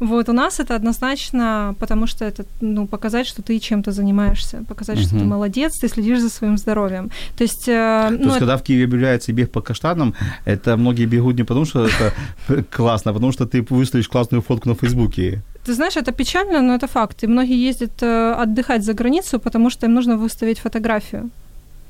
Вот 0.00 0.28
у 0.28 0.32
нас 0.32 0.60
это 0.60 0.74
однозначно, 0.74 1.74
потому 1.78 2.06
что 2.06 2.24
это, 2.24 2.44
ну, 2.60 2.86
показать, 2.86 3.26
что 3.26 3.42
ты 3.42 3.58
чем-то 3.58 3.92
занимаешься, 3.92 4.64
показать, 4.68 4.98
что 4.98 5.10
ты 5.10 5.24
молодец, 5.24 5.72
ты 5.80 5.88
следишь 5.88 6.20
за 6.20 6.28
своим 6.28 6.58
здоровьем. 6.58 7.10
То 7.36 7.44
есть, 7.44 7.68
э, 7.68 8.08
То 8.10 8.16
ну, 8.18 8.26
есть, 8.26 8.38
когда 8.38 8.56
в 8.56 8.62
Киеве 8.62 8.84
объявляется 8.84 9.32
бег 9.32 9.50
по 9.50 9.60
каштанам, 9.60 10.14
это 10.44 10.76
многие 10.76 11.06
бегут 11.06 11.36
не 11.36 11.44
потому, 11.44 11.64
что 11.64 11.86
это 11.86 12.12
классно, 12.70 13.10
а 13.10 13.14
потому 13.14 13.32
что 13.32 13.46
ты 13.46 13.62
выставишь 13.70 14.08
классную 14.08 14.42
фотку 14.42 14.68
на 14.68 14.74
Фейсбуке. 14.74 15.42
Ты 15.64 15.74
знаешь, 15.74 15.96
это 15.96 16.12
печально, 16.12 16.60
но 16.60 16.74
это 16.74 16.86
факт. 16.86 17.24
И 17.24 17.26
многие 17.26 17.68
ездят 17.68 18.02
э, 18.02 18.32
отдыхать 18.42 18.84
за 18.84 18.92
границу, 18.92 19.38
потому 19.38 19.70
что 19.70 19.86
им 19.86 19.94
нужно 19.94 20.16
выставить 20.16 20.58
фотографию. 20.58 21.30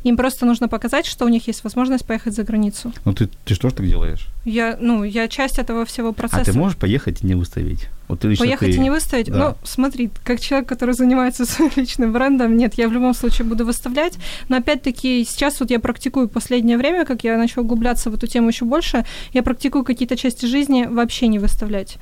Им 0.05 0.17
просто 0.17 0.47
нужно 0.47 0.69
показать, 0.69 1.07
что 1.07 1.25
у 1.25 1.29
них 1.29 1.49
есть 1.49 1.65
возможность 1.65 2.05
поехать 2.05 2.35
за 2.35 2.45
границу. 2.45 2.93
Ну, 3.07 3.15
ты, 3.15 3.29
ты 3.45 3.55
что 3.55 3.71
ж 3.71 3.73
так 3.73 3.87
делаешь? 3.89 4.29
Я, 4.45 4.77
ну, 4.79 5.03
я 5.03 5.29
часть 5.29 5.59
этого 5.59 5.85
всего 5.87 6.13
процесса. 6.13 6.43
А 6.43 6.45
ты 6.45 6.53
можешь 6.53 6.77
поехать 6.77 7.23
и 7.23 7.27
не 7.27 7.35
выставить? 7.35 7.89
Вот 8.09 8.25
лично 8.25 8.45
Поехать 8.45 8.73
ты... 8.73 8.77
и 8.77 8.79
не 8.79 8.91
выставить? 8.91 9.31
Да. 9.31 9.39
Ну, 9.39 9.55
смотри, 9.63 10.11
как 10.25 10.41
человек, 10.41 10.69
который 10.69 10.95
занимается 10.95 11.47
своим 11.47 11.71
личным 11.77 12.13
брендом, 12.13 12.57
нет, 12.57 12.75
я 12.75 12.89
в 12.89 12.93
любом 12.93 13.15
случае 13.15 13.47
буду 13.47 13.65
выставлять. 13.65 14.19
Но 14.49 14.57
опять-таки, 14.57 15.25
сейчас 15.25 15.61
вот 15.61 15.71
я 15.71 15.81
практикую 15.81 16.29
последнее 16.29 16.77
время, 16.77 17.05
как 17.05 17.25
я 17.25 17.39
начала 17.39 17.65
углубляться 17.65 18.11
в 18.11 18.15
эту 18.15 18.27
тему 18.27 18.49
еще 18.49 18.65
больше, 18.65 19.05
я 19.33 19.43
практикую 19.43 19.85
какие-то 19.85 20.17
части 20.17 20.47
жизни 20.47 20.87
вообще 20.87 21.29
не 21.29 21.39
выставлять. 21.39 21.97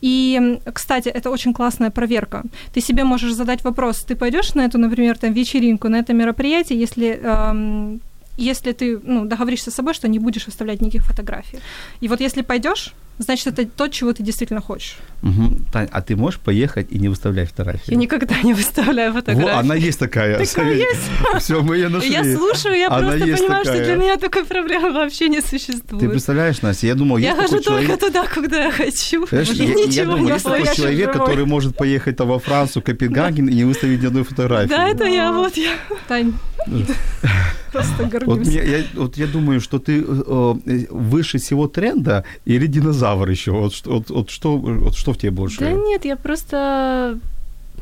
И, 0.00 0.58
кстати, 0.72 1.08
это 1.08 1.30
очень 1.30 1.52
классная 1.52 1.90
проверка. 1.90 2.42
Ты 2.72 2.80
себе 2.80 3.04
можешь 3.04 3.32
задать 3.32 3.64
вопрос, 3.64 4.04
ты 4.04 4.14
пойдешь 4.14 4.54
на 4.54 4.64
эту, 4.64 4.78
например, 4.78 5.18
там, 5.18 5.32
вечеринку, 5.32 5.88
на 5.88 5.96
это 5.96 6.12
мероприятие, 6.12 6.78
если 6.78 7.20
эм, 7.22 8.00
если 8.38 8.72
ты 8.72 9.00
ну, 9.02 9.24
договоришься 9.24 9.70
с 9.70 9.74
собой, 9.74 9.94
что 9.94 10.08
не 10.08 10.20
будешь 10.20 10.46
выставлять 10.46 10.80
никаких 10.80 11.04
фотографий. 11.04 11.58
И 12.00 12.08
вот 12.08 12.20
если 12.20 12.42
пойдешь, 12.42 12.94
значит, 13.18 13.46
это 13.48 13.66
то, 13.66 13.88
чего 13.88 14.12
ты 14.12 14.22
действительно 14.22 14.60
хочешь. 14.60 14.96
Мгм. 15.22 15.64
Тань, 15.72 15.88
а 15.90 16.00
ты 16.00 16.14
можешь 16.16 16.38
поехать 16.40 16.86
и 16.90 16.98
не 16.98 17.08
выставлять 17.08 17.50
фотографии? 17.50 17.90
Я 17.90 17.96
никогда 17.96 18.40
не 18.42 18.54
выставляю 18.54 19.12
Во, 19.12 19.18
фотографии. 19.20 19.58
она 19.58 19.74
есть 19.74 19.98
такая. 19.98 20.38
Такая 20.44 20.84
Все, 21.40 21.60
мы 21.62 21.76
ее 21.76 21.88
нашли. 21.88 22.10
Я 22.10 22.36
слушаю, 22.36 22.76
я 22.76 22.88
Она 22.88 22.98
просто 23.10 23.26
есть 23.26 23.42
понимаю, 23.42 23.64
такая. 23.64 23.84
что 23.84 23.84
для 23.92 24.02
меня 24.02 24.16
такой 24.16 24.44
проблемы 24.44 24.92
вообще 24.92 25.28
не 25.28 25.40
Ты 25.40 25.48
существует. 25.48 26.10
представляешь, 26.10 26.62
Настя, 26.62 26.86
я 26.86 26.94
думал, 26.94 27.18
я 27.18 27.30
есть 27.30 27.40
хожу 27.40 27.62
только 27.62 27.82
человек... 27.86 28.00
туда, 28.00 28.26
куда 28.26 28.64
я 28.66 28.70
хочу. 28.70 29.26
Я, 29.30 29.40
я 29.40 29.74
ничего 29.74 30.04
думаю, 30.12 30.22
не 30.24 30.30
есть 30.30 30.44
такой 30.44 30.74
человек, 30.76 31.12
живой. 31.12 31.26
который 31.26 31.44
может 31.46 31.76
поехать 31.76 32.16
там 32.16 32.28
во 32.28 32.38
Францию, 32.38 32.82
Копенгаген 32.82 33.48
и 33.48 33.54
не 33.54 33.64
выставить 33.64 34.00
ни 34.02 34.06
одной 34.06 34.22
фотографии. 34.24 34.68
Да, 34.70 34.88
это 34.88 35.04
я, 35.04 35.32
вот 35.32 35.56
я. 35.56 35.72
Тань, 36.06 36.32
просто 37.72 38.02
Вот, 38.02 38.12
горжусь. 38.12 38.46
мне- 38.48 38.64
я, 38.70 38.84
вот 38.94 39.16
я 39.16 39.26
думаю, 39.26 39.60
что 39.60 39.78
ты 39.78 40.00
э, 40.06 40.86
выше 40.90 41.38
всего 41.38 41.68
тренда 41.68 42.24
или 42.46 42.66
динозавр 42.66 43.28
еще? 43.30 43.50
Вот, 43.52 43.72
вот, 43.86 44.10
вот 44.10 44.30
что, 44.30 44.56
вот 44.58 44.94
что 44.96 45.12
в 45.12 45.16
тебе 45.18 45.30
больше? 45.30 45.60
Да 45.60 45.72
нет, 45.72 46.04
я 46.04 46.16
просто, 46.16 47.18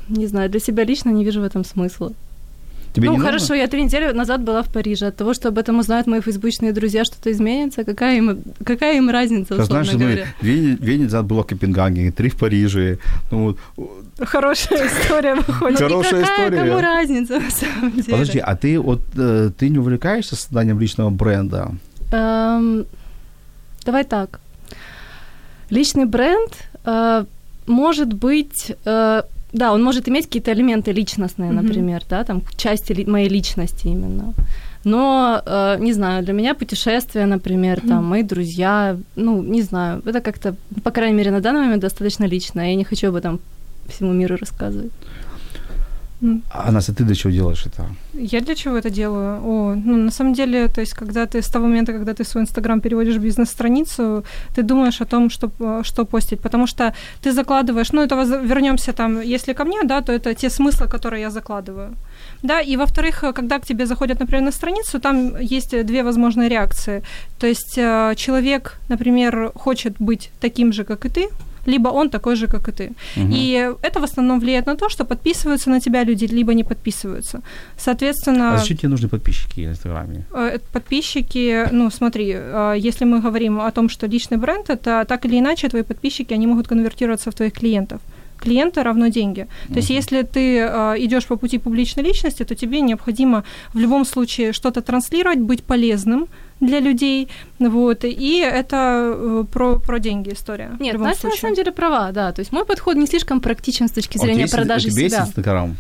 не 0.09 0.27
знаю, 0.27 0.51
для 0.51 0.61
себя 0.61 0.85
лично 0.85 1.11
не 1.11 1.25
вижу 1.25 1.41
в 1.41 1.45
этом 1.45 1.65
смысла. 1.65 2.13
Тебе 2.97 3.09
ну, 3.09 3.13
не 3.13 3.19
нужно? 3.19 3.33
хорошо, 3.33 3.55
я 3.55 3.67
три 3.69 3.85
недели 3.85 4.11
назад 4.13 4.43
была 4.43 4.63
в 4.63 4.73
Париже. 4.73 5.07
От 5.09 5.17
того, 5.17 5.35
что 5.35 5.49
об 5.49 5.59
этом 5.59 5.79
узнают 5.79 6.07
мои 6.07 6.21
фейсбучные 6.23 6.73
друзья, 6.73 7.05
что-то 7.05 7.31
изменится, 7.31 7.85
какая 7.85 8.17
им, 8.17 8.43
какая 8.65 8.97
им 8.97 9.11
разница, 9.11 9.55
Ты 9.55 9.65
знаешь, 9.65 9.93
ну, 9.93 9.99
говоря. 9.99 10.27
две, 10.41 10.59
не- 10.61 10.77
две 10.77 10.95
недели 10.95 11.03
назад 11.05 11.27
было 11.27 11.43
в 11.43 11.47
Копенгагене, 11.47 12.11
три 12.11 12.31
в 12.31 12.37
Париже. 12.37 12.99
Ну, 13.31 13.57
вот, 13.77 13.91
Хорошая 14.19 14.87
история 14.89 15.35
выходит. 15.47 15.79
Хорошая 15.79 16.23
какая 16.25 16.47
история. 16.49 16.71
кому 16.71 16.81
разница, 16.81 17.39
на 17.39 17.51
самом 17.51 17.91
деле? 17.93 18.05
подожди, 18.11 18.39
а 18.39 18.57
ты 18.57 18.81
вот 18.81 19.03
э, 19.17 19.51
ты 19.59 19.69
не 19.69 19.79
увлекаешься 19.79 20.35
созданием 20.37 20.81
личного 20.81 21.11
бренда? 21.11 21.73
Эм, 22.13 22.87
давай 23.85 24.05
так. 24.05 24.41
Личный 25.69 26.07
бренд 26.07 26.51
э, 26.87 27.25
может 27.67 28.13
быть 28.15 28.73
э, 28.85 29.23
да, 29.53 29.73
он 29.73 29.83
может 29.83 30.09
иметь 30.09 30.27
какие-то 30.27 30.53
элементы 30.53 30.93
личностные, 30.93 31.53
например, 31.53 32.03
да, 32.11 32.25
там 32.25 32.43
части 32.57 33.05
моей 33.07 33.29
личности 33.29 33.89
именно. 33.89 34.35
Но, 34.85 35.43
э, 35.47 35.79
не 35.81 35.93
знаю, 35.93 36.25
для 36.25 36.33
меня 36.33 36.55
путешествия, 36.55 37.27
например, 37.27 37.81
там, 37.81 38.05
мои 38.05 38.23
друзья, 38.23 38.97
ну, 39.17 39.43
не 39.43 39.63
знаю, 39.63 40.01
это 40.07 40.21
как-то, 40.21 40.55
по 40.85 40.91
крайней 40.91 41.17
мере, 41.17 41.31
на 41.31 41.41
данный 41.41 41.61
момент 41.61 41.83
достаточно 41.83 42.25
лично. 42.29 42.61
Я 42.61 42.77
не 42.77 42.85
хочу 42.85 43.09
об 43.09 43.17
этом 43.17 43.41
всему 43.89 44.13
миру 44.13 44.37
рассказывать. 44.37 44.93
А 46.51 46.73
Настя, 46.73 46.93
ты 46.93 47.05
для 47.05 47.15
чего 47.15 47.33
делаешь 47.33 47.67
это? 47.67 47.85
Я 48.15 48.41
для 48.41 48.55
чего 48.55 48.77
это 48.77 48.91
делаю? 48.91 49.41
О, 49.45 49.75
ну, 49.75 49.97
на 49.97 50.11
самом 50.11 50.33
деле, 50.33 50.69
то 50.69 50.81
есть, 50.81 50.95
когда 50.95 51.27
ты 51.27 51.43
с 51.43 51.49
того 51.49 51.67
момента, 51.67 51.93
когда 51.93 52.13
ты 52.13 52.25
свой 52.25 52.43
Инстаграм 52.43 52.81
переводишь 52.81 53.17
в 53.17 53.21
бизнес-страницу, 53.21 54.25
ты 54.55 54.63
думаешь 54.63 55.01
о 55.01 55.05
том, 55.05 55.29
что, 55.31 55.51
э, 55.61 55.83
что 55.85 56.05
постить, 56.05 56.41
потому 56.41 56.67
что 56.67 56.95
ты 57.23 57.33
закладываешь, 57.33 57.93
ну, 57.93 58.03
это 58.03 58.15
вернемся 58.45 58.93
там, 58.93 59.21
если 59.21 59.53
ко 59.53 59.65
мне, 59.65 59.83
да, 59.85 60.01
то 60.01 60.13
это 60.13 60.35
те 60.35 60.49
смыслы, 60.49 60.89
которые 60.89 61.21
я 61.21 61.31
закладываю. 61.31 61.95
Да, 62.43 62.61
и 62.61 62.77
во-вторых, 62.77 63.25
э, 63.25 63.33
когда 63.33 63.59
к 63.59 63.67
тебе 63.67 63.87
заходят, 63.87 64.21
например, 64.21 64.45
на 64.45 64.53
страницу, 64.53 64.99
там 64.99 65.39
есть 65.39 65.87
две 65.87 66.03
возможные 66.03 66.49
реакции. 66.49 67.03
То 67.39 67.47
есть 67.47 67.77
э, 67.77 68.15
человек, 68.17 68.79
например, 68.89 69.53
хочет 69.55 69.97
быть 69.99 70.31
таким 70.41 70.73
же, 70.73 70.85
как 70.85 71.05
и 71.05 71.09
ты, 71.09 71.29
либо 71.67 71.89
он 71.89 72.09
такой 72.11 72.37
же, 72.37 72.47
как 72.47 72.69
и 72.69 72.73
ты. 72.73 72.93
Мгм. 73.17 73.31
И 73.33 73.73
это 73.83 74.01
в 74.01 74.05
основном 74.05 74.41
влияет 74.41 74.67
на 74.67 74.77
то, 74.77 74.89
что 74.89 75.05
подписываются 75.05 75.71
на 75.71 75.81
тебя 75.81 76.05
люди, 76.05 76.25
либо 76.27 76.55
не 76.55 76.65
подписываются. 76.65 77.41
Соответственно, 77.77 78.55
А 78.55 78.59
зачем 78.59 78.77
тебе 78.77 78.89
нужны 78.89 79.09
подписчики 79.09 79.61
в 79.67 79.71
Инстаграме? 79.71 80.25
э, 80.35 80.59
подписчики, 80.73 81.69
ну 81.73 81.91
смотри, 81.91 82.33
э, 82.35 82.75
если 82.89 83.05
мы 83.07 83.21
говорим 83.21 83.61
о 83.61 83.71
том, 83.71 83.89
что 83.89 84.07
личный 84.07 84.39
бренд, 84.39 84.71
это 84.71 85.05
так 85.09 85.25
или 85.27 85.39
иначе 85.39 85.69
твои 85.69 85.83
подписчики, 85.83 86.35
они 86.35 86.47
могут 86.47 86.69
конвертироваться 86.69 87.31
в 87.31 87.35
твоих 87.35 87.53
клиентов. 87.53 88.01
Клиенты 88.47 88.83
равно 88.83 89.09
деньги. 89.09 89.47
То 89.69 89.75
есть, 89.75 89.91
если 89.91 90.23
ты 90.23 90.59
э, 90.59 90.95
идешь 90.99 91.27
по 91.27 91.37
пути 91.37 91.59
публичной 91.59 92.05
личности, 92.05 92.45
то 92.45 92.55
тебе 92.55 92.81
необходимо 92.81 93.43
в 93.75 93.79
любом 93.79 94.05
случае 94.05 94.53
что-то 94.53 94.81
транслировать, 94.83 95.39
быть 95.39 95.63
полезным 95.65 96.27
для 96.61 96.81
людей. 96.81 97.29
Вот, 97.59 98.05
и 98.05 98.39
это 98.41 99.13
э, 99.15 99.45
про, 99.53 99.79
про 99.79 99.99
деньги 99.99 100.33
история. 100.33 100.71
в 100.79 100.81
Нет, 100.81 100.95
любом 100.95 101.09
Настя 101.09 101.27
на 101.27 101.31
случае. 101.31 101.41
самом 101.41 101.55
деле 101.57 101.73
права, 101.73 102.13
да. 102.13 102.33
То 102.33 102.41
есть 102.41 102.53
мой 102.53 102.65
подход 102.65 102.97
не 102.97 103.07
слишком 103.07 103.41
практичен 103.41 103.89
с 103.89 103.93
точки 103.93 104.17
А 104.19 104.21
зрения 104.21 104.43
есть- 104.43 104.55
продажи 104.55 104.89
у 104.89 104.91
тебя 104.91 105.03
есть 105.03 105.15
себя. 105.15 105.25
Инстаграм? 105.27 105.77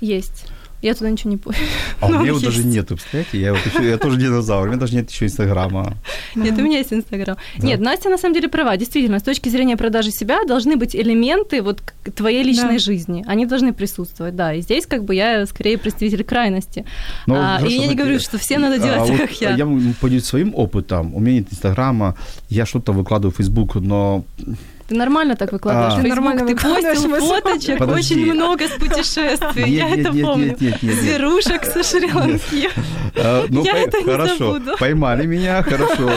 Есть. 0.00 0.46
Я 0.82 0.94
туда 0.94 1.10
ничего 1.10 1.30
не 1.30 1.36
пою. 1.36 1.56
А 2.00 2.06
у 2.06 2.10
Ну, 2.10 2.18
меня 2.18 2.28
его 2.28 2.40
даже 2.40 2.58
есть. 2.58 2.66
нету, 2.74 2.96
представляете? 2.96 3.40
Я, 3.40 3.52
вот 3.54 3.60
еще- 3.64 3.88
я 3.88 3.96
тоже 3.98 4.16
динозавр, 4.18 4.64
у 4.66 4.68
меня 4.68 4.78
даже 4.80 4.94
нет 4.96 5.10
еще 5.10 5.26
Инстаграма. 5.26 5.94
Нет, 6.34 6.58
у 6.58 6.62
меня 6.62 6.78
есть 6.78 6.92
Инстаграм. 6.92 7.36
Нет, 7.58 7.80
Настя 7.80 8.08
на 8.10 8.18
самом 8.18 8.34
деле 8.34 8.48
права. 8.48 8.76
Действительно, 8.76 9.18
с 9.20 9.22
точки 9.22 9.48
зрения 9.48 9.76
продажи 9.76 10.10
себя 10.10 10.44
должны 10.44 10.76
быть 10.76 10.96
элементы 10.96 11.62
вот 11.62 11.80
твоей 12.16 12.42
личной 12.42 12.78
жизни. 12.78 13.24
Они 13.28 13.46
должны 13.46 13.72
присутствовать, 13.72 14.34
да. 14.36 14.54
И 14.54 14.60
здесь 14.62 14.86
как 14.86 15.04
бы 15.04 15.14
я 15.14 15.46
скорее 15.46 15.78
представитель 15.78 16.24
крайности. 16.24 16.84
Ну, 17.26 17.36
А, 17.36 17.60
и 17.64 17.72
я 17.72 17.86
не 17.86 17.94
говорю, 17.94 18.18
что 18.18 18.38
все 18.38 18.58
надо 18.58 18.78
делать 18.78 18.98
а 19.00 19.04
вот 19.04 19.18
как 19.18 19.40
я. 19.40 19.54
Я 19.54 19.64
могу 19.66 19.80
поделиться 20.00 20.30
своим 20.30 20.52
опытом. 20.54 21.14
У 21.14 21.20
меня 21.20 21.38
нет 21.38 21.48
Инстаграма, 21.52 22.16
я 22.48 22.66
что-то 22.66 22.92
выкладываю 22.92 23.32
в 23.32 23.36
Фейсбук, 23.36 23.76
но 23.76 24.24
Ты 24.92 24.98
нормально 24.98 25.36
так 25.36 25.52
выкладываешь. 25.52 25.94
А. 25.98 26.02
Ты 26.02 26.08
нормально 26.08 26.40
ты 26.46 26.52
выкладываешь 26.54 26.98
постил 27.00 27.16
фоточек 27.28 27.78
Подожди. 27.78 28.14
очень 28.14 28.32
много 28.34 28.68
с 28.68 28.72
путешествий. 28.72 29.74
Я 29.74 29.88
Нет, 29.88 29.98
это 30.00 30.10
нет, 30.10 30.26
помню. 30.26 30.46
нет, 30.48 30.60
нет, 30.60 30.82
нет, 30.82 30.82
нет. 30.82 30.94
Зверушек 31.02 31.64
со 31.64 31.82
Шри-Ланки. 31.82 32.68
Э, 33.14 33.46
ну, 33.48 33.64
Я 33.64 33.78
это 33.78 33.98
не 33.98 34.04
хорошо, 34.04 34.52
забуду. 34.52 34.76
поймали 34.78 35.24
меня, 35.26 35.62
хорошо. 35.62 36.10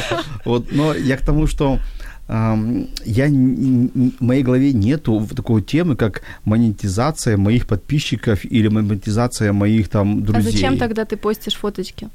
Вот, 0.44 0.74
но 0.74 0.94
я 0.94 1.16
к 1.16 1.22
тому, 1.22 1.48
что 1.48 1.80
я, 2.28 3.28
в 3.28 4.24
моей 4.24 4.44
голове 4.44 4.74
нету 4.74 5.26
такой 5.36 5.62
темы, 5.62 5.96
как 5.96 6.22
монетизация 6.44 7.38
моих 7.38 7.68
подписчиков 7.68 8.44
или 8.44 8.68
монетизация 8.68 9.54
моих 9.54 9.88
там 9.90 10.18
А 10.18 10.22
друзей. 10.22 10.52
зачем 10.52 10.78
тогда 10.78 11.06
ты 11.06 11.16
постишь 11.18 11.56
фоточки? 11.56 12.10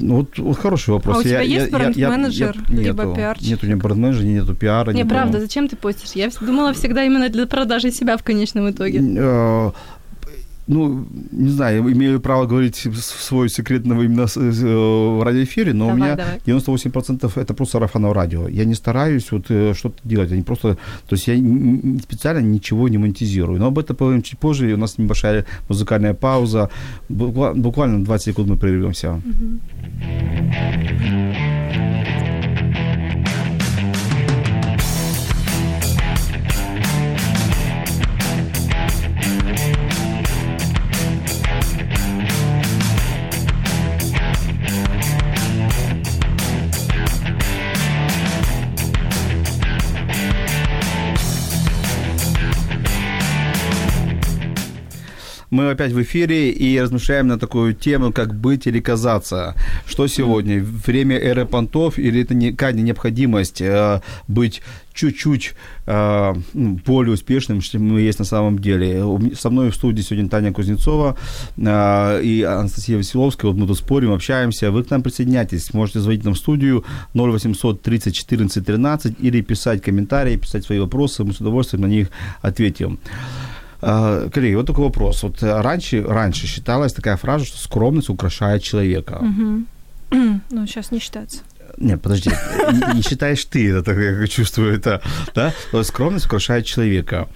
Ну, 0.00 0.16
вот, 0.16 0.38
вот 0.38 0.58
хороший 0.58 0.90
вопрос. 0.90 1.16
А 1.16 1.18
у 1.20 1.22
тебя 1.22 1.40
Я- 1.40 1.60
есть 1.60 1.72
я- 1.72 1.78
бренд-менеджер, 1.78 2.56
я- 2.68 2.76
либо 2.76 3.02
нету. 3.04 3.14
пиарщик? 3.16 3.48
Нет 3.48 3.62
у 3.62 3.66
меня 3.66 3.76
бренд-менеджера, 3.76 4.24
нету 4.24 4.54
пиара. 4.54 4.90
Не, 4.92 4.98
нету- 5.02 5.08
правда, 5.10 5.40
зачем 5.40 5.68
ты 5.68 5.76
постишь? 5.76 6.12
Я 6.14 6.28
думала 6.40 6.72
всегда 6.72 7.04
именно 7.04 7.28
для 7.28 7.46
продажи 7.46 7.90
себя 7.90 8.16
в 8.16 8.22
конечном 8.22 8.70
итоге. 8.70 9.00
Ну, 10.68 11.06
не 11.30 11.48
знаю, 11.50 11.84
я 11.86 11.92
имею 11.92 12.20
право 12.20 12.46
говорить 12.46 12.74
свой 12.98 13.48
секретный 13.48 14.04
именно 14.04 14.26
э, 14.36 15.16
в 15.18 15.22
радиоэфире, 15.22 15.72
но 15.72 15.84
у 15.86 15.88
Давай, 15.90 16.02
меня 16.02 16.16
давай. 16.16 16.58
98% 16.60 17.30
это 17.40 17.54
просто 17.54 17.72
сарафановое 17.78 18.14
радио. 18.14 18.48
Я 18.48 18.64
не 18.64 18.74
стараюсь 18.74 19.30
вот 19.30 19.44
э, 19.48 19.74
что-то 19.74 19.96
делать, 20.02 20.30
не 20.32 20.42
просто, 20.42 20.74
то 21.08 21.14
есть 21.16 21.28
я 21.28 21.36
специально 22.02 22.40
ничего 22.40 22.88
не 22.88 22.98
монетизирую. 22.98 23.60
Но 23.60 23.66
об 23.66 23.78
этом 23.78 23.94
поговорим 23.94 24.22
чуть 24.22 24.38
позже, 24.40 24.74
у 24.74 24.76
нас 24.76 24.98
небольшая 24.98 25.44
музыкальная 25.68 26.14
пауза, 26.14 26.68
Буква- 27.08 27.54
буквально 27.54 28.04
20 28.04 28.24
секунд 28.24 28.48
мы 28.48 28.56
прервемся. 28.56 29.20
Мы 55.50 55.70
опять 55.70 55.92
в 55.92 56.02
эфире 56.02 56.50
и 56.50 56.80
размышляем 56.80 57.28
на 57.28 57.38
такую 57.38 57.74
тему, 57.74 58.12
как 58.12 58.34
быть 58.34 58.66
или 58.66 58.80
казаться. 58.80 59.54
Что 59.86 60.06
сегодня? 60.06 60.62
Время 60.62 61.16
эры 61.18 61.46
понтов 61.46 61.98
или 61.98 62.22
это 62.22 62.34
не 62.34 62.52
крайняя 62.52 62.84
необходимость 62.84 63.60
э, 63.60 64.00
быть 64.26 64.62
чуть-чуть 64.92 65.54
э, 65.86 66.34
ну, 66.54 66.80
более 66.84 67.14
успешным, 67.14 67.60
чем 67.60 67.88
мы 67.88 68.00
есть 68.00 68.18
на 68.18 68.24
самом 68.24 68.58
деле. 68.58 69.04
Со 69.38 69.50
мной 69.50 69.70
в 69.70 69.74
студии 69.74 70.02
сегодня 70.02 70.28
Таня 70.28 70.52
Кузнецова 70.52 71.16
э, 71.56 72.22
и 72.22 72.42
Анастасия 72.42 72.96
Веселовская. 72.96 73.50
Вот 73.50 73.60
мы 73.60 73.66
тут 73.66 73.78
спорим, 73.78 74.12
общаемся. 74.12 74.70
Вы 74.70 74.82
к 74.82 74.90
нам 74.90 75.02
присоединяйтесь. 75.02 75.72
Можете 75.74 76.00
звонить 76.00 76.24
нам 76.24 76.34
в 76.34 76.38
студию 76.38 76.84
0800 77.14 77.82
30 77.82 78.14
14 78.14 78.66
13 78.66 79.16
или 79.20 79.40
писать 79.42 79.82
комментарии, 79.82 80.36
писать 80.36 80.64
свои 80.64 80.80
вопросы. 80.80 81.22
Мы 81.22 81.32
с 81.32 81.40
удовольствием 81.40 81.82
на 81.82 81.86
них 81.86 82.08
ответим. 82.42 82.98
А, 83.80 84.28
Коллеги, 84.30 84.54
вот 84.54 84.66
такой 84.66 84.84
вопрос. 84.84 85.22
Вот 85.22 85.42
э, 85.42 85.60
раньше, 85.60 86.02
раньше 86.02 86.46
считалась 86.46 86.92
такая 86.92 87.16
фраза, 87.16 87.44
что 87.44 87.58
скромность 87.58 88.08
украшает 88.08 88.62
человека. 88.62 89.22
Ну, 90.50 90.66
сейчас 90.68 90.92
не 90.92 91.00
считается. 91.00 91.40
Нет, 91.78 92.00
подожди, 92.00 92.30
не, 92.94 93.02
считаешь 93.02 93.44
ты 93.44 93.70
это, 93.70 93.82
так 93.82 93.98
я 93.98 94.26
чувствую 94.26 94.74
это, 94.74 95.02
да? 95.34 95.52
То 95.70 95.78
есть 95.78 95.90
скромность 95.90 96.26
украшает 96.26 96.64
человека. 96.64 97.28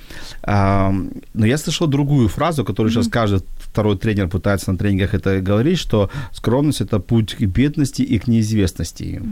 А, 0.43 0.95
но 1.35 1.47
я 1.47 1.59
слышал 1.59 1.87
другую 1.87 2.29
фразу, 2.29 2.65
которую 2.65 2.93
сейчас 2.93 3.09
каждый 3.09 3.43
второй 3.59 3.99
тренер 3.99 4.29
пытается 4.29 4.73
на 4.73 4.79
тренингах 4.79 5.15
это 5.15 5.41
говорить, 5.41 5.79
что 5.79 6.11
скромность– 6.33 6.81
это 6.83 7.01
путь 7.01 7.35
к 7.35 7.43
бедности 7.43 8.03
и 8.03 8.19
к 8.19 8.29
неизвестности. 8.29 9.23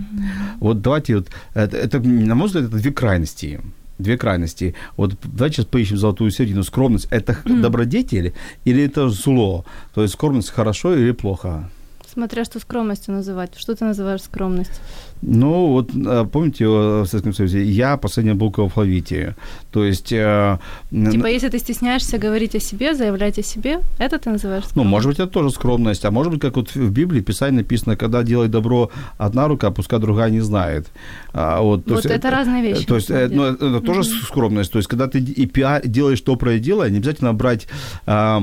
Вот 0.60 0.82
давайте, 0.82 1.16
вот, 1.16 1.28
это, 1.54 1.76
это, 1.76 2.00
на 2.00 2.34
мой 2.34 2.46
взгляд, 2.46 2.64
это 2.64 2.76
две 2.76 2.92
крайности. 2.92 3.60
Две 3.98 4.16
крайности. 4.16 4.74
Вот 4.96 5.14
давайте 5.24 5.56
сейчас 5.56 5.66
поищем 5.66 5.96
золотую 5.96 6.30
середину. 6.30 6.62
Скромность– 6.62 7.08
это 7.10 7.36
добродетель 7.44 8.32
или 8.64 8.84
это 8.84 9.08
зло? 9.08 9.64
То 9.94 10.02
есть 10.02 10.14
скромность 10.14 10.50
хорошо 10.50 10.94
или 10.94 11.12
плохо? 11.12 11.68
Смотря 12.06 12.44
что 12.44 12.58
скромностью 12.58 13.14
называть. 13.14 13.56
Что 13.56 13.74
ты 13.74 13.84
называешь 13.84 14.22
скромность? 14.22 14.80
Ну, 15.22 15.66
вот 15.68 15.90
э, 15.94 16.26
помните 16.30 16.64
э, 16.64 17.02
в 17.02 17.06
Советском 17.06 17.32
Союзе, 17.32 17.62
я 17.62 17.96
последняя 17.96 18.34
буква 18.34 18.62
в 18.62 18.64
алфавите. 18.64 19.34
То 19.72 19.84
есть... 19.84 20.12
э, 20.12 20.58
Типа, 20.90 21.26
если 21.26 21.48
ты 21.48 21.58
стесняешься 21.58 22.18
говорить 22.18 22.54
о 22.54 22.60
себе, 22.60 22.94
заявлять 22.94 23.38
о 23.38 23.42
себе, 23.42 23.80
это 23.98 24.18
ты 24.18 24.30
называешь 24.30 24.64
ну, 24.64 24.70
скромностью? 24.70 24.90
может 24.90 25.08
быть, 25.10 25.18
это 25.18 25.28
тоже 25.28 25.50
скромность, 25.50 26.04
а 26.04 26.10
может 26.10 26.32
быть, 26.32 26.40
как 26.40 26.56
вот 26.56 26.74
в 26.74 26.90
Библии 26.90 27.20
Писание 27.20 27.62
написано, 27.62 27.96
когда 27.96 28.22
делает 28.22 28.50
добро 28.50 28.90
одна 29.16 29.48
рука, 29.48 29.70
пускай 29.70 29.98
другая 29.98 30.30
не 30.30 30.40
знает. 30.40 30.86
А, 31.32 31.60
вот 31.60 31.84
то 31.84 31.94
Вот 31.94 32.04
есть 32.04 32.16
это 32.16 32.30
разные 32.30 32.62
вещи, 32.62 32.86
То 32.86 32.96
есть, 32.96 33.10
э, 33.10 33.28
ну, 33.30 33.44
это 33.44 33.80
тоже 33.80 34.04
скромность. 34.04 34.72
То 34.72 34.78
есть, 34.78 34.88
когда 34.88 35.06
ты 35.06 35.18
и 35.18 35.46
пиар, 35.46 35.82
делаешь 35.86 36.22
доброе 36.22 36.58
дело, 36.58 36.88
не 36.88 36.98
обязательно 36.98 37.34
брать 37.34 37.66
а, 38.06 38.42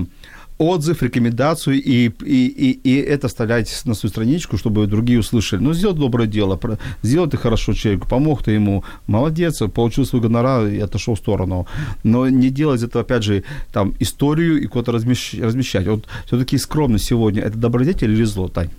отзыв, 0.58 1.04
рекомендацию 1.04 1.76
и, 1.76 2.10
и, 2.10 2.48
и, 2.48 2.72
и 2.84 2.96
это 2.96 3.28
вставлять 3.28 3.82
на 3.86 3.94
свою 3.94 4.12
страничку, 4.12 4.58
чтобы 4.58 4.88
другие 4.88 5.20
услышали. 5.20 5.62
Ну, 5.62 5.74
сделал 5.74 5.96
доброе 5.96 6.28
дело, 6.28 6.60
сделал 7.02 7.28
ты 7.28 7.38
хорошо 7.38 7.74
человеку, 7.74 8.08
помог 8.08 8.44
ты 8.44 8.52
ему, 8.52 8.84
молодец, 9.08 9.62
получил 9.74 10.06
свой 10.06 10.22
гонорар 10.22 10.68
и 10.68 10.80
отошел 10.80 11.16
в 11.16 11.20
сторону. 11.20 11.68
Но 12.04 12.30
не 12.30 12.50
делать 12.50 12.84
этого, 12.84 13.04
опять 13.04 13.24
же, 13.24 13.44
там, 13.74 13.94
историю 14.00 14.62
и 14.62 14.68
куда-то 14.68 14.92
размещ- 14.92 15.42
размещать. 15.44 15.88
Вот 15.88 16.06
все-таки 16.26 16.58
скромность 16.58 17.06
сегодня– 17.06 17.42
это 17.44 17.58
добродетель 17.58 18.12
или 18.12 18.24
зло, 18.24 18.48
Тань? 18.48 18.70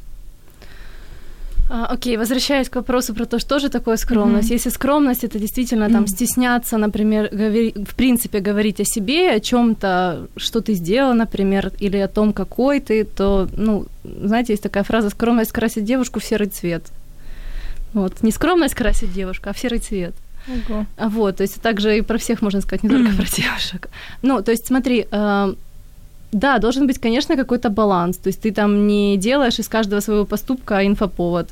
А, 1.68 1.86
окей, 1.86 2.16
возвращаясь 2.16 2.68
к 2.68 2.76
вопросу 2.76 3.14
про 3.14 3.24
то, 3.24 3.38
что 3.38 3.58
же 3.58 3.68
такое 3.68 3.96
скромность. 3.96 4.50
Если 4.50 4.70
скромность 4.70 5.24
это 5.24 5.38
действительно 5.38 5.90
там 5.90 6.06
стесняться, 6.06 6.78
например, 6.78 7.28
говори, 7.32 7.72
в 7.72 7.94
принципе 7.94 8.38
говорить 8.38 8.80
о 8.80 8.84
себе, 8.84 9.32
о 9.32 9.40
чем-то, 9.40 10.28
что 10.36 10.60
ты 10.60 10.74
сделал, 10.74 11.14
например, 11.14 11.72
или 11.80 11.96
о 11.96 12.08
том, 12.08 12.32
какой 12.32 12.80
ты, 12.80 13.04
то, 13.04 13.48
ну, 13.56 13.86
знаете, 14.04 14.52
есть 14.52 14.62
такая 14.62 14.84
фраза 14.84 15.10
«скромность 15.10 15.52
красит 15.52 15.84
девушку 15.84 16.20
в 16.20 16.24
серый 16.24 16.48
цвет». 16.48 16.84
Вот, 17.92 18.22
не 18.22 18.30
скромность 18.30 18.74
красит 18.74 19.12
девушку, 19.12 19.48
а 19.48 19.52
в 19.52 19.58
серый 19.58 19.78
цвет. 19.78 20.14
Ого. 20.48 20.86
А 20.96 21.08
Вот, 21.08 21.36
то 21.36 21.42
есть 21.42 21.60
также 21.60 21.98
и 21.98 22.02
про 22.02 22.18
всех 22.18 22.42
можно 22.42 22.60
сказать, 22.60 22.84
не 22.84 22.90
только 22.90 23.10
про 23.16 23.24
девушек. 23.24 23.88
Ну, 24.22 24.42
то 24.42 24.52
есть 24.52 24.66
смотри, 24.66 25.06
э, 25.10 25.54
да, 26.32 26.58
должен 26.58 26.86
быть, 26.86 26.98
конечно, 26.98 27.36
какой-то 27.36 27.70
баланс. 27.70 28.16
То 28.16 28.28
есть 28.28 28.40
ты 28.42 28.52
там 28.52 28.86
не 28.86 29.16
делаешь 29.16 29.58
из 29.60 29.68
каждого 29.68 30.00
своего 30.00 30.24
поступка 30.24 30.84
инфоповод. 30.86 31.48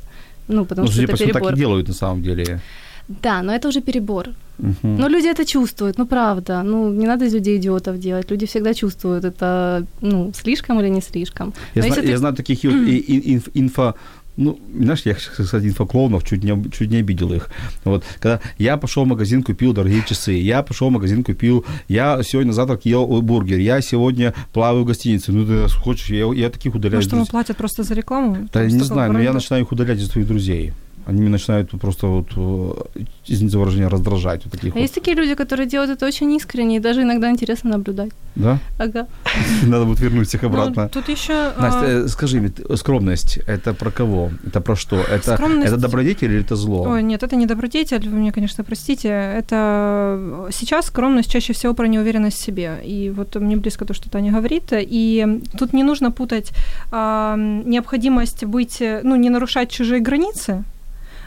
Ну, 0.47 0.65
потому 0.65 0.87
Ну, 0.87 0.91
что 0.93 1.03
это 1.03 1.15
всему, 1.15 1.31
так 1.33 1.41
перебор. 1.41 1.53
и 1.53 1.57
делают 1.57 1.87
на 1.87 1.93
самом 1.93 2.21
деле. 2.21 2.59
Да, 3.07 3.41
но 3.41 3.51
это 3.53 3.67
уже 3.67 3.81
перебор. 3.81 4.25
Мгм. 4.57 4.97
Но 4.97 5.07
люди 5.09 5.27
это 5.27 5.45
чувствуют, 5.45 5.97
ну 5.99 6.05
правда. 6.05 6.63
Ну, 6.63 6.89
не 6.91 7.05
надо 7.07 7.25
из 7.25 7.33
людей 7.33 7.57
идиотов 7.57 7.99
делать. 7.99 8.31
Люди 8.31 8.45
всегда 8.45 8.73
чувствуют, 8.73 9.25
это 9.25 9.85
ну, 10.01 10.31
слишком 10.33 10.79
или 10.79 10.89
не 10.89 11.01
слишком. 11.01 11.53
Я, 11.75 11.81
Но 11.83 11.87
зна- 11.87 11.95
если 11.95 12.01
я 12.07 12.13
ты- 12.13 12.17
знаю 12.19 12.35
таких 12.35 12.63
и- 12.65 12.67
и- 12.97 13.17
и- 13.17 13.37
инф- 13.37 13.51
инфо... 13.53 13.93
Ну, 14.37 14.59
знаешь, 14.77 15.03
я, 15.05 15.13
кстати, 15.13 15.65
инфоклоунов 15.65 16.25
чуть 16.25 16.43
не, 16.43 16.71
чуть 16.71 16.89
не 16.89 16.97
обидел 16.97 17.31
их. 17.31 17.49
Вот, 17.83 18.03
когда 18.19 18.41
я 18.57 18.75
пошел 18.77 19.05
в 19.05 19.07
магазин, 19.07 19.43
купил 19.43 19.73
дорогие 19.73 20.03
часы, 20.05 20.33
я 20.33 20.61
пошел 20.61 20.89
в 20.89 20.91
магазин, 20.91 21.23
купил, 21.23 21.65
я 21.87 22.21
сегодня 22.23 22.51
завтрак 22.51 22.85
ел 22.85 23.05
бургер, 23.21 23.59
я 23.59 23.81
сегодня 23.81 24.33
плаваю 24.51 24.83
в 24.83 24.87
гостинице, 24.87 25.31
ну, 25.31 25.45
ты 25.45 25.73
хочешь, 25.79 26.09
я, 26.09 26.31
я 26.33 26.49
таких 26.49 26.75
удаляю. 26.75 26.97
Может, 26.97 27.13
ему 27.13 27.25
платят 27.25 27.57
просто 27.57 27.83
за 27.83 27.93
рекламу? 27.93 28.35
Да 28.53 28.59
Там 28.59 28.67
не 28.67 28.79
знаю, 28.79 29.13
но 29.13 29.21
я 29.21 29.31
начинаю 29.31 29.63
их 29.63 29.71
удалять 29.71 29.99
из 29.99 30.09
своих 30.09 30.27
друзей. 30.27 30.73
Они 31.05 31.21
меня 31.21 31.31
начинают 31.31 31.71
просто 31.71 32.07
вот, 32.07 32.27
э, 32.35 33.01
извините 33.27 33.51
за 33.51 33.59
выражение, 33.59 33.87
раздражать. 33.87 34.41
Вот 34.45 34.53
таких 34.53 34.73
А 34.73 34.73
вот. 34.73 34.81
есть 34.81 34.95
такие 34.95 35.15
люди, 35.15 35.35
которые 35.35 35.67
делают 35.67 35.91
это 35.91 36.05
очень 36.07 36.31
искренне, 36.33 36.77
и 36.77 36.79
даже 36.79 37.01
иногда 37.01 37.29
интересно 37.29 37.71
наблюдать. 37.71 38.11
Да? 38.35 38.57
Ага. 38.79 39.07
Надо 39.63 39.85
будет 39.85 39.99
вернуть 39.99 40.33
их 40.33 40.43
обратно. 40.43 40.83
Ну, 40.83 40.89
тут 40.89 41.09
еще... 41.09 41.51
Настя, 41.59 41.85
э, 41.85 42.07
скажи 42.07 42.39
мне, 42.39 42.51
скромность– 42.77 43.37
это 43.47 43.73
про 43.73 43.91
кого? 43.91 44.31
Это 44.47 44.61
про 44.61 44.75
что? 44.75 44.95
Это, 44.95 45.35
Скромность- 45.35 45.67
это 45.67 45.77
добродетель 45.77 46.31
или 46.31 46.41
это 46.41 46.55
зло? 46.55 46.83
Ой, 46.83 47.03
нет, 47.03 47.23
это 47.23 47.35
не 47.35 47.45
добродетель, 47.45 48.09
вы 48.09 48.17
меня, 48.17 48.31
конечно, 48.31 48.63
простите. 48.63 49.09
Это 49.09 50.49
сейчас 50.51 50.87
скромность 50.87 51.31
чаще 51.31 51.53
всего 51.53 51.73
про 51.73 51.87
неуверенность 51.87 52.37
в 52.37 52.43
себе. 52.43 52.79
И 52.83 53.11
вот 53.15 53.35
мне 53.35 53.55
близко 53.55 53.85
то, 53.85 53.93
что 53.93 54.09
Таня 54.09 54.31
говорит. 54.31 54.63
И 54.71 55.41
тут 55.57 55.73
не 55.73 55.83
нужно 55.83 56.11
путать 56.11 56.51
а, 56.91 57.35
необходимость 57.37 58.45
быть, 58.45 58.81
э, 58.81 59.01
ну, 59.03 59.15
не 59.15 59.29
нарушать 59.29 59.69
чужие 59.69 60.01
границы, 60.01 60.63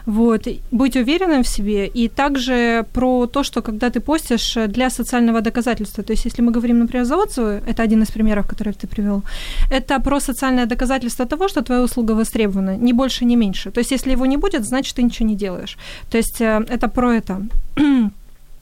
вот, 0.09 0.47
быть 0.71 0.95
уверенным 0.95 1.43
в 1.43 1.47
себе, 1.47 1.87
и 1.87 2.07
также 2.07 2.83
про 2.93 3.27
то, 3.27 3.43
что 3.43 3.61
когда 3.61 3.89
ты 3.89 3.99
постишь 3.99 4.57
э, 4.57 4.67
для 4.67 4.89
социального 4.89 5.41
доказательства, 5.41 6.03
то 6.03 6.13
есть 6.13 6.25
если 6.25 6.41
мы 6.41 6.51
говорим, 6.51 6.79
например, 6.79 7.05
за 7.05 7.15
отзывы, 7.15 7.61
это 7.67 7.83
один 7.83 8.01
из 8.01 8.11
примеров, 8.11 8.47
который 8.47 8.73
ты 8.73 8.87
привел, 8.87 9.23
это 9.71 9.99
про 9.99 10.19
социальное 10.19 10.65
доказательство 10.65 11.25
того, 11.25 11.47
что 11.47 11.61
твоя 11.61 11.83
услуга 11.83 12.15
востребована, 12.15 12.77
ни 12.77 12.93
больше, 12.93 13.25
ни 13.25 13.35
меньше. 13.35 13.71
То 13.71 13.81
есть 13.81 13.91
если 13.91 14.11
его 14.11 14.25
не 14.25 14.37
будет, 14.37 14.65
значит, 14.65 14.95
ты 14.95 15.03
ничего 15.03 15.29
не 15.29 15.35
делаешь. 15.35 15.77
То 16.09 16.17
есть 16.17 16.41
э, 16.41 16.65
это 16.69 16.87
про 16.87 17.13
это. 17.13 17.41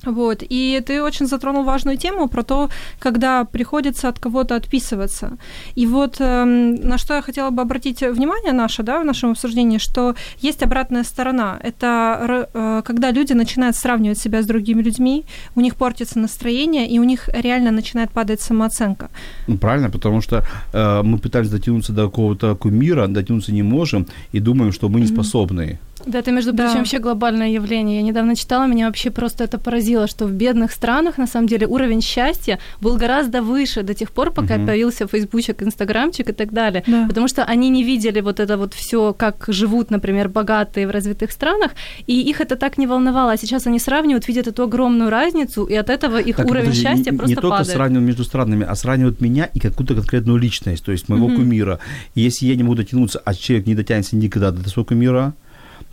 Вот, 0.07 0.43
и 0.49 0.81
ты 0.85 1.03
очень 1.03 1.27
затронул 1.27 1.63
важную 1.63 1.97
тему 1.97 2.27
про 2.29 2.43
то, 2.43 2.69
когда 2.99 3.43
приходится 3.43 4.07
от 4.07 4.19
кого-то 4.19 4.55
отписываться. 4.55 5.37
И 5.75 5.85
вот 5.85 6.15
эм, 6.19 6.75
на 6.75 6.97
что 6.97 7.15
я 7.15 7.21
хотела 7.21 7.49
бы 7.49 7.61
обратить 7.61 8.01
внимание 8.01 8.53
наше, 8.53 8.83
да, 8.83 8.99
в 8.99 9.05
нашем 9.05 9.31
обсуждении, 9.31 9.79
что 9.79 10.15
есть 10.39 10.63
обратная 10.63 11.03
сторона. 11.03 11.59
Это 11.61 12.47
э, 12.53 12.81
когда 12.85 13.11
люди 13.11 13.33
начинают 13.33 13.75
сравнивать 13.75 14.17
себя 14.17 14.41
с 14.41 14.45
другими 14.45 14.81
людьми, 14.81 15.25
у 15.55 15.61
них 15.61 15.75
портится 15.75 16.19
настроение, 16.19 16.87
и 16.87 16.99
у 16.99 17.03
них 17.03 17.29
реально 17.33 17.71
начинает 17.71 18.11
падать 18.11 18.41
самооценка. 18.41 19.09
Ну, 19.47 19.57
правильно, 19.57 19.89
потому 19.89 20.21
что 20.21 20.43
э, 20.73 21.01
мы 21.03 21.17
пытаемся 21.17 21.51
дотянуться 21.51 21.93
до 21.93 22.05
какого-то 22.05 22.55
кумира, 22.55 23.07
дотянуться 23.07 23.51
не 23.51 23.63
можем 23.63 24.07
и 24.31 24.39
думаем, 24.39 24.71
что 24.71 24.89
мы 24.89 25.01
не 25.01 25.07
способны. 25.07 25.79
Да, 26.07 26.19
это, 26.19 26.31
между 26.31 26.53
Да. 26.53 26.63
прочим, 26.63 26.79
вообще 26.79 26.99
глобальное 26.99 27.49
явление. 27.49 27.97
Я 27.97 28.01
недавно 28.01 28.35
читала, 28.35 28.65
меня 28.65 28.85
вообще 28.87 29.09
просто 29.11 29.43
это 29.43 29.57
поразило, 29.59 30.07
что 30.07 30.25
в 30.25 30.31
бедных 30.31 30.71
странах, 30.71 31.17
на 31.17 31.27
самом 31.27 31.47
деле, 31.47 31.67
уровень 31.67 32.01
счастья 32.01 32.59
был 32.81 32.95
гораздо 32.97 33.41
выше 33.41 33.83
до 33.83 33.93
тех 33.93 34.11
пор, 34.11 34.31
пока 34.31 34.57
Мгм. 34.57 34.67
появился 34.67 35.07
фейсбучек, 35.07 35.61
инстаграмчик 35.63 36.29
и 36.29 36.33
так 36.33 36.53
далее. 36.53 36.83
Да. 36.87 37.05
Потому 37.07 37.27
что 37.27 37.43
они 37.43 37.69
не 37.69 37.83
видели 37.83 38.21
вот 38.21 38.39
это 38.39 38.57
вот 38.57 38.73
все, 38.73 39.13
как 39.13 39.45
живут, 39.49 39.91
например, 39.91 40.29
богатые 40.29 40.87
в 40.87 40.91
развитых 40.91 41.31
странах, 41.31 41.71
и 42.07 42.21
их 42.21 42.41
это 42.41 42.55
так 42.55 42.77
не 42.77 42.87
волновало. 42.87 43.33
А 43.33 43.37
сейчас 43.37 43.67
они 43.67 43.79
сравнивают, 43.79 44.27
видят 44.27 44.47
эту 44.47 44.63
огромную 44.63 45.09
разницу, 45.09 45.65
и 45.65 45.73
от 45.75 45.89
этого 45.89 46.17
их 46.17 46.37
Так, 46.37 46.45
уровень 46.47 46.65
подожди, 46.69 46.83
счастья 46.83 47.11
не, 47.11 47.17
просто 47.17 47.29
не 47.29 47.35
только 47.35 47.49
падает. 47.49 47.67
сравнивают 47.75 48.07
между 48.07 48.23
странами, 48.23 48.65
а 48.69 48.75
сравнивают 48.75 49.19
меня 49.21 49.45
и 49.53 49.59
какую-то 49.59 49.95
конкретную 49.95 50.37
личность, 50.39 50.85
то 50.85 50.91
есть 50.91 51.09
моего 51.09 51.27
Мгм. 51.27 51.35
кумира. 51.37 51.79
И 52.15 52.21
если 52.21 52.45
я 52.45 52.55
не 52.55 52.63
могу 52.63 52.75
дотянуться, 52.75 53.19
а 53.25 53.33
человек 53.33 53.67
не 53.67 53.75
дотянется 53.75 54.15
никогда 54.15 54.51
до 54.51 54.69
своего 54.69 54.85
кумира, 54.85 55.33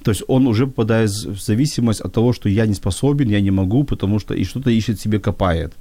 то 0.05 0.11
есть 0.11 0.23
он 0.29 0.47
уже 0.47 0.67
попадает 0.67 1.11
в 1.11 1.41
зависимость 1.41 2.01
от 2.01 2.13
того, 2.13 2.33
что 2.33 2.49
я 2.49 2.67
не 2.67 2.75
способен, 2.75 3.31
я 3.31 3.41
не 3.41 3.51
могу, 3.51 3.85
потому 3.85 4.21
что 4.21 4.35
и 4.35 4.45
что-то 4.45 4.71
ищет 4.71 5.01
себе, 5.01 5.19
копает. 5.19 5.73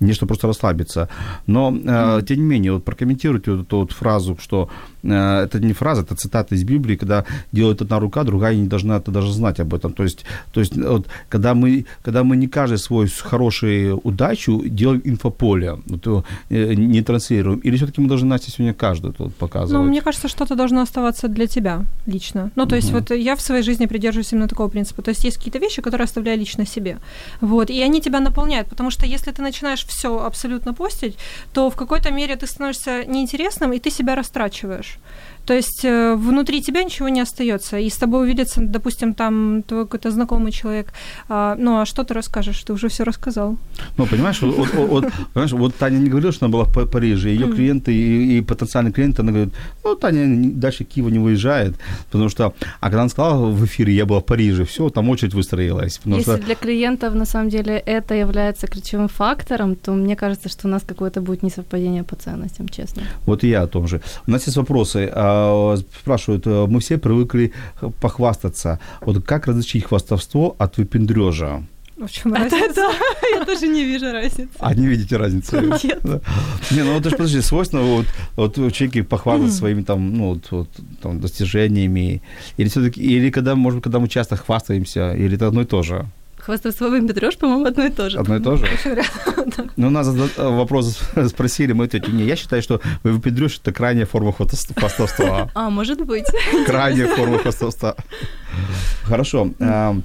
Не 0.00 0.12
что 0.12 0.26
просто 0.26 0.46
расслабиться. 0.46 1.08
Но, 1.46 1.74
э, 1.84 2.22
тем 2.28 2.36
не 2.36 2.44
менее, 2.44 2.72
вот 2.72 2.84
прокомментируйте 2.84 3.50
вот 3.50 3.60
эту 3.66 3.76
вот 3.78 3.92
фразу, 3.92 4.36
что 4.42 4.68
э, 5.02 5.44
это 5.44 5.58
не 5.58 5.72
фраза, 5.72 6.02
это 6.02 6.14
цитата 6.14 6.54
из 6.54 6.64
Библии, 6.64 6.96
когда 6.96 7.24
делает 7.52 7.82
одна 7.82 7.98
рука, 7.98 8.24
другая 8.24 8.54
не 8.56 8.68
должна 8.68 8.96
это 8.96 9.10
даже 9.10 9.32
знать 9.32 9.60
об 9.60 9.72
этом. 9.74 9.92
То 9.92 10.02
есть, 10.02 10.24
то 10.52 10.60
есть 10.60 10.76
вот, 10.76 11.06
когда, 11.30 11.54
мы, 11.54 11.86
когда 12.02 12.24
мы 12.24 12.36
не 12.36 12.48
каждый 12.48 12.78
свой 12.78 13.08
хорошую 13.08 14.00
удачу 14.04 14.62
делаем 14.66 15.00
инфополе, 15.04 15.78
вот, 15.86 16.24
э, 16.50 16.74
не 16.74 17.02
транслируем, 17.02 17.58
или 17.60 17.76
все-таки 17.76 18.02
мы 18.02 18.08
должны 18.08 18.28
Настя 18.28 18.50
сегодня 18.50 18.74
каждую 18.74 19.14
тут 19.14 19.34
показывать? 19.34 19.82
Ну, 19.82 19.88
мне 19.88 20.02
кажется, 20.02 20.28
что-то 20.28 20.56
должно 20.56 20.82
оставаться 20.82 21.28
для 21.28 21.46
тебя 21.46 21.84
лично. 22.06 22.50
Ну, 22.56 22.66
то 22.66 22.76
есть 22.76 22.90
Мгм. 22.90 22.98
вот 22.98 23.10
я 23.16 23.34
в 23.34 23.40
своей 23.40 23.61
жизни 23.62 23.86
придерживаюсь 23.86 24.32
именно 24.32 24.48
такого 24.48 24.68
принципа. 24.68 25.02
То 25.02 25.10
есть 25.10 25.24
есть 25.24 25.36
какие-то 25.36 25.58
вещи, 25.58 25.82
которые 25.82 26.04
оставляю 26.04 26.38
лично 26.38 26.66
себе. 26.66 26.98
Вот, 27.40 27.70
и 27.70 27.82
они 27.82 28.00
тебя 28.00 28.20
наполняют, 28.20 28.68
потому 28.68 28.90
что 28.90 29.06
если 29.06 29.32
ты 29.32 29.42
начинаешь 29.42 29.84
все 29.86 30.08
абсолютно 30.24 30.74
постить, 30.74 31.16
то 31.52 31.70
в 31.70 31.76
какой-то 31.76 32.10
мере 32.10 32.36
ты 32.36 32.46
становишься 32.46 33.04
неинтересным, 33.04 33.72
и 33.72 33.78
ты 33.78 33.90
себя 33.90 34.14
растрачиваешь. 34.14 34.98
То 35.46 35.54
есть 35.54 35.84
э, 35.84 36.14
внутри 36.14 36.60
тебя 36.62 36.84
ничего 36.84 37.08
не 37.08 37.20
остается, 37.20 37.78
и 37.78 37.88
с 37.88 37.96
тобой 37.96 38.22
увидится, 38.22 38.60
допустим, 38.60 39.14
там 39.14 39.62
твой 39.62 39.84
какой-то 39.84 40.10
знакомый 40.10 40.52
человек. 40.52 40.92
А, 41.28 41.56
ну, 41.58 41.80
а 41.80 41.86
что 41.86 42.04
ты 42.04 42.14
расскажешь? 42.14 42.62
Ты 42.62 42.72
уже 42.72 42.88
все 42.88 43.04
рассказал. 43.04 43.56
Ну, 43.98 44.06
понимаешь, 44.06 44.40
вот, 44.42 44.56
вот- 44.56 44.88
вот- 44.88 45.04
понимаешь, 45.34 45.52
вот 45.52 45.74
Таня 45.74 45.98
не 45.98 46.08
говорила, 46.10 46.32
что 46.32 46.46
она 46.46 46.52
была 46.52 46.64
в 46.64 46.72
Па- 46.72 46.86
Париже, 46.86 47.30
ее 47.30 47.48
клиенты 47.52 47.92
и, 47.92 48.38
и 48.38 48.40
потенциальные 48.40 48.92
клиенты, 48.92 49.22
она 49.22 49.32
говорит, 49.32 49.54
ну, 49.84 49.94
Таня 49.96 50.50
дальше 50.54 50.84
Киева 50.84 51.08
не 51.10 51.18
выезжает, 51.18 51.74
потому 52.10 52.28
что, 52.30 52.54
а 52.80 52.84
когда 52.86 53.00
она 53.00 53.08
сказала 53.08 53.46
в 53.50 53.64
эфире, 53.64 53.92
я 53.94 54.06
была 54.06 54.20
в 54.20 54.24
Париже, 54.24 54.64
все, 54.64 54.88
там 54.90 55.08
очередь 55.10 55.34
выстроилась, 55.34 56.00
Если 56.04 56.22
что, 56.22 56.38
для 56.38 56.54
клиентов 56.54 57.14
на 57.14 57.24
самом 57.26 57.48
деле 57.48 57.82
это 57.86 58.14
является 58.14 58.66
ключевым 58.66 59.08
фактором, 59.08 59.74
то 59.74 59.92
мне 59.92 60.14
кажется, 60.16 60.48
что 60.48 60.68
у 60.68 60.70
нас 60.70 60.82
какое-то 60.86 61.20
будет 61.20 61.42
несовпадение 61.42 62.04
по 62.04 62.14
ценностям, 62.16 62.68
честно. 62.68 63.02
вот 63.26 63.44
и 63.44 63.48
я 63.48 63.62
о 63.62 63.66
том 63.66 63.88
же. 63.88 64.00
У 64.26 64.30
нас 64.30 64.46
есть 64.46 64.56
вопросы, 64.56 65.10
а, 65.12 65.32
спрашивают, 66.00 66.46
э, 66.46 66.66
мы 66.66 66.80
все 66.80 66.98
привыкли 66.98 67.52
похвастаться, 68.00 68.78
вот 69.00 69.24
как 69.24 69.46
различить 69.46 69.84
хвастовство 69.84 70.54
от 70.58 70.78
выпендрежа? 70.78 71.62
В 71.96 72.10
чем 72.10 72.34
разница? 72.34 72.90
я 73.32 73.44
тоже 73.44 73.68
не 73.68 73.84
вижу 73.84 74.12
разницы. 74.12 74.48
А 74.58 74.74
не 74.74 74.86
видите 74.86 75.16
разницы? 75.16 75.60
Нет. 75.84 76.00
Да. 76.02 76.20
Не, 76.70 76.82
ну 76.82 76.94
вот 76.94 77.00
это 77.00 77.10
ж, 77.10 77.12
подожди, 77.12 77.40
свойственно 77.40 77.82
вот, 77.82 78.06
вот 78.36 78.58
у 78.58 78.70
человека 78.70 79.08
похвастаться 79.08 79.56
своими 79.56 79.82
там, 79.82 80.14
ну, 80.14 80.28
вот, 80.34 80.50
вот, 80.50 80.68
там, 81.00 81.20
достижениями. 81.20 82.22
Или 82.56 82.68
все-таки, 82.68 83.00
или 83.00 83.30
когда, 83.30 83.54
может 83.54 83.78
быть, 83.78 83.84
когда 83.84 84.00
мы 84.00 84.08
часто 84.08 84.36
хвастаемся, 84.36 85.12
или 85.12 85.36
это 85.36 85.46
одно 85.46 85.62
и 85.62 85.64
то 85.64 85.82
же? 85.82 86.06
Хвастовство 86.44 86.88
выпендрёж, 86.88 87.36
по-моему, 87.36 87.66
одно 87.66 87.84
и 87.84 87.90
то 87.90 88.10
же. 88.10 88.18
Одно 88.18 88.36
и 88.36 88.40
то 88.40 88.56
же? 88.56 88.66
Ну, 89.76 89.90
нас 89.90 90.06
зада- 90.06 90.50
вопрос 90.50 90.98
спросили, 91.28 91.72
мы 91.72 91.84
ответили, 91.84 92.16
не, 92.16 92.24
я 92.24 92.36
считаю, 92.36 92.62
что 92.62 92.80
выпендрёж– 93.04 93.58
это 93.62 93.72
крайняя 93.72 94.06
форма 94.06 94.32
хвастовства-. 94.32 95.50
А, 95.54 95.70
может 95.70 96.04
быть. 96.04 96.26
Крайняя 96.66 97.06
форма 97.06 97.38
хвастовства. 97.38 97.94
Хорошо. 99.04 99.50
А, 99.60 99.96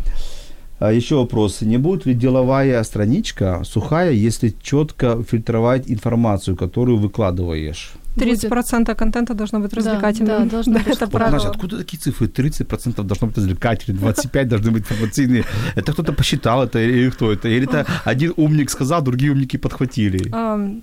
а 0.79 0.91
Еще 0.91 1.15
вопрос. 1.15 1.61
Не 1.61 1.77
будет 1.77 2.05
ли 2.05 2.13
деловая 2.13 2.83
страничка 2.83 3.63
сухая, 3.63 4.11
если 4.11 4.53
четко 4.61 5.23
фильтровать 5.23 5.89
информацию, 5.89 6.55
которую 6.55 6.97
выкладываешь? 6.97 7.93
30% 8.17 8.95
контента 8.95 9.33
должно 9.33 9.59
быть 9.59 9.73
развлекательным. 9.73 10.37
Да, 10.37 10.43
да 10.43 10.49
должно 10.49 10.73
быть. 10.73 10.87
Это 10.87 11.07
правило. 11.07 11.35
Настя, 11.35 11.49
откуда 11.49 11.77
такие 11.77 11.97
цифры? 11.99 12.27
30% 12.27 13.03
должно 13.03 13.27
быть 13.27 13.37
развлекательные, 13.37 14.01
25% 14.13 14.45
должны 14.45 14.71
быть 14.71 14.83
информационные. 14.83 15.43
Это 15.75 15.93
кто-то 15.93 16.13
посчитал 16.13 16.63
это 16.63 16.79
или 16.79 17.09
кто 17.09 17.31
это? 17.31 17.47
Или 17.47 17.65
это 17.67 17.85
один 18.05 18.33
умник 18.37 18.69
сказал, 18.69 19.01
другие 19.01 19.31
умники 19.31 19.57
подхватили? 19.57 20.31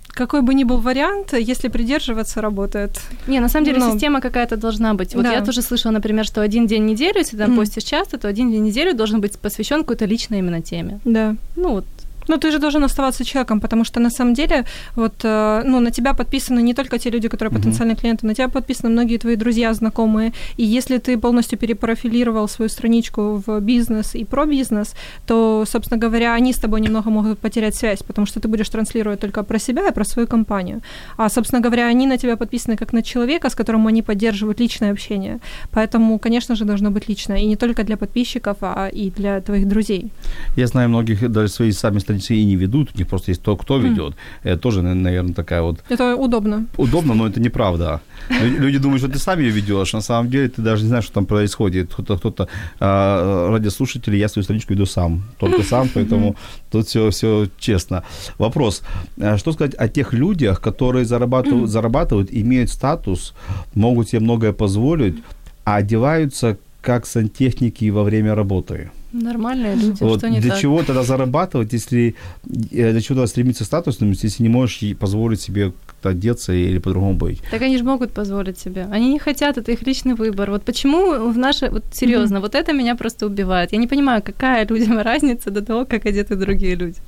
Какой 0.09 0.43
бы 0.43 0.55
ни 0.55 0.65
был 0.65 0.79
вариант, 0.81 1.33
если 1.33 1.69
придерживаться, 1.69 2.41
работает. 2.41 3.01
Не, 3.27 3.41
на 3.41 3.49
самом 3.49 3.67
деле 3.67 3.79
Ну, 3.79 3.93
система 3.93 4.21
какая-то 4.21 4.57
должна 4.57 4.95
быть. 4.95 5.15
Вот 5.15 5.25
да. 5.25 5.33
я 5.33 5.41
тоже 5.45 5.63
слышала, 5.63 5.93
например, 5.93 6.25
что 6.25 6.41
один 6.43 6.67
день 6.67 6.83
в 6.83 6.87
неделю, 6.87 7.19
если 7.19 7.37
там 7.37 7.51
Мгм. 7.51 7.61
постишь 7.61 7.85
часто, 7.85 8.19
то 8.19 8.29
один 8.29 8.51
день 8.51 8.63
в 8.63 8.67
неделю 8.67 8.95
должен 8.95 9.21
быть 9.21 9.39
посвящен 9.39 9.81
какой-то 9.81 10.07
личной 10.07 10.39
именно 10.39 10.63
теме. 10.63 11.01
Да. 11.05 11.37
Ну 11.57 11.71
вот, 11.71 11.85
Ну, 12.29 12.37
ты 12.37 12.51
же 12.51 12.59
должен 12.59 12.85
оставаться 12.85 13.25
человеком, 13.25 13.61
потому 13.61 13.85
что 13.85 14.01
на 14.01 14.11
самом 14.11 14.35
деле 14.35 14.65
вот, 14.97 15.15
э, 15.25 15.63
ну, 15.65 15.81
на 15.81 15.91
тебя 15.91 16.15
подписаны 16.15 16.63
не 16.63 16.75
только 16.75 16.99
те 16.99 17.11
люди, 17.11 17.29
которые 17.29 17.51
Мгм. 17.53 17.63
потенциальные 17.63 17.97
клиенты, 17.97 18.27
на 18.27 18.35
тебя 18.35 18.49
подписаны 18.49 18.91
многие 18.91 19.19
твои 19.19 19.37
друзья, 19.37 19.75
знакомые. 19.75 20.33
И 20.57 20.65
если 20.65 20.99
ты 20.99 21.19
полностью 21.19 21.59
перепрофилировал 21.59 22.49
свою 22.49 22.69
страничку 22.69 23.43
в 23.47 23.61
бизнес 23.61 24.15
и 24.15 24.25
про 24.25 24.47
бизнес, 24.47 24.95
то, 25.27 25.65
собственно 25.67 26.01
говоря, 26.01 26.35
они 26.35 26.53
с 26.53 26.59
тобой 26.59 26.81
немного 26.81 27.11
могут 27.11 27.39
потерять 27.39 27.75
связь, 27.75 28.03
потому 28.03 28.27
что 28.27 28.41
ты 28.41 28.49
будешь 28.49 28.69
транслировать 28.69 29.21
только 29.21 29.43
про 29.43 29.59
себя 29.59 29.89
и 29.89 29.93
про 29.93 30.05
свою 30.05 30.27
компанию. 30.29 30.81
А, 31.17 31.29
собственно 31.29 31.61
говоря, 31.63 31.87
они 31.87 32.07
на 32.07 32.17
тебя 32.17 32.37
подписаны 32.37 32.77
как 32.77 32.93
на 32.93 33.03
человека, 33.03 33.49
с 33.49 33.55
которым 33.55 33.87
они 33.87 34.03
поддерживают 34.03 34.61
личное 34.61 34.93
общение. 34.93 35.39
Поэтому, 35.71 36.19
конечно 36.19 36.55
же, 36.57 36.65
должно 36.65 36.91
быть 36.91 37.09
личное. 37.09 37.39
И 37.39 37.47
не 37.47 37.57
только 37.57 37.85
для 37.85 37.97
подписчиков, 37.97 38.57
а 38.61 38.89
и 38.89 39.11
для 39.11 39.41
твоих 39.41 39.69
друзей. 39.69 40.11
Я 40.57 40.67
знаю, 40.67 40.89
многих 40.89 41.31
даже 41.31 41.49
свои 41.49 41.73
сами 41.73 41.99
страницы 42.21 42.35
и 42.43 42.45
не 42.45 42.57
ведут, 42.57 42.91
у 42.95 42.99
них 42.99 43.07
просто 43.09 43.31
есть 43.33 43.43
то, 43.43 43.57
кто 43.57 43.79
ведет. 43.79 44.15
Это 44.45 44.57
тоже, 44.61 44.83
наверное, 44.83 45.35
такая 45.35 45.63
вот 45.63 45.81
Это 45.89 46.17
удобно. 46.17 46.67
удобно, 46.77 47.15
но 47.15 47.27
это 47.27 47.41
неправда. 47.41 48.01
Лю- 48.31 48.59
Люди 48.61 48.79
думают, 48.79 49.03
что 49.03 49.11
ты 49.13 49.19
сам 49.19 49.41
ее 49.41 49.51
ведешь, 49.51 49.93
на 49.93 50.01
самом 50.01 50.31
деле 50.31 50.49
ты 50.49 50.63
даже 50.63 50.83
не 50.83 50.89
знаешь, 50.89 51.05
что 51.05 51.15
там 51.15 51.27
происходит. 51.27 51.93
Кто-то, 51.93 52.17
кто-то 52.17 52.49
а, 52.81 53.51
радиослушатели, 53.51 54.17
я 54.17 54.29
свою 54.29 54.45
страничку 54.45 54.73
веду 54.75 54.87
сам, 54.87 55.23
только 55.39 55.63
сам, 55.69 55.89
поэтому 55.95 56.37
тут 56.71 56.87
все, 56.87 57.11
все 57.11 57.47
честно. 57.59 58.03
Вопрос, 58.39 58.83
а 59.21 59.37
что 59.39 59.53
сказать 59.53 59.75
о 59.75 59.89
тех 59.89 60.13
людях, 60.13 60.61
которые 60.61 61.05
зарабатывают, 61.05 61.71
зарабатывают, 61.71 62.29
имеют 62.33 62.71
статус, 62.71 63.35
могут 63.75 64.09
себе 64.09 64.21
многое 64.21 64.53
позволить, 64.53 65.17
а 65.65 65.77
одеваются 65.77 66.57
как 66.83 67.07
сантехники 67.07 67.91
во 67.91 68.03
время 68.03 68.35
работы? 68.35 68.91
Нормальные 69.15 69.77
люди, 69.77 70.03
Вот 70.03 70.19
что 70.19 70.29
не 70.29 70.41
для 70.41 70.51
так? 70.51 70.61
чего 70.61 70.83
тогда 70.83 71.03
зарабатывать, 71.03 71.73
если 71.73 72.15
э, 72.45 72.93
для 72.93 73.01
чего 73.01 73.17
тогда 73.17 73.27
стремиться 73.27 73.65
к 73.65 73.67
статусности, 73.67 74.27
если 74.27 74.43
не 74.43 74.49
можешь 74.49 74.97
позволить 74.97 75.41
себе 75.41 75.73
как-то 75.87 76.11
одеться 76.11 76.53
или 76.53 76.79
по-другому 76.79 77.15
быть? 77.15 77.41
Так 77.51 77.63
они 77.63 77.79
же 77.79 77.85
могут 77.85 78.13
позволить 78.13 78.59
себе. 78.59 78.87
Они 78.91 79.13
не 79.13 79.19
хотят, 79.19 79.59
это 79.59 79.73
их 79.73 79.87
личный 79.87 80.15
выбор. 80.15 80.51
Вот 80.51 80.65
почему 80.65 81.31
в 81.31 81.39
наше... 81.39 81.71
Вот 81.71 81.85
серьезно, 81.93 82.41
вот 82.41 82.55
это 82.55 82.73
меня 82.73 82.97
просто 82.97 83.27
убивает. 83.27 83.73
Я 83.73 83.79
не 83.79 83.87
понимаю, 83.87 84.23
какая 84.23 84.67
людям 84.67 84.99
разница 85.03 85.51
до 85.51 85.63
того, 85.63 85.85
как 85.87 86.07
одеты 86.07 86.37
другие 86.37 86.75
люди. 86.75 86.99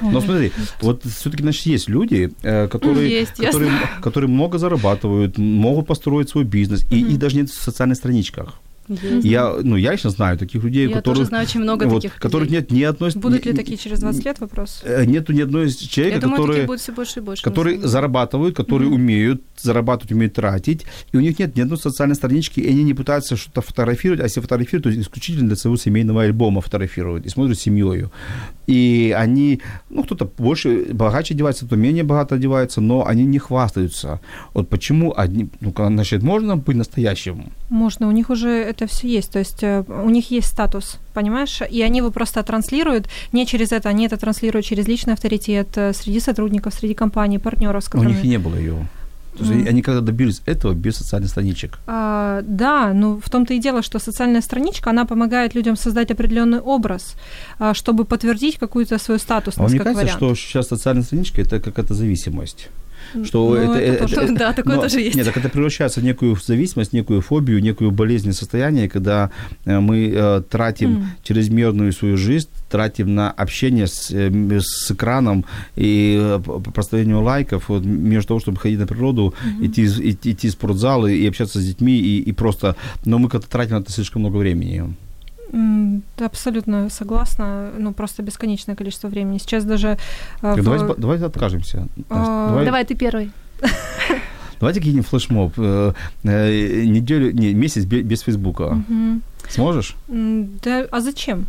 Но 0.00 0.20
смотри, 0.20 0.52
вот 0.80 1.04
все-таки, 1.04 1.42
значит, 1.42 1.66
есть 1.66 1.88
люди, 1.88 2.32
э, 2.42 2.68
которые, 2.68 3.10
Есть, 3.10 3.36
которые, 3.36 3.70
которые 4.02 4.30
много 4.30 4.58
зарабатывают, 4.58 5.38
могут 5.38 5.86
построить 5.86 6.28
свой 6.28 6.44
бизнес, 6.44 6.84
и 6.90 7.00
их 7.00 7.18
даже 7.18 7.36
нет 7.36 7.50
в 7.50 7.62
социальных 7.62 7.96
страничках. 7.96 8.54
Есть. 8.88 9.24
Я, 9.24 9.54
ну, 9.62 9.76
я 9.76 9.92
лично 9.92 10.10
знаю 10.10 10.36
таких 10.38 10.62
людей, 10.62 10.88
Я 10.88 10.96
которых, 10.96 11.18
тоже 11.18 11.28
знаю 11.28 11.44
очень 11.44 11.60
много 11.60 11.84
вот, 11.84 12.02
таких 12.02 12.18
которых 12.18 12.48
людей. 12.48 12.58
нет 12.60 12.70
ни 12.70 12.82
одной... 12.82 13.10
Будут 13.14 13.44
ни- 13.44 13.50
ли 13.50 13.56
такие 13.56 13.78
через 13.78 14.00
20 14.00 14.24
лет, 14.24 14.40
вопрос? 14.40 14.82
э, 14.84 15.04
Нету 15.06 15.32
ни 15.32 15.40
одной 15.40 15.66
из 15.68 15.76
человека, 15.76 16.16
Я 16.16 16.20
думаю, 16.20 16.42
которые... 16.42 16.66
будет 16.66 16.80
все 16.80 16.92
больше 16.92 17.20
и 17.20 17.22
больше. 17.22 17.42
которые 17.42 17.80
зарабатывают, 17.80 18.54
которые 18.56 18.90
умеют 18.90 19.42
зарабатывать, 19.56 20.12
умеют 20.12 20.34
тратить, 20.34 20.84
и 21.12 21.16
у 21.16 21.20
них 21.20 21.38
нет 21.38 21.56
ни 21.56 21.62
одной 21.62 21.78
социальной 21.78 22.14
странички, 22.14 22.60
и 22.60 22.68
они 22.68 22.82
не 22.84 22.94
пытаются 22.94 23.36
что-то 23.36 23.62
фотографировать, 23.62 24.20
а 24.20 24.24
если 24.24 24.40
фотографируют, 24.40 24.84
то 24.84 25.00
исключительно 25.00 25.46
для 25.48 25.56
своего 25.56 25.76
семейного 25.76 26.22
альбома 26.22 26.60
фотографируют 26.60 27.24
и 27.26 27.28
смотрят 27.30 27.58
семьей. 27.58 28.06
И 28.66 29.14
они, 29.16 29.60
ну, 29.90 30.04
кто-то 30.04 30.24
больше, 30.38 30.86
богаче 30.92 31.34
одевается, 31.34 31.66
кто 31.66 31.76
менее 31.76 32.02
богато 32.04 32.34
одевается, 32.34 32.80
но 32.80 33.06
они 33.06 33.24
не 33.24 33.38
хвастаются. 33.38 34.20
Вот 34.54 34.68
почему 34.68 35.12
одни, 35.16 35.48
ну, 35.60 35.72
значит, 35.76 36.22
можно 36.22 36.56
быть 36.56 36.76
настоящим? 36.76 37.52
Можно, 37.70 38.08
у 38.08 38.12
них 38.12 38.30
уже 38.30 38.73
это 38.74 38.86
все 38.86 39.08
есть, 39.08 39.30
то 39.32 39.38
есть 39.38 39.62
э, 39.62 39.84
у 39.88 40.10
них 40.10 40.30
есть 40.30 40.48
статус, 40.48 40.98
понимаешь, 41.14 41.60
и 41.70 41.82
они 41.82 41.98
его 41.98 42.10
просто 42.10 42.42
транслируют 42.42 43.08
не 43.32 43.46
через 43.46 43.72
это, 43.72 43.88
они 43.88 44.06
это 44.06 44.16
транслируют 44.16 44.66
через 44.66 44.86
личный 44.88 45.14
авторитет 45.14 45.68
э, 45.76 45.92
среди 45.94 46.20
сотрудников, 46.20 46.74
среди 46.74 46.94
компаний, 46.94 47.38
партнеров, 47.38 47.82
с 47.84 47.86
А 47.86 47.88
У 47.88 47.92
которыми... 47.92 48.12
них 48.14 48.24
и 48.24 48.28
не 48.28 48.38
было 48.38 48.56
ее. 48.56 48.86
То 49.36 49.40
есть 49.44 49.50
Мгм. 49.56 49.66
они 49.68 49.82
когда 49.82 50.00
добились 50.00 50.42
этого 50.46 50.74
без 50.74 50.94
социальных 50.96 51.28
страничек. 51.30 51.78
А, 51.88 52.42
да, 52.42 52.92
ну 52.94 53.20
в 53.24 53.28
том-то 53.28 53.52
и 53.54 53.58
дело, 53.58 53.82
что 53.82 53.98
социальная 53.98 54.40
страничка, 54.42 54.90
она 54.90 55.04
помогает 55.06 55.56
людям 55.56 55.76
создать 55.76 56.12
определенный 56.12 56.60
образ, 56.60 57.16
а, 57.58 57.74
чтобы 57.74 58.04
подтвердить 58.04 58.58
какую-то 58.58 58.98
свою 58.98 59.16
А 59.16 59.20
статусность 59.20 59.58
вам 59.58 59.72
не 59.72 59.78
кажется, 59.78 60.02
вариант. 60.02 60.16
что 60.18 60.34
сейчас 60.36 60.68
социальная 60.68 61.02
страничка 61.02 61.40
это 61.42 61.58
какая-то 61.58 61.94
зависимость? 61.94 62.68
Что 63.24 63.48
Ну, 63.50 63.54
это, 63.54 63.78
это 63.78 63.98
тоже- 64.04 64.16
это- 64.20 64.34
Да, 64.34 64.52
такое 64.52 64.76
но- 64.76 64.82
тоже 64.82 65.00
есть. 65.00 65.16
Нет, 65.16 65.26
так 65.26 65.36
это 65.36 65.48
превращается 65.48 66.00
в 66.00 66.04
некую 66.04 66.36
зависимость, 66.36 66.92
некую 66.92 67.20
фобию, 67.20 67.60
некую 67.62 67.90
болезненное 67.90 68.34
состояние, 68.34 68.88
когда 68.88 69.30
э, 69.64 69.80
мы 69.80 70.10
э, 70.14 70.42
тратим 70.48 70.96
М. 70.96 71.06
чрезмерную 71.22 71.92
свою 71.92 72.16
жизнь, 72.16 72.48
тратим 72.70 73.14
на 73.14 73.30
общение 73.30 73.86
с, 73.86 74.10
э, 74.10 74.30
с 74.60 74.90
экраном 74.90 75.44
и 75.76 76.18
э, 76.20 76.40
проставлению 76.74 77.22
лайков, 77.22 77.68
вот, 77.68 77.84
между 77.84 78.28
того, 78.28 78.40
чтобы 78.40 78.58
ходить 78.58 78.78
на 78.78 78.86
природу, 78.86 79.34
идти, 79.62 79.82
из- 79.82 80.00
идти, 80.00 80.32
идти 80.32 80.48
в 80.48 80.52
спортзал 80.52 81.06
и, 81.06 81.14
и 81.14 81.26
общаться 81.28 81.60
с 81.60 81.64
детьми, 81.64 81.96
и, 81.98 82.20
и 82.20 82.32
просто... 82.32 82.76
Но 83.04 83.18
мы 83.18 83.28
как-то 83.28 83.48
тратим 83.48 83.76
на 83.76 83.80
это 83.80 83.92
слишком 83.92 84.22
много 84.22 84.36
времени. 84.38 84.94
Абсолютно 86.18 86.88
согласна, 86.90 87.70
ну 87.78 87.92
просто 87.92 88.22
бесконечное 88.22 88.74
количество 88.76 89.08
времени. 89.08 89.38
Сейчас 89.38 89.64
даже 89.64 89.98
а, 90.40 90.54
Так, 90.54 90.58
в- 90.60 90.64
давайте, 90.64 90.94
давайте 91.00 91.24
откажемся. 91.26 91.86
А, 92.10 92.48
давай- 92.48 92.64
Давай, 92.64 92.84
ты 92.84 92.94
первый. 92.94 93.30
Давайте 94.60 94.80
кинем 94.80 95.02
флешмоб. 95.02 95.52
Э, 95.58 95.92
э, 96.22 96.84
неделю, 96.86 97.32
не, 97.32 97.52
месяц 97.54 97.84
бе- 97.84 98.02
без 98.02 98.22
Фейсбука. 98.22 98.82
Сможешь? 99.48 99.96
Да, 100.08 100.86
а 100.90 101.00
зачем? 101.00 101.46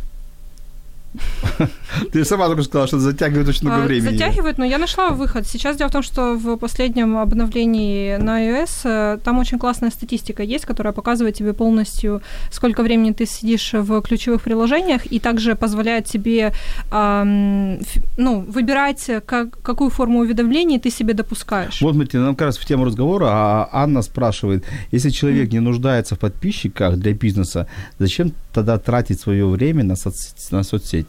Ты 2.12 2.24
сама 2.24 2.46
только 2.46 2.62
сказала, 2.62 2.86
что 2.86 2.98
затягивает 2.98 3.48
очень 3.48 3.68
много 3.68 3.82
А, 3.82 3.86
времени. 3.86 4.16
Затягивает, 4.16 4.58
но 4.58 4.64
я 4.64 4.78
нашла 4.78 5.10
выход. 5.10 5.46
Сейчас 5.46 5.76
дело 5.76 5.88
в 5.88 5.92
том, 5.92 6.02
что 6.02 6.34
в 6.34 6.56
последнем 6.56 7.16
обновлении 7.16 8.16
на 8.16 8.42
iOS 8.42 8.70
э, 8.84 9.18
там 9.24 9.38
очень 9.38 9.58
классная 9.58 9.90
статистика 9.90 10.42
есть, 10.42 10.66
которая 10.66 10.92
показывает 10.92 11.34
тебе 11.36 11.52
полностью, 11.52 12.22
сколько 12.50 12.82
времени 12.82 13.12
ты 13.12 13.26
сидишь 13.26 13.72
в 13.72 14.00
ключевых 14.02 14.42
приложениях, 14.42 15.06
и 15.12 15.18
также 15.18 15.54
позволяет 15.54 16.06
тебе 16.06 16.52
ну, 16.90 18.40
выбирать, 18.48 19.10
как, 19.26 19.60
какую 19.62 19.90
форму 19.90 20.20
уведомлений 20.20 20.78
ты 20.78 20.90
себе 20.90 21.14
допускаешь. 21.14 21.80
Вот, 21.82 21.94
смотрите, 21.94 22.18
нам 22.18 22.34
как 22.34 22.46
раз 22.46 22.58
в 22.58 22.64
тему 22.64 22.84
разговора, 22.84 23.26
а 23.30 23.68
Анна 23.72 24.02
спрашивает, 24.02 24.64
если 24.92 25.10
человек 25.10 25.52
не 25.52 25.60
нуждается 25.60 26.14
в 26.14 26.18
подписчиках 26.18 26.96
для 26.96 27.12
бизнеса, 27.12 27.66
зачем 27.98 28.32
тогда 28.52 28.78
тратить 28.78 29.20
свое 29.20 29.46
время 29.46 29.84
на, 29.84 29.92
соц- 29.92 30.34
на 30.50 30.62
соцсети? 30.62 31.05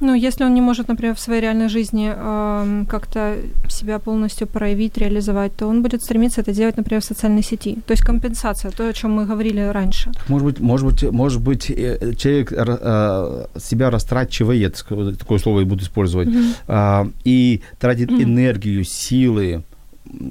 Ну, 0.00 0.14
если 0.14 0.44
он 0.44 0.54
не 0.54 0.62
может, 0.62 0.88
например, 0.88 1.14
в 1.14 1.20
своей 1.20 1.42
реальной 1.42 1.68
жизни 1.68 2.10
ам, 2.16 2.86
как-то 2.86 3.36
себя 3.68 3.98
полностью 3.98 4.46
проявить, 4.46 4.96
реализовать, 4.98 5.54
то 5.56 5.66
он 5.66 5.82
будет 5.82 6.02
стремиться 6.02 6.40
это 6.40 6.52
делать, 6.52 6.78
например, 6.78 7.02
в 7.02 7.04
социальной 7.04 7.42
сети. 7.42 7.76
То 7.86 7.92
есть 7.92 8.02
компенсация, 8.02 8.70
то, 8.70 8.88
о 8.88 8.92
чем 8.92 9.12
мы 9.12 9.26
говорили 9.26 9.60
раньше. 9.60 10.10
Может 10.28 10.46
быть, 10.46 10.60
может 10.60 10.86
быть, 10.86 11.02
может 11.12 11.42
быть 11.42 11.70
э, 11.70 12.14
человек 12.16 12.52
э, 12.52 13.46
себя 13.58 13.90
растрачивает, 13.90 14.84
такое 15.18 15.38
слово 15.38 15.60
я 15.60 15.66
буду 15.66 15.82
использовать, 15.82 16.28
а, 16.66 17.06
и 17.24 17.60
тратит 17.78 18.10
энергию, 18.10 18.84
силы, 18.84 19.62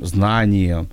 знания, 0.02 0.88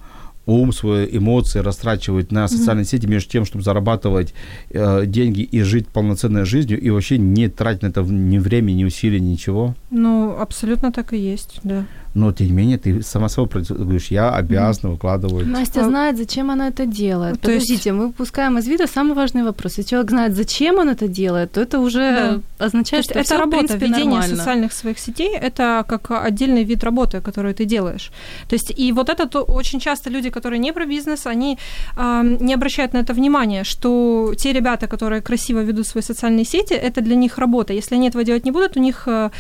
ум 0.47 0.73
свой, 0.73 1.09
эмоции 1.11 1.59
растрачивает 1.59 2.33
на 2.33 2.49
социальные 2.49 2.85
сети 2.85 3.07
между 3.07 3.31
тем, 3.31 3.45
чтобы 3.45 3.65
зарабатывать 3.65 4.33
э, 4.71 5.05
деньги 5.07 5.43
и 5.43 5.63
жить 5.63 5.89
полноценной 5.89 6.45
жизнью, 6.45 6.81
и 6.81 6.91
вообще 6.91 7.19
не 7.19 7.49
тратить 7.49 7.83
на 7.83 7.89
это 7.89 8.03
ни 8.03 8.39
времени, 8.39 8.79
ни 8.79 8.85
усилий, 8.85 9.21
ничего. 9.21 9.75
Ну, 9.99 10.37
абсолютно 10.39 10.93
так 10.93 11.13
и 11.15 11.17
есть, 11.17 11.61
да. 11.65 11.85
Но, 12.15 12.33
тем 12.33 12.47
не 12.47 12.53
менее, 12.53 12.79
ты 12.79 13.03
сама 13.03 13.29
собой 13.29 13.63
говоришь, 13.69 14.11
я 14.11 14.31
обязана 14.31 14.93
выкладывать. 14.93 15.47
Настя 15.47 15.81
А- 15.81 15.85
знает, 15.89 16.17
зачем 16.17 16.51
она 16.51 16.69
это 16.69 16.87
делает. 16.87 17.41
То 17.41 17.51
есть- 17.51 17.67
Подождите, 17.67 17.93
мы 17.93 18.07
упускаем 18.07 18.57
из 18.59 18.67
вида 18.67 18.87
самый 18.87 19.15
важный 19.15 19.43
вопрос. 19.43 19.79
Если 19.79 19.91
человек 19.91 20.11
знает, 20.11 20.35
зачем 20.35 20.79
он 20.79 20.89
это 20.89 21.09
делает, 21.09 21.53
то 21.53 21.61
это 21.61 21.79
уже 21.79 22.41
Да. 22.59 22.67
означает, 22.67 23.05
То 23.05 23.11
что 23.11 23.19
есть 23.19 23.29
всё, 23.31 23.35
это 23.37 23.43
в 23.43 23.45
работа, 23.45 23.59
принципе, 23.67 23.87
ведение 23.87 24.11
нормально. 24.21 24.37
социальных 24.37 24.73
своих 24.73 24.99
сетей, 24.99 25.37
это 25.37 25.85
как 25.89 26.11
отдельный 26.11 26.65
вид 26.65 26.85
работы, 26.85 27.21
которую 27.21 27.55
ты 27.55 27.65
делаешь. 27.67 28.11
То 28.49 28.55
есть 28.57 28.73
и 28.81 28.93
вот 28.93 29.09
это 29.11 29.27
то, 29.29 29.43
очень 29.43 29.81
часто 29.81 30.11
люди, 30.11 30.31
которые 30.31 30.59
не 30.59 30.73
про 30.73 30.87
бизнес, 30.87 31.27
они 31.27 31.59
э, 31.99 32.37
не 32.41 32.55
обращают 32.55 32.95
на 32.95 32.99
это 33.01 33.13
внимания, 33.15 33.65
что 33.65 34.33
те 34.39 34.53
ребята, 34.53 34.87
которые 34.87 35.21
красиво 35.21 35.61
ведут 35.65 35.87
свои 35.87 36.03
социальные 36.03 36.45
сети, 36.47 36.75
это 36.75 37.03
для 37.03 37.15
них 37.17 37.39
работа. 37.39 37.73
Если 37.75 37.95
они 37.97 38.09
этого 38.09 38.25
делать 38.25 38.45
не 38.47 38.53
будут, 38.53 38.77
у 38.77 38.81
них 38.81 39.03
э, 39.07 39.31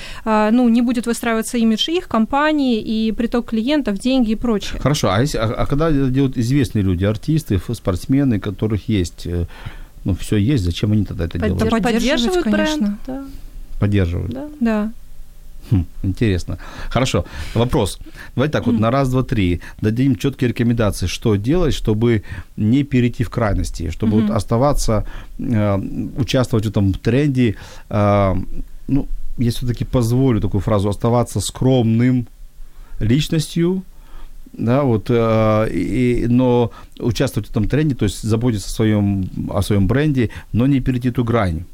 ну, 0.51 0.69
не 0.69 0.83
будет 0.83 1.07
выстраиваться 1.07 1.59
имидж 1.59 1.91
их, 1.91 2.09
компании 2.09 2.81
и 2.81 3.13
приток 3.13 3.51
клиентов, 3.51 3.99
деньги 3.99 4.33
и 4.33 4.35
прочее. 4.35 4.81
Хорошо, 4.81 5.11
а, 5.11 5.21
если, 5.21 5.39
а, 5.39 5.45
а 5.45 5.67
когда 5.67 5.91
это 5.91 6.11
делают 6.11 6.37
известные 6.39 6.83
люди, 6.83 7.05
артисты, 7.05 7.61
спортсмены, 7.75 8.41
которых 8.41 8.89
есть, 8.89 9.27
э, 9.27 9.47
ну, 10.05 10.15
все 10.15 10.37
есть, 10.37 10.65
зачем 10.65 10.93
они 10.93 11.05
тогда 11.05 11.25
это 11.25 11.39
делают? 11.39 11.83
Поддерживают, 11.83 12.45
конечно. 12.45 12.77
бренд, 12.77 12.99
да. 13.07 13.25
Поддерживают. 13.79 14.33
да. 14.33 14.49
Да. 14.61 14.93
Хм, 15.71 15.85
интересно. 16.05 16.59
Хорошо. 16.91 17.25
Вопрос. 17.55 17.99
Давайте 18.35 18.53
так 18.53 18.67
вот 18.67 18.79
на 18.79 18.91
раз, 18.91 19.09
два, 19.09 19.23
три 19.23 19.61
дадим 19.81 20.17
четкие 20.17 20.49
рекомендации, 20.49 21.09
что 21.09 21.37
делать, 21.37 21.75
чтобы 21.75 22.23
не 22.57 22.85
перейти 22.85 23.25
в 23.25 23.31
крайности, 23.31 23.91
чтобы 23.91 24.21
вот 24.21 24.31
оставаться, 24.31 25.05
э, 25.39 25.79
участвовать 26.19 26.67
в 26.67 26.71
этом 26.71 26.93
тренде. 26.93 27.57
Э, 27.91 28.35
ну, 28.89 29.09
я 29.39 29.51
все-таки 29.51 29.85
позволю 29.85 30.41
такую 30.41 30.61
фразу, 30.61 30.89
оставаться 30.89 31.41
скромным 31.41 32.27
личностью, 33.01 33.83
да, 34.53 34.83
вот, 34.83 35.07
э, 35.09 35.69
и, 35.71 36.27
но 36.29 36.71
участвовать 36.99 37.49
в 37.49 37.51
этом 37.51 37.69
тренде, 37.69 37.95
то 37.95 38.05
есть 38.05 38.23
заботиться 38.23 38.69
о 38.69 38.73
своем, 38.73 39.29
о 39.51 39.63
своем 39.63 39.87
бренде, 39.87 40.31
но 40.53 40.67
не 40.67 40.81
перейти 40.81 41.11
ту 41.11 41.25
грань. 41.25 41.65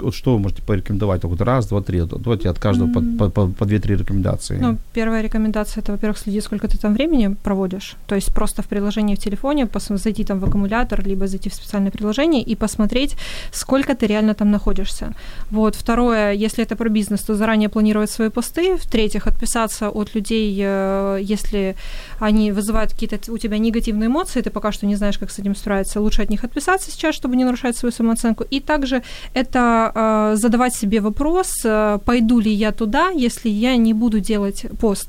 Вот 0.00 0.14
что 0.14 0.34
вы 0.34 0.38
можете 0.38 0.62
порекомендовать? 0.62 1.24
Вот 1.24 1.40
раз, 1.40 1.66
два, 1.66 1.82
три. 1.82 2.02
Давайте 2.02 2.48
от 2.48 2.58
каждого 2.58 2.92
по, 2.92 3.00
по, 3.00 3.30
по, 3.30 3.48
по 3.48 3.64
две-три 3.64 3.96
рекомендации. 3.96 4.58
Ну, 4.60 4.78
первая 4.92 5.22
рекомендация 5.22 5.82
это, 5.82 5.92
во-первых, 5.92 6.18
следи, 6.18 6.40
сколько 6.40 6.68
ты 6.68 6.78
там 6.78 6.94
времени 6.94 7.34
проводишь. 7.42 7.96
То 8.06 8.14
есть 8.14 8.32
просто 8.32 8.62
в 8.62 8.66
приложении 8.66 9.16
в 9.16 9.18
телефоне 9.18 9.64
пос- 9.64 9.96
зайти 9.96 10.24
там 10.24 10.38
в 10.38 10.44
аккумулятор, 10.44 11.04
либо 11.04 11.26
зайти 11.26 11.50
в 11.50 11.54
специальное 11.54 11.90
приложение 11.90 12.42
и 12.42 12.54
посмотреть, 12.54 13.16
сколько 13.50 13.94
ты 13.94 14.06
реально 14.06 14.34
там 14.34 14.50
находишься. 14.50 15.14
Вот. 15.50 15.74
Второе, 15.74 16.32
если 16.32 16.62
это 16.62 16.76
про 16.76 16.88
бизнес, 16.88 17.22
то 17.22 17.34
заранее 17.34 17.68
планировать 17.68 18.10
свои 18.10 18.28
посты. 18.28 18.76
В-третьих, 18.76 19.26
отписаться 19.26 19.90
от 19.90 20.14
людей, 20.14 20.56
э, 20.62 21.18
если 21.22 21.74
они 22.20 22.52
вызывают 22.52 22.92
какие-то 22.92 23.32
у 23.32 23.38
тебя 23.38 23.58
негативные 23.58 24.06
эмоции, 24.06 24.42
ты 24.42 24.50
пока 24.50 24.70
что 24.70 24.86
не 24.86 24.96
знаешь, 24.96 25.18
как 25.18 25.30
с 25.30 25.38
этим 25.38 25.56
справиться. 25.56 26.00
Лучше 26.00 26.22
от 26.22 26.30
них 26.30 26.44
отписаться 26.44 26.90
сейчас, 26.90 27.14
чтобы 27.14 27.36
не 27.36 27.44
нарушать 27.44 27.76
свою 27.76 27.92
самооценку. 27.92 28.44
И 28.44 28.60
также 28.60 29.02
это 29.34 29.61
э, 29.94 30.36
задавать 30.36 30.74
себе 30.74 31.00
вопрос, 31.00 31.48
э, 31.64 31.98
пойду 32.04 32.40
ли 32.40 32.50
я 32.52 32.72
туда, 32.72 33.10
если 33.10 33.50
я 33.50 33.76
не 33.76 33.94
буду 33.94 34.20
делать 34.20 34.66
пост. 34.80 35.08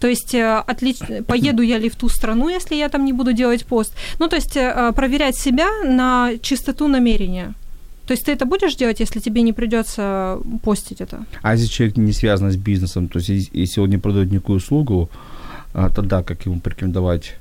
То 0.00 0.06
есть 0.08 0.34
э, 0.34 0.62
отлично, 0.70 1.22
поеду 1.22 1.62
я 1.62 1.78
ли 1.78 1.88
в 1.88 1.96
ту 1.96 2.08
страну, 2.08 2.48
если 2.48 2.76
я 2.76 2.88
там 2.88 3.04
не 3.04 3.12
буду 3.12 3.32
делать 3.32 3.64
пост. 3.66 3.92
Ну, 4.20 4.28
то 4.28 4.36
есть 4.36 4.54
проверять 4.94 5.36
себя 5.36 5.68
на 5.84 6.30
чистоту 6.40 6.88
намерения. 6.88 7.54
То 8.06 8.12
есть 8.14 8.24
ты 8.24 8.32
это 8.32 8.46
будешь 8.46 8.76
делать, 8.76 9.00
если 9.00 9.20
тебе 9.20 9.42
не 9.42 9.52
придется 9.52 10.38
постить 10.62 11.00
это? 11.00 11.24
А 11.42 11.54
если 11.54 11.66
человек 11.66 11.96
не 11.96 12.12
связан 12.12 12.50
с 12.50 12.56
бизнесом, 12.56 13.08
то 13.08 13.18
есть 13.18 13.28
ес- 13.30 13.50
если 13.52 13.80
он 13.82 13.90
не 13.90 13.98
продает 13.98 14.30
никакую 14.30 14.58
услугу, 14.58 15.08
а, 15.74 15.90
тогда 15.90 16.22
как 16.22 16.46
ему 16.46 16.60
порекомендовать? 16.60 17.34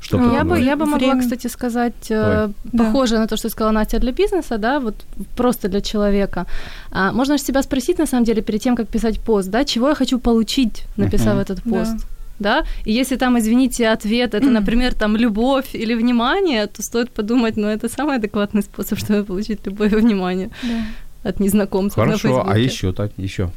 Что 0.00 0.18
Ну, 0.18 0.32
Я 0.34 0.44
бы, 0.44 0.60
я 0.60 0.76
бы 0.76 0.86
могла, 0.86 1.08
Время. 1.08 1.20
кстати, 1.20 1.48
сказать, 1.48 1.92
Давай. 2.08 2.46
э, 2.46 2.48
Да. 2.72 2.84
похоже 2.84 3.18
на 3.18 3.26
то, 3.26 3.36
что 3.36 3.48
сказала 3.48 3.72
Настя 3.72 3.98
для 3.98 4.12
бизнеса, 4.12 4.58
да, 4.58 4.78
вот 4.80 4.94
просто 5.36 5.68
для 5.68 5.80
человека. 5.80 6.44
А, 6.90 7.12
можно 7.12 7.36
же 7.36 7.44
себя 7.44 7.62
спросить, 7.62 7.98
на 7.98 8.06
самом 8.06 8.24
деле, 8.24 8.40
перед 8.42 8.62
тем, 8.62 8.76
как 8.76 8.86
писать 8.88 9.18
пост, 9.20 9.50
да, 9.50 9.64
чего 9.64 9.88
я 9.88 9.94
хочу 9.94 10.18
получить, 10.18 10.84
написав 10.96 11.34
Мгм. 11.34 11.38
этот 11.40 11.60
Да. 11.64 11.70
пост. 11.70 12.06
Да, 12.40 12.62
и 12.86 12.92
если 12.92 13.16
там, 13.16 13.36
извините, 13.36 13.88
ответ 13.88 14.34
это, 14.34 14.46
например, 14.50 14.94
там 14.94 15.16
любовь 15.16 15.74
или 15.74 15.94
внимание, 15.94 16.66
то 16.66 16.82
стоит 16.82 17.10
подумать, 17.10 17.56
ну 17.56 17.66
это 17.66 17.88
самый 17.88 18.16
адекватный 18.16 18.62
способ, 18.62 18.98
чтобы 19.04 19.24
получить 19.24 19.66
любовь 19.66 19.92
и 19.92 19.96
внимание 19.96 20.48
Да. 20.62 21.30
от 21.30 21.40
незнакомцев 21.40 21.96
на 21.98 22.04
Хорошо, 22.04 22.28
а 22.28 22.54
Фейсбуке. 22.54 22.64
еще 22.64 22.92
так, 22.92 23.10
еще. 23.18 23.50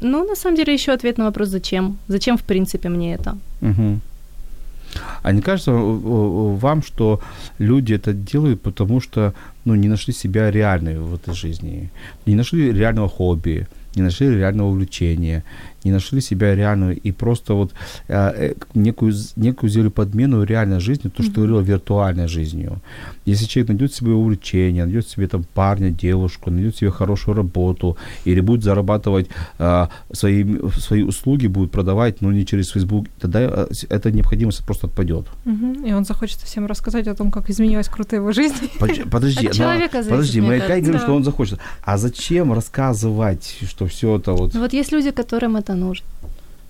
Ну, 0.00 0.24
на 0.28 0.36
самом 0.36 0.56
деле, 0.56 0.72
еще 0.74 0.92
ответ 0.92 1.18
на 1.18 1.24
вопрос, 1.24 1.48
зачем? 1.48 1.96
Зачем, 2.08 2.36
в 2.36 2.42
принципе, 2.42 2.88
мне 2.88 3.14
это? 3.14 3.36
Мгм. 3.62 4.00
А 5.22 5.32
не 5.32 5.42
кажется 5.42 5.72
э, 5.72 5.74
э, 5.74 6.56
вам, 6.56 6.82
что 6.82 7.20
люди 7.58 7.94
это 7.94 8.12
делают, 8.12 8.62
потому 8.62 9.00
что 9.00 9.34
ну, 9.64 9.74
не 9.74 9.88
нашли 9.88 10.14
себя 10.14 10.50
реальной 10.50 10.98
в 10.98 11.14
этой 11.14 11.34
жизни, 11.34 11.90
не 12.26 12.34
нашли 12.34 12.72
реального 12.72 13.08
хобби, 13.08 13.66
не 13.94 14.02
нашли 14.02 14.34
реального 14.34 14.68
увлечения, 14.68 15.44
не 15.84 15.92
нашли 15.92 16.20
себя 16.20 16.54
реальную 16.54 16.96
и 16.96 17.12
просто 17.12 17.54
вот 17.54 17.72
э, 18.08 18.14
э, 18.14 18.54
некую, 18.74 19.14
некую 19.36 19.70
сделали 19.70 19.90
подмену 19.90 20.42
реальной 20.44 20.80
жизни, 20.80 21.08
то, 21.08 21.22
что 21.22 21.32
ты 21.32 21.40
говорила, 21.40 21.60
виртуальной 21.60 22.28
жизнью. 22.28 22.80
Если 23.26 23.46
человек 23.46 23.68
найдет 23.68 23.94
себе 23.94 24.12
увлечение, 24.12 24.84
найдет 24.84 25.08
себе 25.08 25.28
там 25.28 25.44
парня, 25.54 25.90
девушку, 25.90 26.50
найдет 26.50 26.76
себе 26.76 26.90
хорошую 26.90 27.36
работу 27.36 27.96
или 28.26 28.40
будет 28.40 28.62
зарабатывать 28.64 29.28
э, 29.58 29.86
свои, 30.12 30.44
свои 30.78 31.02
услуги, 31.02 31.46
будет 31.48 31.70
продавать, 31.70 32.20
но 32.20 32.32
не 32.32 32.44
через 32.44 32.70
Facebook, 32.70 33.06
тогда 33.20 33.40
э, 33.40 33.66
эта 33.88 34.10
необходимость 34.10 34.64
просто 34.66 34.86
отпадет. 34.86 35.26
Мгм. 35.44 35.84
И 35.86 35.92
он 35.92 36.04
захочет 36.04 36.38
всем 36.38 36.66
рассказать 36.66 37.06
о 37.08 37.14
том, 37.14 37.30
как 37.30 37.50
изменилась 37.50 37.88
крутая 37.88 38.20
его 38.20 38.32
жизнь. 38.32 38.54
Подожди, 39.10 39.46
но- 39.46 39.52
человека 39.52 40.02
зависит, 40.02 40.10
подожди, 40.10 40.40
мы 40.40 40.56
опять 40.56 40.82
говорим, 40.82 40.92
Да. 40.92 40.98
что 40.98 41.14
он 41.14 41.24
захочет. 41.24 41.58
А 41.84 41.98
зачем 41.98 42.52
рассказывать, 42.52 43.58
что 43.68 43.86
все 43.86 44.16
это 44.18 44.32
вот... 44.32 44.54
Ну, 44.54 44.60
вот 44.60 44.72
есть 44.72 44.92
люди, 44.92 45.10
которым 45.10 45.56
это 45.56 45.67
нужно. 45.74 46.06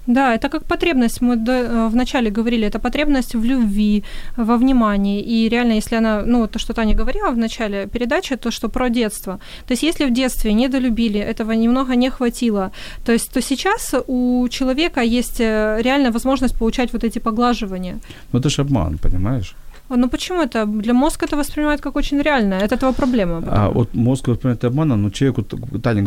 Да, 0.09 0.35
это 0.35 0.49
как 0.49 0.65
потребность. 0.65 1.21
Мы 1.21 1.37
до, 1.37 1.53
э, 1.53 1.89
вначале 1.89 2.31
говорили, 2.31 2.67
это 2.67 2.79
потребность 2.79 3.35
в 3.35 3.45
любви, 3.45 4.03
во 4.37 4.57
внимании. 4.57 5.21
И 5.21 5.49
реально, 5.51 5.75
если 5.75 5.97
она, 5.97 6.23
ну, 6.27 6.47
то, 6.47 6.59
что 6.59 6.73
Таня 6.73 6.95
говорила 6.95 7.31
в 7.31 7.37
начале 7.37 7.87
передачи, 7.87 8.37
то, 8.37 8.51
что 8.51 8.69
про 8.69 8.89
детство. 8.89 9.39
То 9.67 9.75
есть, 9.75 9.83
если 9.83 10.07
в 10.07 10.13
детстве 10.13 10.55
недолюбили, 10.55 11.21
этого 11.21 11.53
немного 11.53 11.95
не 11.95 12.11
хватило, 12.11 12.71
то 13.05 13.13
есть, 13.13 13.31
то 13.33 13.43
сейчас 13.43 13.95
у 14.07 14.49
человека 14.49 15.03
есть 15.03 15.41
э, 15.41 15.83
реально 15.83 16.11
возможность 16.11 16.59
получать 16.59 16.93
вот 16.93 17.05
эти 17.05 17.19
поглаживания. 17.19 17.99
Ну 18.33 18.39
это 18.39 18.49
ж 18.49 18.61
обман, 18.61 18.99
понимаешь? 18.99 19.55
Ну 19.91 20.09
почему 20.09 20.43
это? 20.43 20.67
Для 20.67 20.93
мозга 20.93 21.27
это 21.27 21.37
воспринимает 21.37 21.81
как 21.81 21.97
очень 21.97 22.23
реальное. 22.23 22.61
Это 22.61 22.77
твоя 22.77 22.93
проблема. 22.93 23.43
А 23.47 23.71
вот 23.71 23.95
мозг 23.95 24.29
воспринимает 24.29 24.65
обман, 24.65 24.89
но 24.89 25.11
человек, 25.11 25.39
вот 25.39 25.83
Таня 25.83 26.05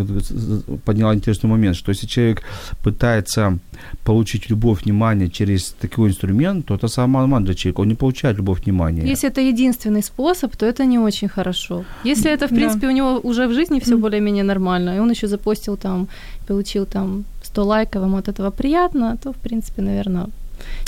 подняла 0.85 1.13
интересный 1.13 1.49
момент, 1.49 1.75
что 1.75 1.91
если 1.91 2.07
человек 2.07 2.41
пытается 2.83 3.57
получить 4.03 4.49
любовь, 4.49 4.85
внимание 4.85 5.29
через 5.29 5.75
такой 5.81 6.09
инструмент, 6.09 6.65
то 6.65 6.75
это 6.75 6.87
самообман 6.87 7.43
для 7.43 7.53
человека, 7.53 7.81
он 7.81 7.87
не 7.87 7.95
получает 7.95 8.37
любовь, 8.37 8.59
внимание. 8.65 9.07
Если 9.11 9.29
это 9.29 9.41
единственный 9.41 10.03
способ, 10.03 10.55
то 10.55 10.65
это 10.65 10.85
не 10.85 10.99
очень 10.99 11.29
хорошо. 11.29 11.83
Если 12.05 12.31
это, 12.31 12.47
в 12.47 12.51
Да. 12.51 12.55
принципе, 12.55 12.87
у 12.87 12.91
него 12.91 13.19
уже 13.23 13.47
в 13.47 13.53
жизни 13.53 13.79
все 13.79 13.97
более-менее 13.97 14.43
нормально, 14.43 14.95
и 14.95 14.99
он 14.99 15.11
еще 15.11 15.27
запостил 15.27 15.77
там, 15.77 16.07
получил 16.47 16.85
там 16.85 17.23
100 17.43 17.65
лайков, 17.65 18.03
ему 18.03 18.17
от 18.17 18.27
этого 18.27 18.51
приятно, 18.51 19.17
то, 19.23 19.31
в 19.31 19.37
принципе, 19.37 19.81
наверное, 19.81 20.27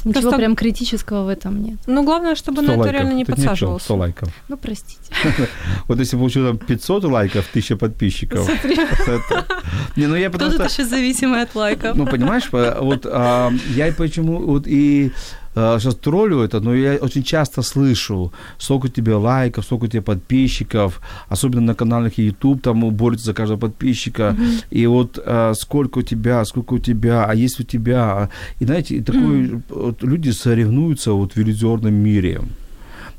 ничего 0.05 0.21
Просто- 0.21 0.37
прям 0.37 0.55
критического 0.55 1.23
в 1.23 1.27
этом 1.29 1.63
нет. 1.63 1.77
Ну, 1.87 2.03
главное, 2.03 2.35
чтобы 2.35 2.61
100 2.61 2.67
на 2.67 2.71
это 2.71 2.79
лайков, 2.81 2.93
реально 2.93 3.13
не 3.13 3.25
чём, 3.25 3.35
подсаживался. 3.35 3.85
100 3.85 3.95
лайков. 3.95 4.29
Ну, 4.49 4.57
простите. 4.57 5.13
Вот 5.87 5.99
если 5.99 6.17
получил 6.17 6.47
там 6.47 6.57
500 6.57 7.03
лайков, 7.03 7.45
1000 7.49 7.77
подписчиков. 7.77 8.49
Не, 9.95 10.07
ну 10.07 10.15
я 10.15 10.29
потому 10.29 10.51
что... 10.51 10.63
еще 10.63 10.85
зависимый 10.85 11.41
от 11.41 11.55
лайков. 11.55 11.95
Ну, 11.95 12.05
понимаешь, 12.05 12.49
по- 12.49 12.77
вот 12.81 13.05
а, 13.05 13.51
я 13.75 13.87
и 13.87 13.91
почему 13.91 14.39
вот 14.39 14.67
и 14.67 15.11
сейчас 15.55 15.95
троллю 15.95 16.39
это, 16.39 16.59
но 16.59 16.73
я 16.73 16.95
очень 16.95 17.23
часто 17.23 17.61
слышу, 17.61 18.31
сколько 18.57 18.87
у 18.87 18.89
тебя 18.89 19.17
лайков, 19.17 19.65
сколько 19.65 19.85
у 19.85 19.87
тебя 19.87 20.01
подписчиков, 20.01 21.01
особенно 21.29 21.61
на 21.61 21.75
каналах 21.75 22.17
YouTube, 22.17 22.61
там 22.61 22.89
борются 22.91 23.25
за 23.27 23.33
каждого 23.33 23.59
подписчика, 23.59 24.35
и 24.71 24.87
вот 24.87 25.19
а, 25.25 25.53
сколько 25.53 25.99
у 25.99 26.01
тебя, 26.01 26.45
сколько 26.45 26.73
у 26.73 26.79
тебя, 26.79 27.25
а 27.25 27.35
есть 27.35 27.59
у 27.59 27.63
тебя, 27.63 28.29
и 28.59 28.65
знаете, 28.65 29.01
такое, 29.01 29.61
вот 29.69 30.03
люди 30.03 30.31
соревнуются 30.31 31.11
вот 31.11 31.35
в 31.35 31.37
иллюзорном 31.37 31.93
мире. 31.93 32.41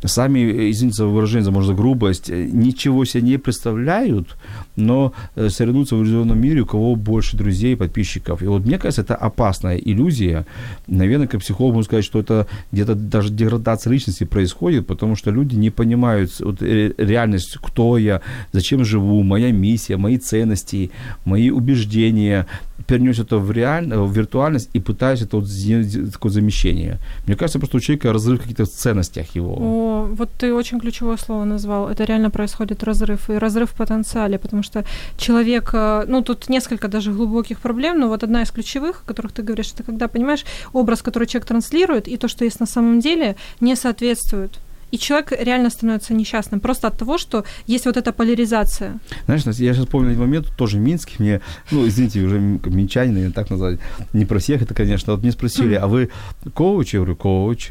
Сами, 0.05 0.70
извините 0.70 0.96
за 0.96 1.07
выражение, 1.07 1.50
может, 1.50 1.68
за 1.68 1.74
грубость, 1.74 2.28
э, 2.28 2.48
ничего 2.52 3.05
себе 3.05 3.22
не 3.22 3.38
представляют, 3.38 4.36
но 4.76 5.14
э, 5.34 5.48
соревнуются 5.48 5.96
в 5.96 6.02
иллюзорном 6.02 6.38
мире, 6.38 6.61
у 6.61 6.66
кого 6.66 6.94
больше 6.94 7.36
друзей, 7.36 7.76
подписчиков. 7.76 8.42
И 8.42 8.46
вот 8.46 8.66
мне 8.66 8.78
кажется, 8.78 9.00
это 9.00 9.14
опасная 9.14 9.76
иллюзия. 9.76 10.46
Наверное, 10.86 11.26
как 11.26 11.40
психолог 11.40 11.74
могу 11.74 11.84
сказать, 11.84 12.05
что 12.05 12.20
это 12.20 12.46
где-то 12.72 12.94
даже 12.94 13.30
деградация 13.30 13.90
личности 13.90 14.24
происходит, 14.24 14.86
потому 14.86 15.16
что 15.16 15.30
люди 15.30 15.55
не 15.55 15.70
понимают 15.70 16.38
вот, 16.40 16.61
э, 16.61 16.92
реальность, 16.98 17.57
кто 17.62 17.96
я, 17.96 18.20
зачем 18.52 18.84
живу, 18.84 19.22
моя 19.22 19.52
миссия, 19.52 19.96
мои 19.96 20.18
ценности, 20.18 20.90
мои 21.24 21.50
убеждения. 21.50 22.46
Перенес 22.87 23.18
это 23.18 23.39
в, 23.39 23.53
реаль... 23.53 23.87
в 23.87 24.12
виртуальность 24.12 24.70
и 24.75 24.81
пытаюсь 24.81 25.22
это 25.22 25.37
вот 25.37 25.47
сделать 25.47 26.12
такое 26.12 26.33
замещение. 26.33 26.99
Мне 27.27 27.37
кажется, 27.37 27.59
просто 27.59 27.77
у 27.77 27.81
человека 27.81 28.12
разрыв 28.12 28.39
в 28.39 28.43
каких-то 28.43 28.66
ценностях 28.66 29.37
его. 29.37 29.57
О, 29.59 30.09
вот 30.12 30.31
ты 30.39 30.53
очень 30.53 30.81
ключевое 30.81 31.16
слово 31.16 31.45
назвал. 31.45 31.89
Это 31.89 32.05
реально 32.05 32.31
происходит 32.31 32.83
разрыв. 32.83 33.31
И 33.31 33.39
разрыв 33.39 33.70
в 33.70 33.75
потенциале, 33.75 34.39
потому 34.39 34.62
что 34.62 34.85
человек... 35.16 35.70
э, 35.72 36.05
Ну, 36.09 36.22
тут 36.22 36.49
несколько 36.49 36.89
даже 36.89 37.12
глубоких 37.12 37.59
проблем, 37.61 38.01
но 38.01 38.09
вот 38.09 38.25
одна 38.25 38.43
из 38.43 38.51
ключевых, 38.51 39.03
о 39.05 39.09
которых 39.09 39.33
ты 39.33 39.43
говоришь, 39.43 39.72
это 39.75 39.83
когда, 39.83 40.09
понимаешь, 40.09 40.45
образ, 40.72 41.03
который 41.03 41.27
человек 41.27 41.49
транслирует, 41.49 42.09
и 42.09 42.16
то, 42.16 42.29
что 42.29 42.45
есть 42.45 42.61
на 42.61 42.66
самом 42.66 43.01
деле, 43.01 43.37
не 43.61 43.77
соответствует. 43.77 44.59
И 44.95 44.99
человек 44.99 45.32
реально 45.32 45.70
становится 45.70 46.14
несчастным 46.14 46.61
просто 46.61 46.86
от 46.86 46.97
того, 46.97 47.18
что 47.18 47.45
есть 47.66 47.86
вот 47.86 47.97
эта 47.97 48.12
поляризация. 48.12 49.01
Знаешь, 49.24 49.45
Настя, 49.45 49.64
я 49.64 49.74
сейчас 49.74 49.86
помню 49.86 50.11
один 50.11 50.20
момент, 50.20 50.57
тоже 50.57 50.78
Минский, 50.78 51.16
мне, 51.18 51.40
ну, 51.72 51.84
извините, 51.84 52.20
уже 52.20 52.38
минчанин, 52.38 53.14
наверное, 53.14 53.34
так 53.34 53.51
назвать, 53.51 53.80
не 54.12 54.24
про 54.24 54.38
всех 54.38 54.62
это, 54.62 54.72
конечно, 54.72 55.12
вот 55.12 55.22
мне 55.22 55.32
спросили, 55.32 55.74
а 55.74 55.88
вы 55.88 56.11
коуч? 56.55 56.95
Я 56.95 57.01
говорю, 57.01 57.16
коуч. 57.16 57.70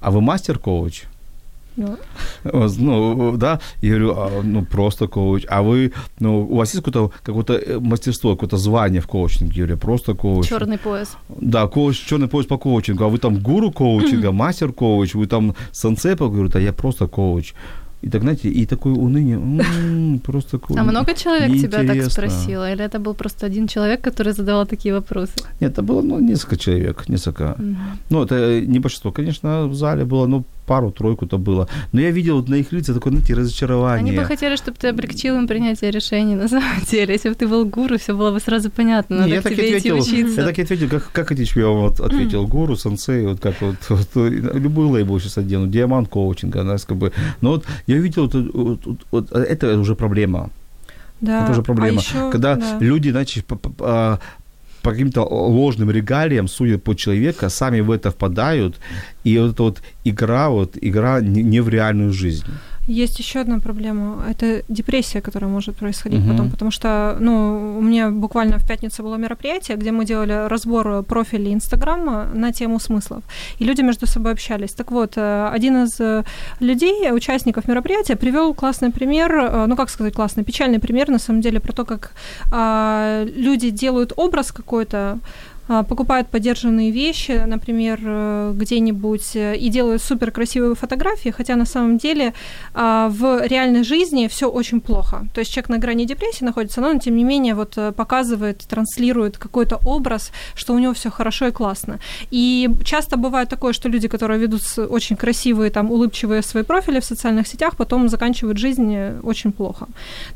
А 0.00 0.10
вы 0.10 0.22
мастер-коуч? 0.22 1.02
Ну, 1.76 1.96
Ну, 2.78 3.36
да, 3.36 3.60
я 3.82 3.90
говорю, 3.90 4.14
а, 4.16 4.42
ну, 4.44 4.64
просто 4.64 5.06
коуч. 5.08 5.44
А 5.48 5.62
вы, 5.62 5.92
ну, 6.20 6.42
у 6.50 6.56
вас 6.56 6.74
есть 6.74 6.84
какое-то, 6.84 7.12
какое-то 7.22 7.54
э, 7.54 7.78
мастерство, 7.80 8.34
какое-то 8.34 8.56
звание 8.56 9.00
в 9.00 9.06
коучинге? 9.06 9.52
Я 9.60 9.62
говорю, 9.66 9.78
просто 9.78 10.14
коуч. 10.14 10.48
Черный 10.48 10.78
пояс. 10.78 11.16
Да, 11.40 11.66
коуч, 11.66 11.96
черный 12.06 12.28
пояс 12.28 12.46
по 12.46 12.58
коучингу. 12.58 13.04
А 13.04 13.08
вы 13.08 13.18
там 13.18 13.38
гуру 13.38 13.70
коучинга, 13.70 14.32
мастер-коуч, 14.32 15.14
вы 15.14 15.26
там 15.26 15.54
сенсей, 15.72 16.14
говорю, 16.14 16.48
да 16.48 16.58
я 16.60 16.72
просто 16.72 17.06
коуч. 17.06 17.54
И 18.04 18.08
так, 18.10 18.22
знаете, 18.22 18.48
и 18.48 18.66
такое 18.66 18.94
уныние, 18.94 19.36
м, 19.36 20.18
просто 20.18 20.58
коуч. 20.58 20.76
А 20.80 20.82
много 20.84 21.14
человек 21.14 21.52
тебя 21.52 21.84
так 21.84 22.10
спросило? 22.10 22.72
Или 22.72 22.84
это 22.84 22.98
был 22.98 23.14
просто 23.14 23.46
один 23.46 23.68
человек, 23.68 24.00
который 24.00 24.32
задавал 24.32 24.66
такие 24.66 24.92
вопросы? 24.94 25.32
Нет, 25.60 25.72
это 25.72 25.82
было, 25.82 26.02
ну, 26.02 26.18
несколько 26.20 26.56
человек, 26.56 27.08
несколько. 27.08 27.54
Ну, 28.10 28.22
это 28.24 28.60
не 28.66 28.80
большинство, 28.80 29.12
конечно, 29.12 29.68
в 29.68 29.74
зале 29.74 30.04
было, 30.04 30.26
ну, 30.26 30.44
пару-тройку-то 30.66 31.38
было. 31.38 31.68
Но 31.92 32.00
я 32.00 32.10
видел 32.10 32.36
вот 32.36 32.48
на 32.48 32.56
их 32.56 32.72
лицах 32.72 32.94
такое, 32.94 33.12
знаете, 33.12 33.34
разочарование. 33.34 34.10
Они 34.10 34.16
бы 34.18 34.24
хотели, 34.24 34.56
чтобы 34.56 34.76
ты 34.78 34.88
облегчил 34.88 35.36
им 35.36 35.46
принятие 35.46 35.90
решений 35.90 36.34
на 36.34 36.48
самом 36.48 36.82
деле. 36.90 37.14
Если 37.14 37.28
бы 37.28 37.34
ты 37.34 37.48
был 37.48 37.64
гуру, 37.64 37.98
все 37.98 38.14
было 38.16 38.30
бы 38.30 38.40
сразу 38.40 38.70
понятно. 38.70 39.16
Надо 39.16 39.28
Не, 39.28 39.34
я 39.34 39.42
так 39.42 39.52
тебе 39.52 39.78
идти 39.78 39.90
ответил, 39.90 39.96
учиться. 39.98 40.40
я 40.40 40.46
так 40.46 40.58
и 40.58 40.62
ответил, 40.62 40.88
как, 40.88 41.10
как 41.12 41.32
эти 41.32 41.58
я 41.58 41.66
вам 41.66 41.80
вот 41.82 42.00
ответил, 42.00 42.46
гуру, 42.46 42.76
сенсей, 42.76 43.26
вот 43.26 43.40
как 43.40 43.60
вот, 43.60 43.76
вот, 43.88 44.08
любой 44.14 44.86
лейбл 44.86 45.18
сейчас 45.20 45.38
одену, 45.38 45.66
диамант 45.66 46.08
коучинга, 46.08 46.62
знаешь, 46.62 46.82
как 46.86 46.96
бы, 46.96 47.12
но 47.40 47.50
вот 47.50 47.64
я 47.86 47.96
видел, 47.98 48.22
вот, 48.22 48.34
вот, 48.34 48.86
вот, 48.86 48.98
вот 49.10 49.32
это 49.32 49.78
уже 49.78 49.94
проблема, 49.94 50.50
да. 51.20 51.42
это 51.42 51.52
уже 51.52 51.62
проблема, 51.62 51.98
А 51.98 52.02
ещё, 52.02 52.30
когда 52.30 52.56
да. 52.56 52.78
люди, 52.80 53.10
значит, 53.10 53.44
по, 54.82 54.90
каким-то 54.90 55.22
ложным 55.22 55.90
регалиям 55.90 56.48
судят 56.48 56.82
по 56.82 56.94
человека, 56.94 57.48
сами 57.48 57.80
в 57.80 57.90
это 57.90 58.10
впадают, 58.10 58.76
и 59.24 59.38
вот 59.38 59.52
эта 59.52 59.62
вот 59.62 59.82
игра, 60.04 60.48
вот 60.48 60.76
игра 60.80 61.20
не 61.20 61.60
в 61.60 61.68
реальную 61.68 62.12
жизнь. 62.12 62.44
Есть 62.88 63.18
еще 63.20 63.40
одна 63.40 63.58
проблема. 63.58 64.24
Это 64.28 64.62
депрессия, 64.68 65.20
которая 65.20 65.50
может 65.50 65.76
происходить 65.76 66.20
Мгм. 66.20 66.30
потом, 66.30 66.50
потому 66.50 66.70
что, 66.70 67.16
ну, 67.20 67.78
у 67.78 67.82
меня 67.82 68.10
буквально 68.10 68.58
в 68.58 68.66
пятницу 68.66 69.02
было 69.02 69.16
мероприятие, 69.16 69.76
где 69.76 69.92
мы 69.92 70.04
делали 70.04 70.48
разбор 70.48 71.02
профилей 71.04 71.54
Инстаграма 71.54 72.26
на 72.34 72.52
тему 72.52 72.80
смыслов, 72.80 73.22
и 73.60 73.64
люди 73.64 73.82
между 73.82 74.06
собой 74.06 74.32
общались. 74.32 74.72
Так 74.72 74.90
вот, 74.90 75.12
э, 75.16 75.48
один 75.54 75.84
из 75.84 76.00
э, 76.00 76.24
людей, 76.60 77.12
участников 77.12 77.68
мероприятия, 77.68 78.16
привел 78.16 78.52
классный 78.54 78.90
пример, 78.90 79.32
э, 79.32 79.66
ну, 79.66 79.76
как 79.76 79.90
сказать, 79.90 80.14
классный, 80.14 80.42
печальный 80.44 80.80
пример, 80.80 81.08
на 81.08 81.18
самом 81.18 81.40
деле, 81.40 81.60
про 81.60 81.72
то, 81.72 81.84
как 81.84 82.12
а, 82.50 83.24
люди 83.36 83.70
делают 83.70 84.12
образ 84.16 84.50
какой-то, 84.52 85.18
покупают 85.82 86.28
подержанные 86.28 86.90
вещи, 86.90 87.44
например, 87.46 87.98
э, 88.04 88.52
где-нибудь, 88.54 89.36
э, 89.36 89.56
и 89.56 89.68
делают 89.68 90.02
супер 90.02 90.30
красивые 90.30 90.74
фотографии, 90.74 91.30
хотя 91.30 91.56
на 91.56 91.66
самом 91.66 91.98
деле 91.98 92.32
а, 92.74 93.08
в 93.08 93.46
реальной 93.46 93.84
жизни 93.84 94.28
все 94.28 94.46
очень 94.46 94.80
плохо. 94.80 95.26
То 95.34 95.40
есть 95.40 95.52
человек 95.52 95.68
на 95.70 95.78
грани 95.78 96.04
депрессии 96.04 96.44
находится, 96.44 96.80
но 96.80 96.88
он, 96.88 97.00
тем 97.00 97.16
не 97.16 97.24
менее, 97.24 97.54
вот 97.54 97.78
э, 97.78 97.92
показывает, 97.92 98.58
транслирует 98.68 99.38
какой-то 99.38 99.78
образ, 99.86 100.32
что 100.54 100.74
у 100.74 100.78
него 100.78 100.92
все 100.92 101.10
хорошо 101.10 101.46
и 101.46 101.50
классно. 101.50 101.98
И 102.32 102.68
часто 102.84 103.16
бывает 103.16 103.48
такое, 103.48 103.72
что 103.72 103.88
люди, 103.88 104.08
которые 104.08 104.40
ведут 104.40 104.62
очень 104.90 105.16
красивые, 105.16 105.70
там, 105.70 105.90
улыбчивые 105.90 106.42
свои 106.42 106.62
профили 106.62 107.00
в 107.00 107.04
социальных 107.04 107.46
сетях, 107.46 107.76
потом 107.76 108.08
заканчивают 108.08 108.58
жизнь 108.58 108.94
э, 108.94 109.20
очень 109.22 109.52
плохо. 109.52 109.86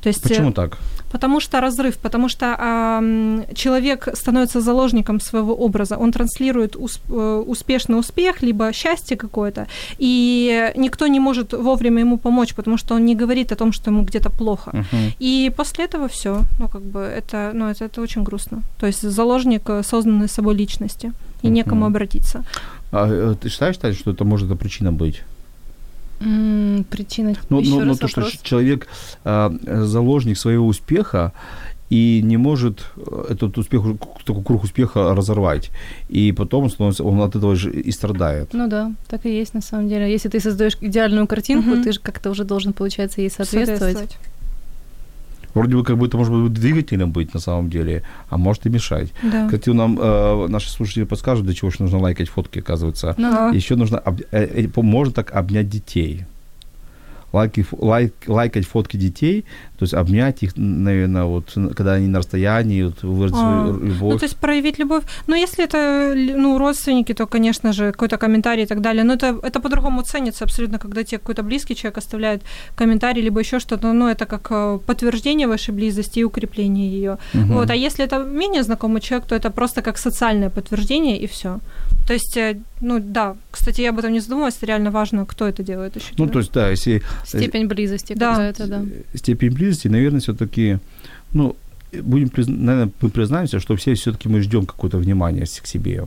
То 0.03 0.09
есть, 0.09 0.27
э, 0.27 0.29
Почему 0.29 0.53
так? 0.53 0.79
Потому 1.13 1.41
что 1.41 1.61
разрыв, 1.61 1.97
потому 1.97 2.29
что 2.29 2.55
ам, 2.59 3.45
человек 3.55 4.09
становится 4.15 4.61
заложником 4.61 5.21
своего 5.27 5.55
образа, 5.55 5.97
он 5.97 6.13
транслирует 6.13 6.77
э, 6.77 7.45
успешный 7.47 7.99
успех, 7.99 8.43
либо 8.43 8.73
счастье 8.73 9.17
какое-то, 9.17 9.67
и 9.99 10.73
никто 10.77 11.07
не 11.07 11.21
может 11.21 11.53
вовремя 11.53 12.01
ему 12.01 12.19
помочь, 12.19 12.55
потому 12.55 12.79
что 12.79 12.95
он 12.95 13.05
не 13.05 13.15
говорит 13.15 13.53
о 13.53 13.57
том, 13.57 13.73
что 13.73 13.91
ему 13.91 14.03
где-то 14.03 14.31
плохо. 14.31 14.71
Мгм. 14.73 15.13
И 15.19 15.53
после 15.57 15.85
этого 15.85 16.09
все, 16.09 16.43
ну 16.59 16.69
как 16.69 16.83
бы 16.83 17.01
это, 17.01 17.51
ну 17.55 17.69
это, 17.69 17.85
это 17.85 18.03
очень 18.03 18.23
грустно. 18.23 18.63
То 18.79 18.87
есть 18.87 19.03
заложник 19.03 19.69
э, 19.71 19.83
созданной 19.83 20.29
собой 20.29 20.55
личности, 20.55 21.13
и 21.43 21.49
некому 21.49 21.81
Мгм. 21.81 21.97
обратиться. 21.97 22.45
А, 22.93 23.09
э, 23.09 23.35
ты 23.41 23.49
считаешь, 23.49 23.77
Тань, 23.77 23.95
что 23.95 24.11
это 24.13 24.25
может 24.25 24.47
эта 24.47 24.57
причина 24.57 24.93
быть? 24.93 25.23
Причина. 26.19 27.35
Ну, 27.51 27.61
Еще 27.61 27.71
ну, 27.71 27.85
ну 27.85 27.95
то, 27.95 28.09
что 28.09 28.23
вопрос. 28.23 28.41
человек 28.43 28.89
а, 29.25 29.53
заложник 29.65 30.39
своего 30.39 30.67
успеха 30.67 31.33
и 31.91 32.21
не 32.25 32.37
может 32.37 32.85
э, 32.97 33.27
этот 33.31 33.59
успех, 33.59 33.83
такой 34.25 34.43
круг 34.43 34.65
успеха 34.65 35.15
разорвать. 35.15 35.71
И 36.09 36.33
потом 36.33 36.65
он, 36.65 36.71
становится, 36.71 37.05
он 37.05 37.21
от 37.21 37.37
этого 37.37 37.55
же 37.57 37.71
и 37.71 37.93
страдает. 37.93 38.49
Ну 38.53 38.69
да, 38.69 38.93
так 39.09 39.25
и 39.27 39.31
есть 39.31 39.55
на 39.55 39.61
самом 39.61 39.89
деле. 39.89 40.11
Если 40.11 40.29
ты 40.29 40.41
создаешь 40.41 40.77
идеальную 40.81 41.27
картинку, 41.27 41.71
Мгм. 41.71 41.83
ты 41.85 41.93
же 41.93 42.01
как-то 42.01 42.31
уже 42.31 42.45
должен, 42.45 42.73
получается, 42.73 43.21
ей 43.21 43.31
соответствовать. 43.31 44.17
Вроде 45.55 45.75
бы 45.75 45.85
как 45.85 45.97
бы 45.97 46.07
это 46.07 46.19
может 46.19 46.35
быть 46.35 46.53
двигателем 46.53 47.13
быть 47.13 47.33
на 47.33 47.41
самом 47.41 47.71
деле, 47.71 48.03
а 48.29 48.37
может 48.37 48.67
и 48.67 48.69
мешать. 48.69 49.11
Да. 49.23 49.47
Кстати, 49.47 49.71
нам 49.71 49.99
э, 49.99 50.49
наши 50.49 50.69
слушатели 50.71 51.05
подскажут, 51.05 51.47
для 51.47 51.55
чего 51.55 51.71
же 51.71 51.77
нужно 51.81 51.99
лайкать 51.99 52.29
фотки, 52.29 52.59
оказывается. 52.59 53.15
Ну, 53.17 53.29
А, 53.33 53.55
Еще 53.55 53.75
нужно, 53.75 53.99
об- 53.99 54.21
э, 54.33 54.65
э, 54.67 54.69
можно 54.83 55.15
так 55.15 55.33
обнять 55.35 55.71
детей. 55.71 56.27
Лайки, 57.33 57.67
лайк, 57.73 58.15
лайкать 58.27 58.67
фотки 58.67 58.97
детей, 58.97 59.45
то 59.79 59.83
есть 59.83 59.95
обнять 59.95 60.43
их, 60.43 60.57
наверное, 60.57 61.25
вот, 61.25 61.53
когда 61.77 61.95
они 61.95 62.09
на 62.09 62.19
расстоянии, 62.19 62.85
вот, 62.85 63.03
выразить 63.03 63.37
А, 63.39 63.67
свою 63.67 63.81
любовь. 63.81 64.13
Ну, 64.13 64.19
то 64.19 64.25
есть 64.25 64.37
проявить 64.37 64.79
любовь. 64.79 65.05
Но 65.27 65.37
если 65.37 65.65
это 65.65 66.15
ну, 66.17 66.59
родственники, 66.59 67.13
то, 67.15 67.27
конечно 67.27 67.73
же, 67.73 67.93
какой-то 67.93 68.17
комментарий 68.17 68.63
и 68.63 68.67
так 68.67 68.81
далее. 68.81 69.05
Но 69.05 69.15
это, 69.15 69.39
это 69.43 69.61
по-другому 69.61 70.03
ценится 70.03 70.45
абсолютно, 70.45 70.79
когда 70.79 71.03
тебе 71.03 71.19
какой-то 71.19 71.43
близкий 71.43 71.75
человек 71.75 71.99
оставляет 71.99 72.43
комментарий, 72.75 73.23
либо 73.23 73.41
еще 73.41 73.59
что-то. 73.59 73.93
Ну, 73.93 74.09
это 74.09 74.25
как 74.25 74.47
э, 74.51 74.79
подтверждение 74.87 75.47
вашей 75.47 75.75
близости 75.75 76.21
и 76.21 76.25
укрепление 76.25 76.89
ее. 76.91 77.19
Мгм. 77.35 77.53
Вот. 77.55 77.71
А 77.71 77.75
если 77.75 78.05
это 78.05 78.19
менее 78.19 78.63
знакомый 78.63 79.01
человек, 79.01 79.29
то 79.29 79.35
это 79.35 79.51
просто 79.51 79.83
как 79.83 79.99
социальное 79.99 80.49
подтверждение 80.49 81.19
и 81.19 81.27
все. 81.27 81.59
То 82.07 82.13
есть, 82.15 82.37
э, 82.37 82.57
ну 82.81 83.01
да, 83.01 83.37
кстати, 83.51 83.81
я 83.81 83.91
об 83.91 83.99
этом 83.99 84.13
не 84.13 84.21
задумывалась, 84.21 84.59
реально 84.63 84.91
важно, 84.91 85.27
кто 85.27 85.47
это 85.49 85.63
делает 85.63 85.97
еще. 85.97 86.13
Ну, 86.19 86.29
то 86.29 86.39
есть, 86.39 86.53
да, 86.53 86.71
если 86.71 87.03
степень 87.25 87.67
близости 87.67 88.15
Да. 88.15 88.31
какая-то, 88.31 88.67
да. 88.67 88.83
степень 89.15 89.51
близости, 89.53 89.89
наверное, 89.89 90.21
все-таки, 90.21 90.79
ну, 91.33 91.57
будем, 92.03 92.31
наверное, 92.37 92.91
мы 93.01 93.09
признаемся, 93.11 93.59
что 93.61 93.75
все 93.77 93.95
все-таки 93.95 94.29
мы 94.29 94.41
ждем 94.41 94.67
какое-то 94.67 94.99
внимание 94.99 95.45
к 95.47 95.67
себе. 95.67 96.07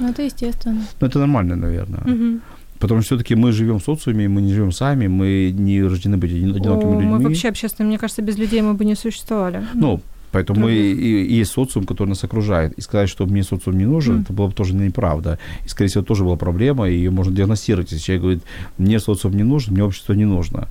Ну, 0.00 0.08
это 0.10 0.22
естественно. 0.22 0.86
Ну, 1.00 1.06
это 1.06 1.18
нормально, 1.18 1.56
наверное. 1.56 2.00
Мгм. 2.06 2.40
Потому 2.78 3.02
что 3.02 3.14
все-таки 3.14 3.34
мы 3.34 3.52
живем 3.52 3.78
в 3.78 3.82
социуме, 3.84 4.28
мы 4.28 4.42
не 4.42 4.52
живем 4.54 4.72
сами, 4.72 5.06
мы 5.08 5.52
не 5.52 5.82
рождены 5.82 6.16
быть 6.16 6.32
один- 6.32 6.54
одинокими 6.54 6.90
О, 6.90 6.94
людьми. 7.00 7.06
мы 7.12 7.18
вообще 7.18 7.48
общественные, 7.48 7.88
мне 7.88 7.98
кажется, 7.98 8.22
без 8.22 8.38
людей 8.38 8.62
мы 8.62 8.74
бы 8.74 8.84
не 8.84 8.94
существовали. 8.96 9.62
Ну, 9.74 10.00
поэтому 10.34 10.60
Других. 10.60 10.98
и, 10.98 11.24
и 11.24 11.34
есть 11.40 11.52
социум, 11.52 11.86
который 11.86 12.08
нас 12.08 12.24
окружает. 12.24 12.72
И 12.78 12.80
сказать, 12.82 13.08
что 13.08 13.26
мне 13.26 13.42
социум 13.42 13.78
не 13.78 13.86
нужен, 13.86 14.14
Мгм. 14.14 14.22
это 14.22 14.32
было 14.32 14.46
бы 14.48 14.52
тоже 14.52 14.74
неправда. 14.74 15.38
И, 15.64 15.68
скорее 15.68 15.88
всего, 15.88 16.04
тоже 16.04 16.24
была 16.24 16.36
проблема, 16.36 16.88
и 16.88 16.94
ее 16.94 17.10
можно 17.10 17.32
диагностировать. 17.34 17.92
Если 17.92 18.04
человек 18.04 18.22
говорит, 18.22 18.42
мне 18.78 18.98
социум 19.00 19.36
не 19.36 19.44
нужен, 19.44 19.72
мне 19.74 19.82
общество 19.84 20.14
не 20.14 20.24
нужно. 20.26 20.68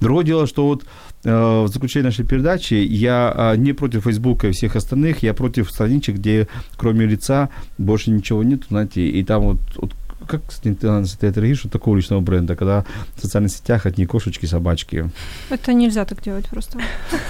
Другое 0.00 0.24
дело, 0.24 0.46
что 0.46 0.64
вот 0.66 0.84
э, 1.24 1.64
в 1.64 1.68
заключение 1.68 2.04
нашей 2.04 2.24
передачи 2.24 2.74
я 2.74 3.34
э, 3.54 3.56
не 3.56 3.72
против 3.72 4.04
Фейсбука 4.04 4.48
и 4.48 4.52
всех 4.52 4.76
остальных, 4.76 5.22
я 5.24 5.34
против 5.34 5.70
страничек, 5.70 6.16
где 6.16 6.46
кроме 6.76 7.06
лица 7.06 7.48
больше 7.78 8.10
ничего 8.10 8.42
нет, 8.44 8.60
знаете, 8.70 9.08
и 9.08 9.24
там 9.24 9.42
вот, 9.42 9.58
вот 9.76 9.92
как 10.28 10.40
с 10.52 10.64
ней 10.64 10.74
ты 10.74 10.86
отреагируешь 10.88 11.64
от 11.64 11.72
такого 11.72 11.96
личного 11.96 12.20
бренда, 12.20 12.54
когда 12.54 12.84
в 13.16 13.20
социальных 13.20 13.50
сетях 13.52 13.86
одни 13.86 14.06
кошечки, 14.06 14.46
собачки. 14.46 15.10
Это 15.50 15.72
нельзя 15.72 16.04
так 16.04 16.22
делать 16.22 16.46
просто. 16.48 16.78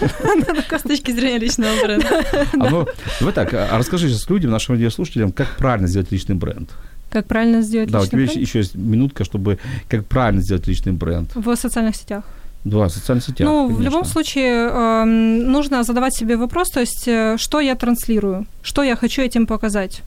С 0.79 0.83
точки 0.83 1.13
зрения 1.13 1.39
личного 1.39 1.71
бренда. 1.83 2.25
А 2.61 2.71
ну, 2.71 2.87
давай 3.21 3.35
так, 3.35 3.55
а 3.55 3.79
расскажи 3.79 4.09
сейчас 4.09 4.29
людям, 4.29 4.51
нашим 4.51 4.75
радиослушателям, 4.75 5.33
как 5.33 5.57
правильно 5.57 5.89
сделать 5.89 6.13
личный 6.13 6.35
бренд. 6.35 6.71
Как 7.11 7.27
правильно 7.27 7.63
сделать 7.63 7.91
Да, 7.91 8.01
у 8.01 8.03
личный 8.03 8.11
тебя 8.27 8.33
бренд? 8.33 8.49
еще 8.49 8.59
есть 8.59 8.75
минутка, 8.75 9.25
чтобы 9.25 9.59
как 9.89 10.05
правильно 10.07 10.43
сделать 10.43 10.67
личный 10.67 10.93
бренд. 10.93 11.31
в 11.35 11.57
социальных 11.57 11.97
сетях. 11.97 12.25
Да, 12.65 12.89
в 12.89 12.91
социальных 12.91 13.25
сетях. 13.25 13.47
ну, 13.49 13.67
в 13.67 13.69
конечно. 13.69 13.85
любом 13.85 14.05
случае, 14.05 14.69
эм, 14.69 15.51
нужно 15.53 15.85
задавать 15.85 16.15
себе 16.15 16.37
вопрос, 16.37 16.69
то 16.71 16.81
есть, 16.81 17.07
э, 17.09 17.37
что 17.39 17.61
я 17.61 17.75
транслирую, 17.77 18.47
что 18.63 18.83
я 18.83 18.97
хочу 18.97 19.23
этим 19.23 19.47
показать. 19.47 20.03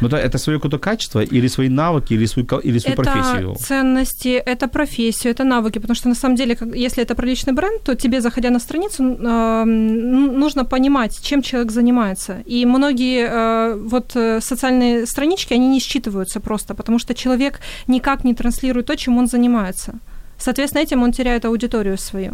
Ну, 0.00 0.08
это, 0.08 0.16
это 0.16 0.38
свое 0.38 0.58
какое-то 0.58 0.78
качество 0.78 1.20
или 1.20 1.48
свои 1.48 1.68
навыки, 1.68 2.14
или 2.14 2.26
свою, 2.26 2.46
или 2.64 2.78
свою 2.78 2.94
это 2.94 3.02
профессию? 3.02 3.54
ценности, 3.54 4.42
это 4.46 4.68
профессию, 4.68 5.32
это 5.32 5.44
навыки, 5.44 5.78
потому 5.80 5.94
что 5.94 6.08
на 6.08 6.14
самом 6.14 6.36
деле, 6.36 6.56
если 6.74 7.02
это 7.02 7.14
про 7.14 7.26
личный 7.26 7.52
бренд, 7.52 7.82
то 7.82 7.94
тебе, 7.94 8.20
заходя 8.20 8.50
на 8.50 8.60
страницу, 8.60 9.02
э, 9.02 9.64
нужно 9.64 10.64
понимать, 10.64 11.20
чем 11.22 11.42
человек 11.42 11.72
занимается. 11.72 12.42
И 12.46 12.66
многие 12.66 13.28
э, 13.28 13.74
вот 13.90 14.16
э, 14.16 14.40
социальные 14.40 15.06
странички, 15.06 15.54
они 15.54 15.68
не 15.68 15.80
считываются 15.80 16.40
просто, 16.40 16.74
потому 16.74 16.98
что 16.98 17.14
человек 17.14 17.60
никак 17.88 18.24
не 18.24 18.34
транслирует 18.34 18.86
то, 18.86 18.96
чем 18.96 19.18
он 19.18 19.26
занимается. 19.26 19.92
Соответственно, 20.38 20.82
этим 20.82 21.02
он 21.02 21.12
теряет 21.12 21.44
аудиторию 21.44 21.98
свою. 21.98 22.32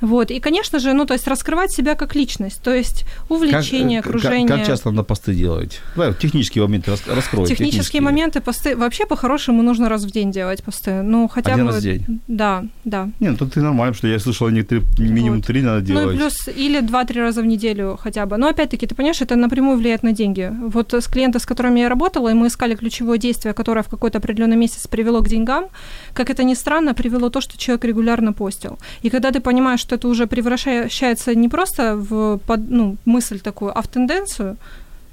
Вот. 0.00 0.30
И, 0.30 0.40
конечно 0.40 0.78
же, 0.78 0.92
ну, 0.92 1.06
то 1.06 1.14
есть 1.14 1.26
раскрывать 1.26 1.72
себя 1.72 1.94
как 1.94 2.14
личность, 2.14 2.62
то 2.62 2.74
есть 2.74 3.04
увлечение, 3.28 4.02
как, 4.02 4.10
окружение. 4.10 4.48
Как, 4.48 4.58
как 4.58 4.66
часто 4.66 4.90
надо 4.90 5.02
посты 5.02 5.34
делать? 5.34 5.80
Давай, 5.96 6.14
технические 6.14 6.64
моменты 6.64 6.90
рас, 6.90 7.02
раскрой. 7.06 7.46
Технические, 7.46 7.70
технические 7.70 8.02
моменты, 8.02 8.40
посты. 8.40 8.76
Вообще, 8.76 9.06
по-хорошему, 9.06 9.62
нужно 9.62 9.88
раз 9.88 10.04
в 10.04 10.10
день 10.10 10.30
делать 10.32 10.62
посты. 10.62 11.02
Ну, 11.02 11.28
хотя 11.28 11.52
Один 11.54 11.66
бы... 11.66 11.72
раз 11.72 11.80
в 11.80 11.82
день? 11.82 12.20
Да, 12.28 12.64
да. 12.84 13.10
Не, 13.20 13.30
ну 13.30 13.36
тут 13.36 13.54
ты 13.54 13.60
нормально, 13.60 13.94
что 13.94 14.08
я 14.08 14.18
слышал, 14.18 14.46
они 14.46 14.62
три, 14.62 14.82
минимум 14.98 15.38
вот. 15.38 15.46
три 15.46 15.62
надо 15.62 15.80
делать. 15.80 16.06
Ну, 16.06 16.12
и 16.12 16.16
плюс 16.16 16.48
или 16.48 16.80
два-три 16.80 17.20
раза 17.20 17.42
в 17.42 17.46
неделю 17.46 17.98
хотя 18.00 18.26
бы. 18.26 18.36
Но, 18.36 18.48
опять-таки, 18.48 18.86
ты 18.86 18.94
понимаешь, 18.94 19.20
это 19.20 19.36
напрямую 19.36 19.78
влияет 19.78 20.02
на 20.02 20.12
деньги. 20.12 20.52
Вот 20.60 20.94
с 20.94 21.06
клиентами, 21.06 21.42
с 21.42 21.46
которыми 21.46 21.80
я 21.80 21.88
работала, 21.88 22.28
и 22.28 22.34
мы 22.34 22.46
искали 22.46 22.74
ключевое 22.74 23.18
действие, 23.18 23.54
которое 23.54 23.82
в 23.82 23.88
какой-то 23.88 24.18
определенный 24.18 24.56
месяц 24.56 24.86
привело 24.86 25.20
к 25.22 25.28
деньгам, 25.28 25.66
как 26.12 26.30
это 26.30 26.44
ни 26.44 26.54
странно, 26.54 26.94
привело 26.94 27.30
то, 27.30 27.40
что 27.40 27.58
человек 27.58 27.84
регулярно 27.84 28.32
постил. 28.32 28.78
И 29.02 29.10
когда 29.10 29.30
ты 29.30 29.40
понимаешь, 29.40 29.80
что 29.88 29.96
это 29.96 30.08
уже 30.08 30.26
превращает 30.26 30.90
превращается 30.90 31.34
не 31.34 31.48
просто 31.48 31.96
в 31.96 32.38
ну, 32.68 32.96
мысль 33.06 33.40
такую, 33.40 33.76
а 33.76 33.80
в 33.80 33.88
тенденцию, 33.88 34.56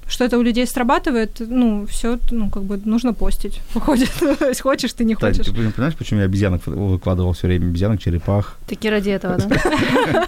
что 0.07 0.23
это 0.23 0.37
у 0.37 0.43
людей 0.43 0.67
срабатывает, 0.67 1.39
ну, 1.39 1.85
все, 1.87 2.19
ну, 2.31 2.49
как 2.49 2.63
бы 2.63 2.79
нужно 2.85 3.13
постить, 3.13 3.61
выходит. 3.73 4.11
То 4.39 4.47
есть 4.47 4.61
хочешь, 4.61 4.93
ты 4.93 5.03
не 5.03 5.15
хочешь. 5.15 5.45
Таня, 5.45 5.57
ты 5.57 5.71
понимаешь, 5.71 5.95
почему 5.95 6.19
я 6.19 6.25
обезьянок 6.25 6.65
выкладывал 6.67 7.33
все 7.33 7.47
время? 7.47 7.65
Обезьянок, 7.65 8.01
черепах. 8.01 8.57
Таки 8.67 8.89
ради 8.89 9.09
этого, 9.09 9.37
да? 9.37 10.27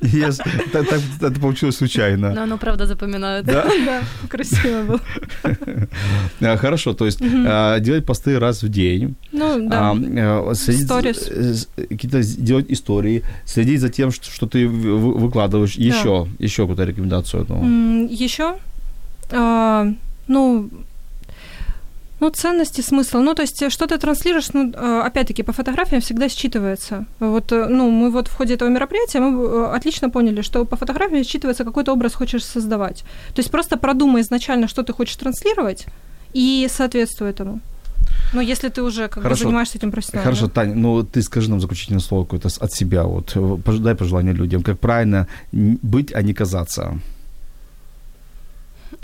Это 1.20 1.40
получилось 1.40 1.76
случайно. 1.76 2.32
Но 2.32 2.42
оно, 2.42 2.56
правда, 2.58 2.86
запоминают. 2.86 3.46
Да? 3.46 3.70
Красиво 4.28 4.82
было. 4.84 5.00
А, 6.40 6.56
хорошо, 6.56 6.94
то 6.94 7.04
есть 7.06 7.20
а, 7.22 7.78
делать 7.80 8.06
посты 8.06 8.38
раз 8.38 8.62
в 8.62 8.68
день. 8.68 9.16
Ну, 9.32 9.68
да. 9.68 9.92
А, 9.92 10.54
Сторис. 10.54 11.68
Какие-то 11.76 12.22
делать 12.22 12.66
истории, 12.68 13.22
следить 13.44 13.80
за 13.80 13.90
тем, 13.90 14.10
что 14.10 14.46
ты 14.46 14.66
выкладываешь. 14.66 15.74
Еще, 15.74 16.26
еще 16.38 16.62
какую-то 16.62 16.84
рекомендацию. 16.84 17.46
Еще? 18.10 18.56
А, 19.32 19.86
ну, 20.28 20.70
ну, 22.20 22.30
ценности, 22.30 22.82
смысл. 22.82 23.18
Ну, 23.18 23.34
то 23.34 23.42
есть, 23.42 23.72
что 23.72 23.86
ты 23.86 23.98
транслируешь, 23.98 24.52
ну, 24.52 24.72
а, 24.76 25.06
опять-таки, 25.06 25.42
по 25.42 25.52
фотографиям 25.52 26.02
всегда 26.02 26.26
считывается. 26.26 27.04
Вот, 27.18 27.52
э, 27.52 27.66
ну, 27.66 27.90
мы 27.90 28.10
вот 28.10 28.28
в 28.28 28.36
ходе 28.36 28.54
этого 28.54 28.68
мероприятия, 28.68 29.20
мы 29.20 29.42
э, 29.42 29.76
отлично 29.76 30.10
поняли, 30.10 30.42
что 30.42 30.64
по 30.66 30.76
фотографиям 30.76 31.22
считывается, 31.22 31.64
какой-то 31.64 31.92
образ 31.92 32.14
хочешь 32.14 32.44
создавать. 32.44 33.04
То 33.34 33.40
есть, 33.40 33.50
просто 33.50 33.78
продумай 33.78 34.20
изначально, 34.20 34.68
что 34.68 34.82
ты 34.82 34.92
хочешь 34.92 35.16
транслировать, 35.16 35.86
и 36.34 36.68
соответствуй 36.70 37.30
этому. 37.30 37.60
Ну, 38.32 38.40
если 38.40 38.68
ты 38.68 38.82
уже 38.82 39.08
как 39.08 39.22
Хорошо. 39.22 39.44
бы 39.44 39.48
занимаешься 39.48 39.78
этим 39.78 39.90
профессионально. 39.90 40.24
Хорошо, 40.24 40.48
Таня, 40.48 40.74
ну 40.74 41.02
ты 41.02 41.22
скажи 41.22 41.50
нам 41.50 41.60
заключительное 41.60 42.00
слово 42.00 42.24
какое-то 42.24 42.48
от 42.60 42.72
себя. 42.72 43.04
Вот, 43.04 43.36
дай 43.80 43.94
пожелание 43.94 44.34
людям, 44.34 44.62
как 44.62 44.78
правильно 44.78 45.26
быть, 45.52 46.14
а 46.14 46.22
не 46.22 46.34
казаться. 46.34 46.98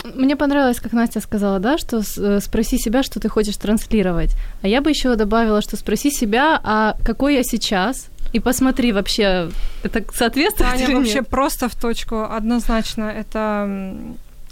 Мне 0.05 0.37
понравилось, 0.37 0.81
как 0.81 0.93
Настя 0.93 1.21
сказала, 1.21 1.59
да, 1.59 1.79
что 1.79 2.03
э, 2.19 2.41
спроси 2.41 2.79
себя, 2.79 3.03
что 3.03 3.19
ты 3.19 3.29
хочешь 3.29 3.57
транслировать. 3.57 4.37
А 4.63 4.69
я 4.69 4.81
бы 4.81 4.91
еще 4.91 5.17
добавила, 5.17 5.63
что 5.63 5.77
спроси 5.77 6.11
себя, 6.11 6.61
а 6.63 6.97
какой 7.05 7.35
я 7.35 7.43
сейчас, 7.43 8.09
и 8.33 8.41
посмотри 8.41 8.93
вообще, 8.93 9.51
это 9.83 10.05
соответствует 10.13 10.71
Таня 10.71 10.97
вообще 10.97 11.23
просто 11.23 11.69
в 11.69 11.75
точку, 11.75 12.25
однозначно, 12.25 13.05
это... 13.05 13.97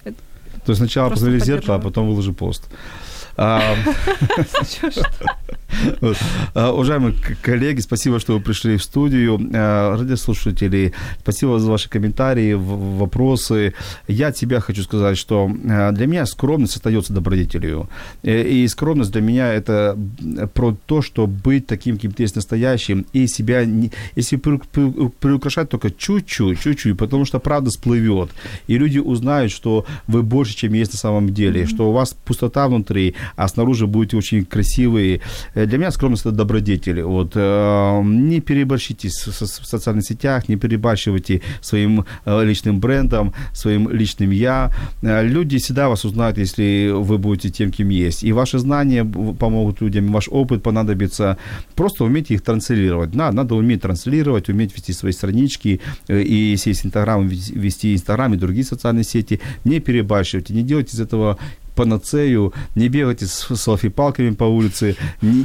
То 0.04 0.70
есть 0.70 0.78
сначала 0.78 1.10
посмотри 1.10 1.40
зеркало, 1.40 1.76
а 1.76 1.78
потом 1.78 2.08
выложи 2.08 2.32
пост. 2.32 2.64
А, 6.54 6.72
уважаемые 6.72 7.14
коллеги, 7.42 7.80
спасибо, 7.80 8.20
что 8.20 8.34
вы 8.34 8.40
пришли 8.40 8.76
в 8.76 8.82
студию. 8.82 9.40
А, 9.54 9.96
радиослушатели, 9.96 10.92
спасибо 11.20 11.58
за 11.58 11.70
ваши 11.70 11.88
комментарии, 11.88 12.54
вопросы. 12.54 13.74
Я 14.08 14.28
от 14.28 14.36
себя 14.36 14.60
хочу 14.60 14.82
сказать, 14.82 15.18
что 15.18 15.50
а, 15.68 15.92
для 15.92 16.06
меня 16.06 16.26
скромность 16.26 16.76
остается 16.76 17.12
добродетелью. 17.12 17.88
И 18.22 18.66
скромность 18.68 19.12
для 19.12 19.20
меня 19.20 19.52
это 19.52 19.98
про 20.54 20.76
то, 20.86 21.02
что 21.02 21.26
быть 21.26 21.66
таким, 21.66 21.96
каким 21.96 22.12
ты 22.12 22.24
есть 22.24 22.36
настоящим, 22.36 23.06
и 23.12 23.26
себя, 23.26 23.64
не, 23.64 23.92
если 24.16 24.36
приукрашать 24.36 25.68
только 25.68 25.90
чуть-чуть, 25.90 26.60
чуть-чуть, 26.60 26.96
потому 26.96 27.24
что 27.24 27.38
правда 27.38 27.70
сплывет, 27.70 28.30
и 28.66 28.78
люди 28.78 28.98
узнают, 28.98 29.52
что 29.52 29.86
вы 30.06 30.22
больше, 30.22 30.56
чем 30.56 30.72
есть 30.72 30.92
на 30.92 30.98
самом 30.98 31.32
деле, 31.34 31.66
что 31.66 31.90
у 31.90 31.92
вас 31.92 32.14
пустота 32.24 32.68
внутри, 32.68 33.14
а 33.36 33.48
снаружи 33.48 33.86
будете 33.86 34.16
очень 34.16 34.44
красивые. 34.44 35.20
Э, 35.64 35.66
для 35.66 35.78
меня 35.78 35.90
скромность– 35.90 36.26
это 36.26 36.34
добродетель. 36.34 37.02
Вот, 37.02 37.32
э, 37.34 38.02
не 38.04 38.40
переборщите 38.40 39.08
в 39.08 39.66
социальных 39.66 40.04
сетях, 40.04 40.48
не 40.48 40.56
перебарщивайте 40.56 41.40
своим 41.60 42.04
э, 42.24 42.44
личным 42.44 42.80
брендом, 42.80 43.32
своим 43.52 43.88
личным 43.88 44.30
«я». 44.30 44.70
Люди 45.02 45.58
всегда 45.58 45.88
вас 45.88 46.04
узнают, 46.04 46.38
если 46.38 46.90
вы 46.92 47.18
будете 47.18 47.50
тем, 47.50 47.70
кем 47.70 47.88
есть. 47.88 48.24
И 48.24 48.32
ваши 48.32 48.58
знания 48.58 49.04
помогут 49.04 49.80
людям, 49.80 50.12
ваш 50.12 50.28
опыт 50.30 50.62
понадобится. 50.62 51.36
Просто 51.74 52.04
умейте 52.04 52.34
их 52.34 52.42
транслировать. 52.42 53.10
Да, 53.10 53.32
надо 53.32 53.54
уметь 53.54 53.82
транслировать, 53.82 54.48
уметь 54.48 54.74
вести 54.76 54.92
свои 54.92 55.12
странички. 55.12 55.80
И 56.08 56.34
если 56.34 56.70
есть 56.70 56.86
Инстаграм, 56.86 57.26
вести 57.26 57.94
Инстаграм 57.94 58.34
и 58.34 58.36
другие 58.36 58.64
социальные 58.64 59.04
сети. 59.04 59.40
Не 59.64 59.80
перебарщивайте, 59.80 60.54
не 60.54 60.62
делайте 60.62 60.96
из 60.96 61.00
этого 61.00 61.38
панацею, 61.74 62.52
не 62.74 62.88
бегайте 62.88 63.26
с 63.26 63.56
селфи-палками 63.56 64.30
по 64.30 64.44
улице. 64.44 64.96
Не, 65.22 65.42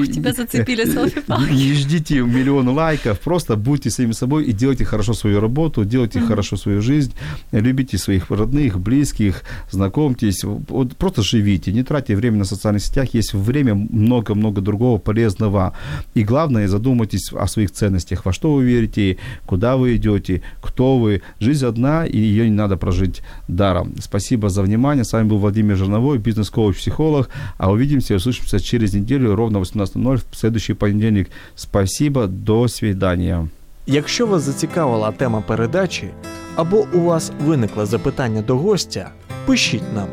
не, 0.00 0.06
Тебя 0.06 0.32
зацепили 0.32 0.84
селфи-палки. 0.92 1.52
Не 1.52 1.74
ждите 1.74 2.20
миллион 2.20 2.68
лайков, 2.68 3.20
просто 3.20 3.56
будьте 3.56 3.90
самим 3.90 4.12
собой 4.12 4.44
и 4.44 4.52
делайте 4.52 4.84
хорошо 4.84 5.14
свою 5.14 5.40
работу, 5.40 5.84
делайте 5.84 6.18
mm-hmm. 6.18 6.26
хорошо 6.26 6.56
свою 6.56 6.82
жизнь, 6.82 7.12
любите 7.52 7.98
своих 7.98 8.30
родных, 8.30 8.80
близких, 8.80 9.42
знакомьтесь, 9.70 10.44
вот 10.44 10.96
просто 10.96 11.22
живите, 11.22 11.72
не 11.72 11.82
тратьте 11.82 12.16
время 12.16 12.38
на 12.38 12.44
социальных 12.44 12.82
сетях, 12.82 13.14
есть 13.14 13.34
время 13.34 13.74
много-много 13.74 14.60
другого 14.60 14.98
полезного. 14.98 15.74
И 16.14 16.24
главное, 16.24 16.68
задумайтесь 16.68 17.32
о 17.32 17.46
своих 17.46 17.70
ценностях, 17.70 18.24
во 18.24 18.32
что 18.32 18.54
вы 18.54 18.64
верите, 18.64 19.18
куда 19.46 19.76
вы 19.76 19.96
идете, 19.96 20.42
кто 20.62 20.98
вы. 20.98 21.22
Жизнь 21.40 21.66
одна, 21.66 22.06
и 22.06 22.18
ее 22.18 22.48
не 22.48 22.54
надо 22.54 22.76
прожить 22.76 23.22
даром. 23.48 23.94
Спасибо 24.00 24.48
за 24.48 24.62
внимание. 24.62 25.04
С 25.04 25.12
вами 25.12 25.28
был 25.28 25.38
Владимир 25.38 25.57
Владимир 25.57 25.77
Жирновой, 25.77 26.17
бизнес-коуч, 26.17 26.77
психолог. 26.77 27.29
А 27.57 27.71
увидимся 27.71 28.13
и 28.13 28.17
услышимся 28.17 28.59
через 28.59 28.93
неделю 28.93 29.35
ровно 29.35 29.59
18.00 29.59 30.21
в 30.31 30.35
следующий 30.35 30.73
понедельник. 30.73 31.29
Спасибо, 31.55 32.27
до 32.27 32.67
свидания. 32.67 33.47
Якщо 33.87 34.27
вас 34.27 34.43
зацікавила 34.43 35.11
тема 35.11 35.41
передачі 35.41 36.07
або 36.55 36.85
у 36.93 36.99
вас 36.99 37.31
виникло 37.45 37.85
запитання 37.85 38.41
до 38.41 38.57
гостя, 38.57 39.09
пишіть 39.45 39.93
нам 39.95 40.07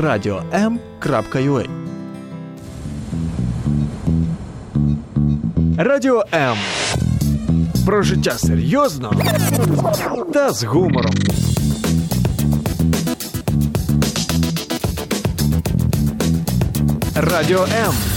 radio.m.ua 0.00 1.68
Радіо 5.78 6.24
М. 6.34 6.56
Про 7.86 8.02
життя 8.02 8.30
серйозно 8.30 9.12
та 10.32 10.52
з 10.52 10.64
гумором. 10.64 11.14
Радіо 17.21 17.63
М. 17.63 18.08